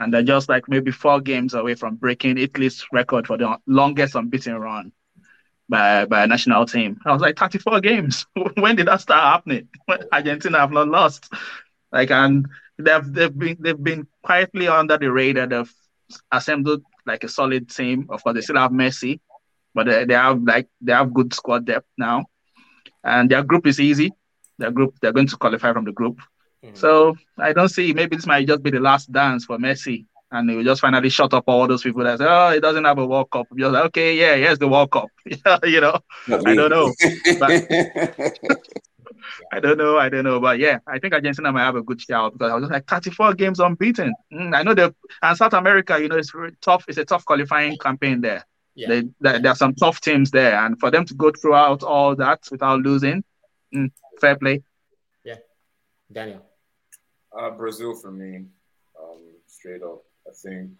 [0.00, 4.16] And they're just like maybe four games away from breaking Italy's record for the longest
[4.16, 4.90] unbeaten run
[5.68, 7.00] by, by a national team.
[7.06, 8.26] I was like, 34 games.
[8.56, 9.68] when did that start happening?
[10.12, 11.32] Argentina have not lost.
[11.92, 12.48] Like, and
[12.78, 15.46] they've, they've been they've been quietly under the radar.
[15.46, 15.72] They've
[16.32, 18.06] assembled like a solid team.
[18.10, 19.20] Of course, they still have Messi,
[19.74, 22.24] but they, they have like they have good squad depth now,
[23.02, 24.12] and their group is easy.
[24.58, 26.20] Their group they're going to qualify from the group,
[26.64, 26.74] mm-hmm.
[26.74, 30.48] so I don't see maybe this might just be the last dance for Messi, and
[30.48, 32.98] he will just finally shut up all those people that say, "Oh, he doesn't have
[32.98, 35.08] a World Cup." Just like, okay, yeah, here's the World Cup.
[35.64, 35.98] you know,
[36.28, 36.92] I don't know.
[37.38, 38.38] But,
[39.52, 42.00] I don't know, I don't know, but yeah, I think Argentina might have a good
[42.00, 44.14] shout because I was just like 34 games unbeaten.
[44.32, 46.84] Mm, I know the and South America, you know, it's really tough.
[46.88, 48.44] It's a tough qualifying campaign there.
[48.74, 48.88] Yeah.
[48.88, 52.16] They, they, there are some tough teams there, and for them to go throughout all
[52.16, 53.22] that without losing,
[53.74, 53.90] mm,
[54.20, 54.62] fair play.
[55.24, 55.36] Yeah,
[56.10, 56.44] Daniel.
[57.36, 58.44] Uh, Brazil for me,
[59.00, 60.02] um, straight up.
[60.26, 60.70] I think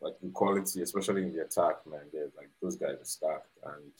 [0.00, 2.00] like the quality, especially in the attack, man.
[2.12, 3.92] They're like those guys are stacked, and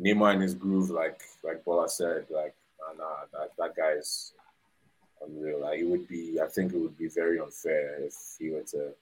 [0.00, 2.54] Neymar in his groove, like like Bola said, like
[2.98, 4.32] nah, that that guy's
[5.24, 5.60] unreal.
[5.60, 8.92] Like it would be, I think it would be very unfair if he were to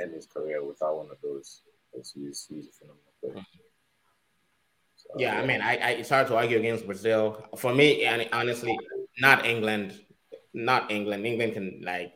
[0.00, 1.62] end his career without one of those
[1.94, 3.46] because he's he's a phenomenal player.
[4.96, 7.46] So, yeah, yeah, I mean, I, I it's hard to argue against Brazil.
[7.56, 8.76] For me, and honestly,
[9.18, 9.98] not England,
[10.52, 11.26] not England.
[11.26, 12.12] England can like,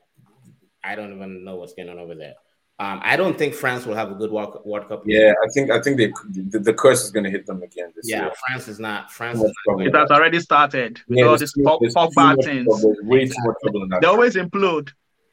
[0.82, 2.34] I don't even know what's going on over there.
[2.80, 5.02] Um, I don't think France will have a good World, World Cup.
[5.04, 7.92] Yeah, I think I think they the, the curse is going to hit them again
[7.96, 8.32] this yeah, year.
[8.46, 9.10] France is not.
[9.10, 11.00] France is not it has already started.
[11.08, 12.68] Yeah, all this Pogba things.
[13.02, 14.00] Way too much trouble in that.
[14.00, 14.92] They always implode.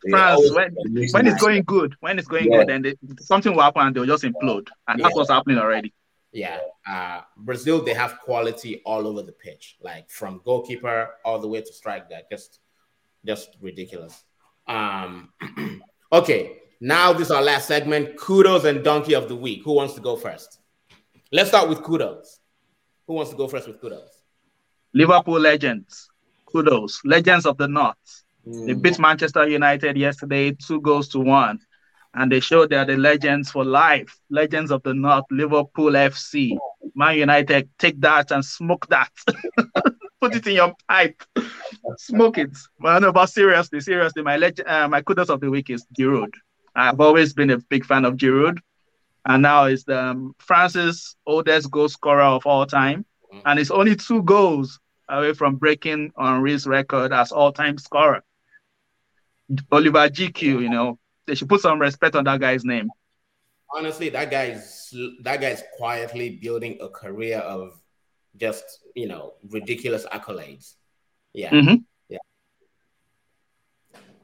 [0.10, 0.76] France, when,
[1.12, 2.64] when it's going good, when it's going yeah.
[2.64, 4.68] good, and something will happen and they'll just implode.
[4.88, 5.94] And that's what's happening already.
[6.32, 6.60] Yeah.
[6.86, 11.62] Uh, Brazil, they have quality all over the pitch, like from goalkeeper all the way
[11.62, 12.30] to strike that.
[12.30, 12.60] Just
[13.26, 14.24] just ridiculous.
[14.68, 15.30] Um,
[16.12, 16.58] okay.
[16.82, 18.18] Now this is our last segment.
[18.18, 19.64] Kudos and donkey of the week.
[19.64, 20.60] Who wants to go first?
[21.32, 22.42] Let's start with kudos.
[23.08, 24.22] Who wants to go first with kudos?
[24.94, 26.10] Liverpool legends.
[26.46, 27.02] Kudos.
[27.06, 28.25] Legends of the North.
[28.48, 28.68] Mm.
[28.68, 31.60] They beat Manchester United yesterday, two goals to one.
[32.14, 34.18] And they showed they're the legends for life.
[34.30, 36.58] Legends of the North, Liverpool FC.
[36.96, 39.12] Man United, take that and smoke that.
[40.22, 41.22] Put it in your pipe.
[41.98, 42.58] Smoke it.
[42.80, 46.32] Well, no, but seriously, seriously, my leg- uh, my kudos of the week is Giroud.
[46.74, 48.60] I've always been a big fan of Giroud.
[49.26, 53.06] And now it's the, um, France's oldest goal scorer of all time.
[53.44, 58.24] And it's only two goals away from breaking Henry's record as all-time scorer.
[59.72, 62.90] Olivier Giroud, you know, they should put some respect on that guy's name.
[63.74, 67.80] Honestly, that guy's that guy's quietly building a career of
[68.38, 68.64] just
[68.96, 70.76] you know ridiculous accolades.
[71.34, 71.76] Yeah, mm-hmm.
[72.08, 72.20] yeah.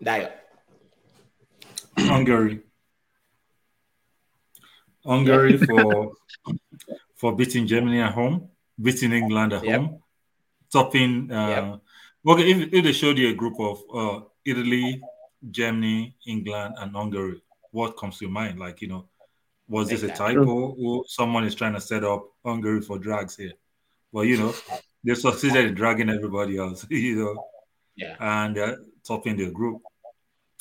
[0.03, 0.31] Dayo.
[1.97, 2.61] Hungary.
[5.05, 6.13] Hungary for
[7.15, 8.49] for beating Germany at home,
[8.81, 9.79] beating England at yep.
[9.79, 9.99] home,
[10.71, 11.31] topping.
[11.31, 11.81] Uh, yep.
[12.27, 15.01] Okay, if, if they showed you a group of uh, Italy,
[15.49, 17.41] Germany, England, and Hungary,
[17.71, 18.59] what comes to your mind?
[18.59, 19.07] Like, you know,
[19.67, 23.53] was this a typo or someone is trying to set up Hungary for drags here?
[24.11, 24.53] Well, you know,
[25.03, 27.45] they succeeded in dragging everybody else, you know,
[27.95, 29.81] yeah, and uh, topping the group.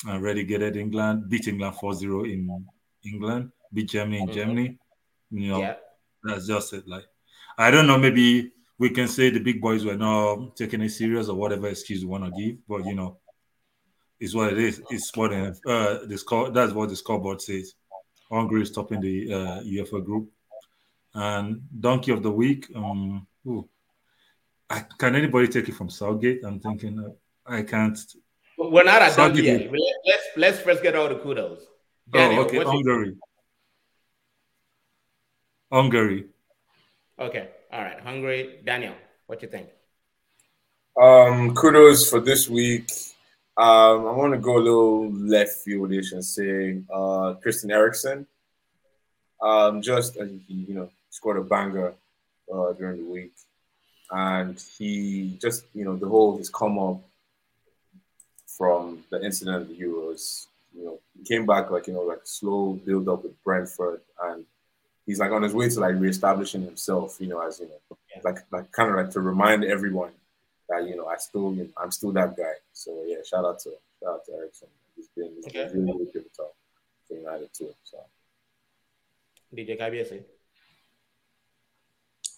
[0.07, 2.65] And relegated England, beat England 4-0 in
[3.05, 4.33] England, beat Germany in mm-hmm.
[4.35, 4.79] Germany.
[5.29, 5.75] You know, yeah.
[6.23, 6.87] that's just it.
[6.87, 7.05] Like,
[7.55, 11.29] I don't know, maybe we can say the big boys were not taking it serious
[11.29, 13.19] or whatever excuse you want to give, but you know,
[14.21, 14.81] is what it is.
[14.91, 15.51] It's what uh,
[16.05, 16.51] the score.
[16.51, 17.73] That's what the scoreboard says.
[18.29, 20.29] Hungary is topping the uh, UEFA group,
[21.13, 22.67] and donkey of the week.
[22.73, 23.67] Um, ooh,
[24.69, 26.45] I, can anybody take it from Southgate?
[26.45, 27.97] I'm thinking uh, I can't.
[28.57, 29.71] We're not at donkey yet.
[30.05, 31.61] Let's let's first get all the kudos.
[31.63, 32.63] Oh, Daniel, oh, okay.
[32.63, 33.15] Hungary.
[35.71, 36.25] Hungary.
[37.19, 37.49] Okay.
[37.73, 37.99] All right.
[37.99, 38.59] Hungary.
[38.63, 38.93] Daniel,
[39.25, 39.69] what do you think?
[41.01, 42.87] Um, kudos for this week.
[43.57, 48.25] Um, I want to go a little left fieldish and say uh, Christian Eriksen.
[49.41, 51.93] Um, just he, you know, scored a banger
[52.53, 53.33] uh, during the week,
[54.09, 57.01] and he just you know the whole his come up
[58.45, 60.47] from the incident of the Euros.
[60.73, 64.45] You know, he came back like you know like slow build up with Brentford, and
[65.05, 67.17] he's like on his way to like reestablishing himself.
[67.19, 70.11] You know, as you know, like like kind of like to remind everyone
[70.71, 72.53] that you know I still I'm still that guy.
[72.73, 74.69] So yeah, shout out to shout out to Eriksen.
[74.95, 75.67] He's been, he's okay.
[75.67, 76.53] been really really pivotal
[77.07, 77.73] for United too.
[77.83, 77.97] So
[79.55, 80.23] DJ Kabiyesi.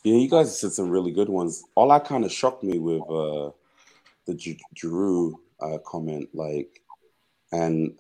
[0.03, 1.63] Yeah, you guys said some really good ones.
[1.75, 3.51] All that kind of shocked me with uh,
[4.25, 6.81] the J- Giroud uh, comment, like,
[7.53, 7.95] and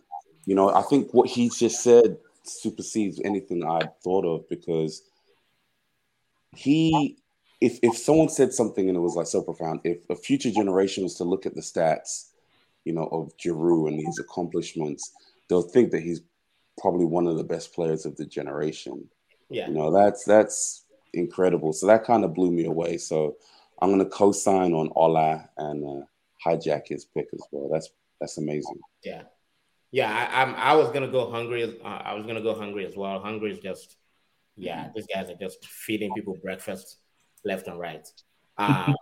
[0.45, 5.03] you know, I think what he just said supersedes anything I thought of because
[6.55, 7.17] he,
[7.63, 11.03] if if someone said something and it was like so profound, if a future generation
[11.03, 12.31] was to look at the stats,
[12.83, 15.13] you know, of Giroud and his accomplishments,
[15.47, 16.21] they'll think that he's
[16.77, 19.07] probably one of the best players of the generation.
[19.49, 20.83] Yeah, You know, that's that's
[21.13, 21.71] incredible.
[21.71, 22.97] So that kind of blew me away.
[22.97, 23.37] So
[23.81, 26.05] I'm gonna co-sign on Ola and uh,
[26.45, 27.69] hijack his pick as well.
[27.71, 28.79] That's that's amazing.
[29.05, 29.23] yeah,
[29.91, 30.11] yeah.
[30.11, 30.55] I, I'm.
[30.55, 31.63] I was gonna go hungry.
[31.81, 33.21] Uh, I was gonna go hungry as well.
[33.21, 33.95] Hungry is just,
[34.57, 34.89] yeah.
[34.93, 36.97] These guys are just feeding people breakfast
[37.45, 38.07] left and right.
[38.55, 38.93] Um,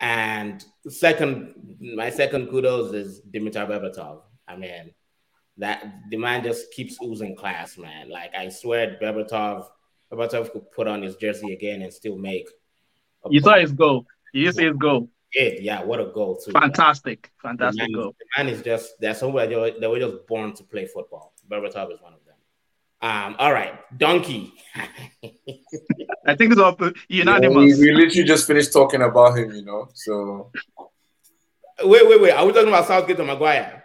[0.00, 1.54] and second,
[1.94, 4.22] my second kudos is Dimitar Berbatov.
[4.48, 4.92] I mean,
[5.58, 8.08] that the man just keeps oozing class, man.
[8.10, 9.66] Like I swear, Berbatov,
[10.10, 12.48] Berbatov could put on his jersey again and still make.
[13.24, 14.06] a You saw his goal.
[14.32, 15.08] You see his goal.
[15.34, 16.52] Yeah, yeah, what a goal too.
[16.52, 18.14] Fantastic, The fantastic man, goal.
[18.18, 21.32] the man is just there's somewhere they were, they were just born to play football.
[21.50, 22.21] Berbatov is one of them.
[23.02, 24.54] Um, all right, donkey.
[26.26, 27.78] I think it's up You know, unanimous.
[27.78, 29.88] we, we literally just finished talking about him, you know.
[29.92, 30.52] So,
[31.82, 32.30] wait, wait, wait.
[32.32, 33.84] Are we talking about Southgate or Maguire?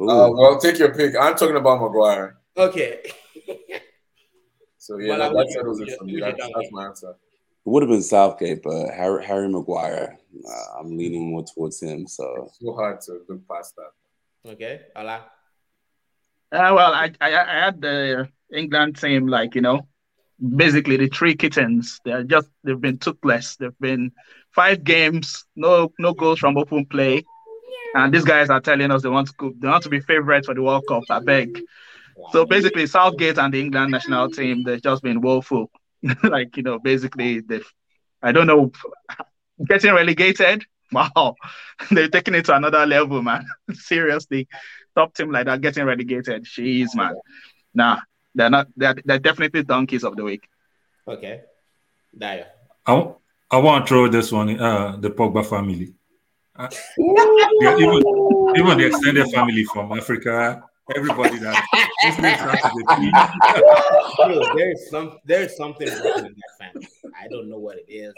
[0.00, 0.08] Ooh.
[0.10, 1.14] uh, well, take your pick.
[1.18, 2.36] I'm talking about Maguire.
[2.56, 3.00] Okay.
[4.80, 6.18] So yeah, Well, that, that settles it for me.
[6.18, 7.10] That's, that's my answer.
[7.10, 7.16] It
[7.66, 10.18] would have been Southgate, but Harry, Harry Maguire,
[10.48, 12.06] uh, I'm leaning more towards him.
[12.06, 14.50] So So hard to look past that.
[14.52, 14.80] Okay.
[14.96, 15.26] Ola.
[16.50, 19.86] Uh, well, I, I I had the England team like you know,
[20.56, 22.00] basically the three kittens.
[22.04, 23.56] They're just they've been toothless.
[23.56, 24.12] They've been
[24.54, 27.24] five games, no no goals from open play,
[27.94, 30.54] and these guys are telling us they want to they want to be favorites for
[30.54, 31.04] the World Cup.
[31.10, 31.60] I beg.
[32.32, 35.70] So basically, Southgate and the England national team they've just been woeful.
[36.22, 37.60] like you know, basically they,
[38.22, 38.72] I don't know,
[39.66, 40.64] getting relegated.
[40.92, 41.34] Wow,
[41.90, 43.44] they're taking it to another level, man.
[43.72, 44.48] Seriously,
[44.96, 46.44] top team like that getting relegated.
[46.44, 47.14] Jeez, man.
[47.74, 48.00] Nah,
[48.38, 48.68] they're not.
[48.76, 50.48] They're, they're definitely donkeys of the week.
[51.06, 51.42] Okay.
[52.16, 52.46] Dayo.
[52.86, 53.12] I,
[53.50, 55.94] I want to throw this one, uh, the Pogba family.
[56.56, 56.68] Uh,
[57.60, 58.02] yeah, even,
[58.56, 60.64] even the extended family from Africa,
[60.96, 61.64] everybody that
[62.02, 63.12] this name starts with a P.
[64.56, 66.88] There's some there's something wrong in that family.
[67.16, 68.14] I don't know what it is.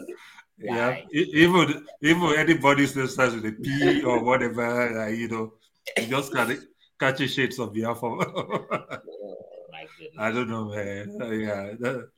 [0.58, 1.06] Yeah, Why?
[1.12, 5.52] e- even even anybody's name starts with a P or whatever, uh, you know,
[5.98, 6.58] you just kind of
[6.98, 9.02] catching shades of Biafra.
[9.80, 10.16] My goodness.
[10.18, 11.18] I don't know, man.
[11.20, 12.10] Uh, yeah, that-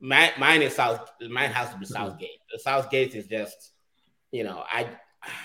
[0.00, 1.10] Mine, mine is South.
[1.30, 2.40] Mine has to be Southgate.
[2.52, 3.72] The Southgate is just,
[4.32, 4.86] you know, I,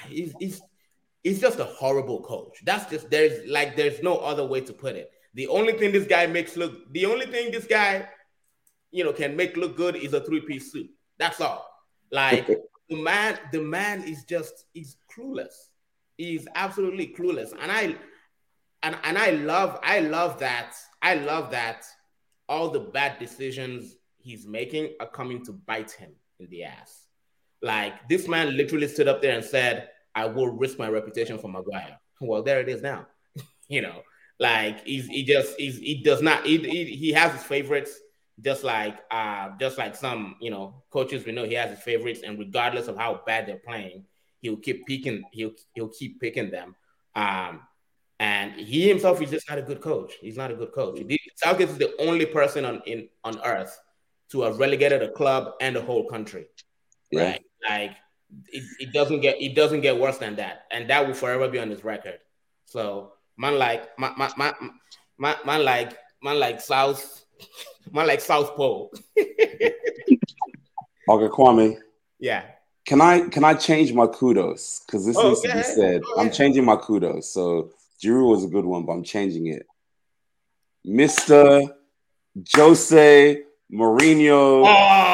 [0.09, 0.61] he's, he's,
[1.23, 2.57] he's just a horrible coach.
[2.65, 5.11] That's just there's like there's no other way to put it.
[5.35, 8.09] The only thing this guy makes look, the only thing this guy,
[8.91, 10.89] you know, can make look good is a three piece suit.
[11.17, 11.65] That's all.
[12.11, 12.47] Like
[12.89, 15.53] the man, the man is just he's clueless.
[16.17, 17.95] He's absolutely clueless, and I,
[18.83, 20.75] and and I love, I love that.
[21.01, 21.85] I love that
[22.49, 27.05] all the bad decisions he's making are coming to bite him in the ass.
[27.61, 31.47] Like this man literally stood up there and said, I will risk my reputation for
[31.47, 31.97] Maguire.
[32.21, 33.07] Well, there it is now.
[33.69, 34.01] you know,
[34.41, 37.97] like he's he just he's he does not he, he, he has his favorites,
[38.41, 42.19] just like uh just like some you know coaches we know he has his favorites,
[42.25, 44.03] and regardless of how bad they're playing,
[44.41, 46.75] he'll keep picking he'll he'll keep picking them.
[47.15, 47.61] Um
[48.19, 50.13] and he himself is just not a good coach.
[50.21, 50.97] He's not a good coach.
[50.99, 51.15] Mm-hmm.
[51.35, 53.79] Southgate is the only person on in on earth
[54.31, 56.45] to have relegated a club and a whole country.
[57.11, 57.23] Yeah.
[57.31, 57.45] Right?
[57.69, 57.91] Like
[58.49, 61.59] it, it doesn't get it doesn't get worse than that, and that will forever be
[61.59, 62.19] on his record.
[62.65, 64.53] So man, like man, man, man,
[65.17, 67.25] man, man like man like South,
[67.91, 68.91] man like South Pole.
[71.09, 71.75] Okay, Kwame,
[72.19, 72.43] yeah.
[72.85, 74.81] can I can I change my kudos?
[74.85, 75.65] Because this Oh, needs to be ahead.
[75.65, 76.01] said.
[76.19, 77.33] I'm changing my kudos.
[77.33, 77.71] So
[78.01, 79.65] Giroud was a good one, but I'm changing it.
[80.85, 81.69] Mr.
[82.55, 84.65] Jose Mourinho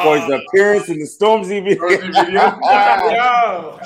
[0.02, 2.58] for his appearance in the Stormzy Stormzy video.
[3.12, 3.78] Yo.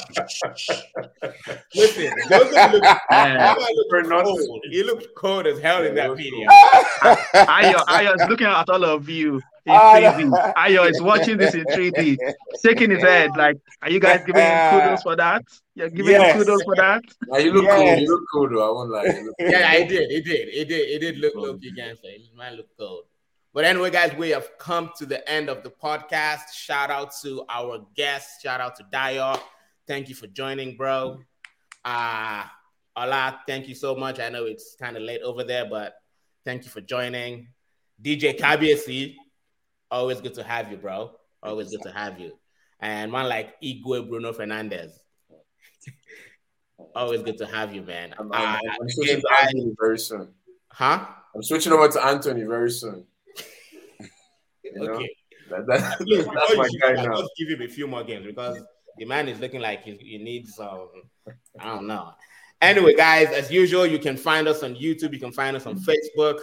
[1.75, 4.37] Listen, Joseph looked, that man looked For nothing.
[4.47, 4.63] cold.
[4.71, 6.49] He looked cold as hell in that video.
[7.51, 9.41] Ayo, Ayo is looking at all of you.
[9.65, 10.29] He's Ah, crazy.
[10.29, 10.37] no.
[10.57, 12.17] Ayo is watching this in 3D,
[12.65, 15.43] shaking his head like, "Are you guys giving him kudos for that?
[15.75, 16.33] You're giving Yes.
[16.35, 17.99] him kudos for that?" Now you look cool.
[17.99, 18.69] You look cool, though.
[18.69, 19.13] I won't lie.
[19.13, 19.35] Cool.
[19.41, 20.11] yeah, it did.
[20.11, 20.49] It did.
[20.49, 20.89] It did.
[20.89, 21.59] It did look look.
[21.61, 23.05] You can say this man look cold.
[23.53, 26.53] But anyway, guys, we have come to the end of the podcast.
[26.55, 28.43] Shout out to our guests.
[28.43, 29.41] Shout out to Dayo.
[29.89, 31.19] Thank you for joining, bro.
[31.85, 32.45] Uh
[32.97, 34.21] Ola, thank you so much.
[34.21, 35.95] I know it's kind of late over there, but
[36.45, 37.49] thank you for joining.
[38.03, 39.15] DJ Kabiyesi,
[39.91, 41.13] always good to have you, bro.
[41.43, 42.33] Always good to have you.
[42.81, 44.93] And one like Igwe Bruno Fernandes.
[46.95, 48.15] always good to have you, man.
[48.19, 50.29] I'm, I'm, uh, I'm switching to Antony very soon.
[50.69, 51.07] Huh?
[51.35, 53.07] I'm switching over to Antony very soon.
[54.75, 54.93] You know?
[54.93, 55.11] Okay.
[55.51, 55.99] That, that,
[56.35, 57.17] that's my guy now.
[57.17, 58.61] Just give him a few more games because
[58.99, 60.89] the man is looking like he, he needs um
[61.59, 62.13] I don't know.
[62.61, 65.15] Anyway, guys, as usual, you can find us on YouTube.
[65.15, 66.41] You can find us on Facebook,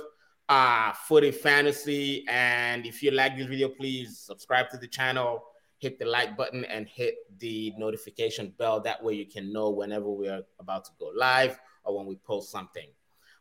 [0.49, 2.25] uh, Footy Fantasy.
[2.27, 5.43] And if you like this video, please subscribe to the channel,
[5.77, 8.79] hit the like button, and hit the notification bell.
[8.81, 12.15] That way, you can know whenever we are about to go live or when we
[12.15, 12.87] post something.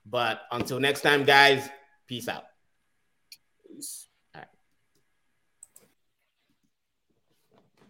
[0.04, 1.66] But until next time, guys,
[2.06, 2.44] peace out.
[3.66, 4.05] Peace.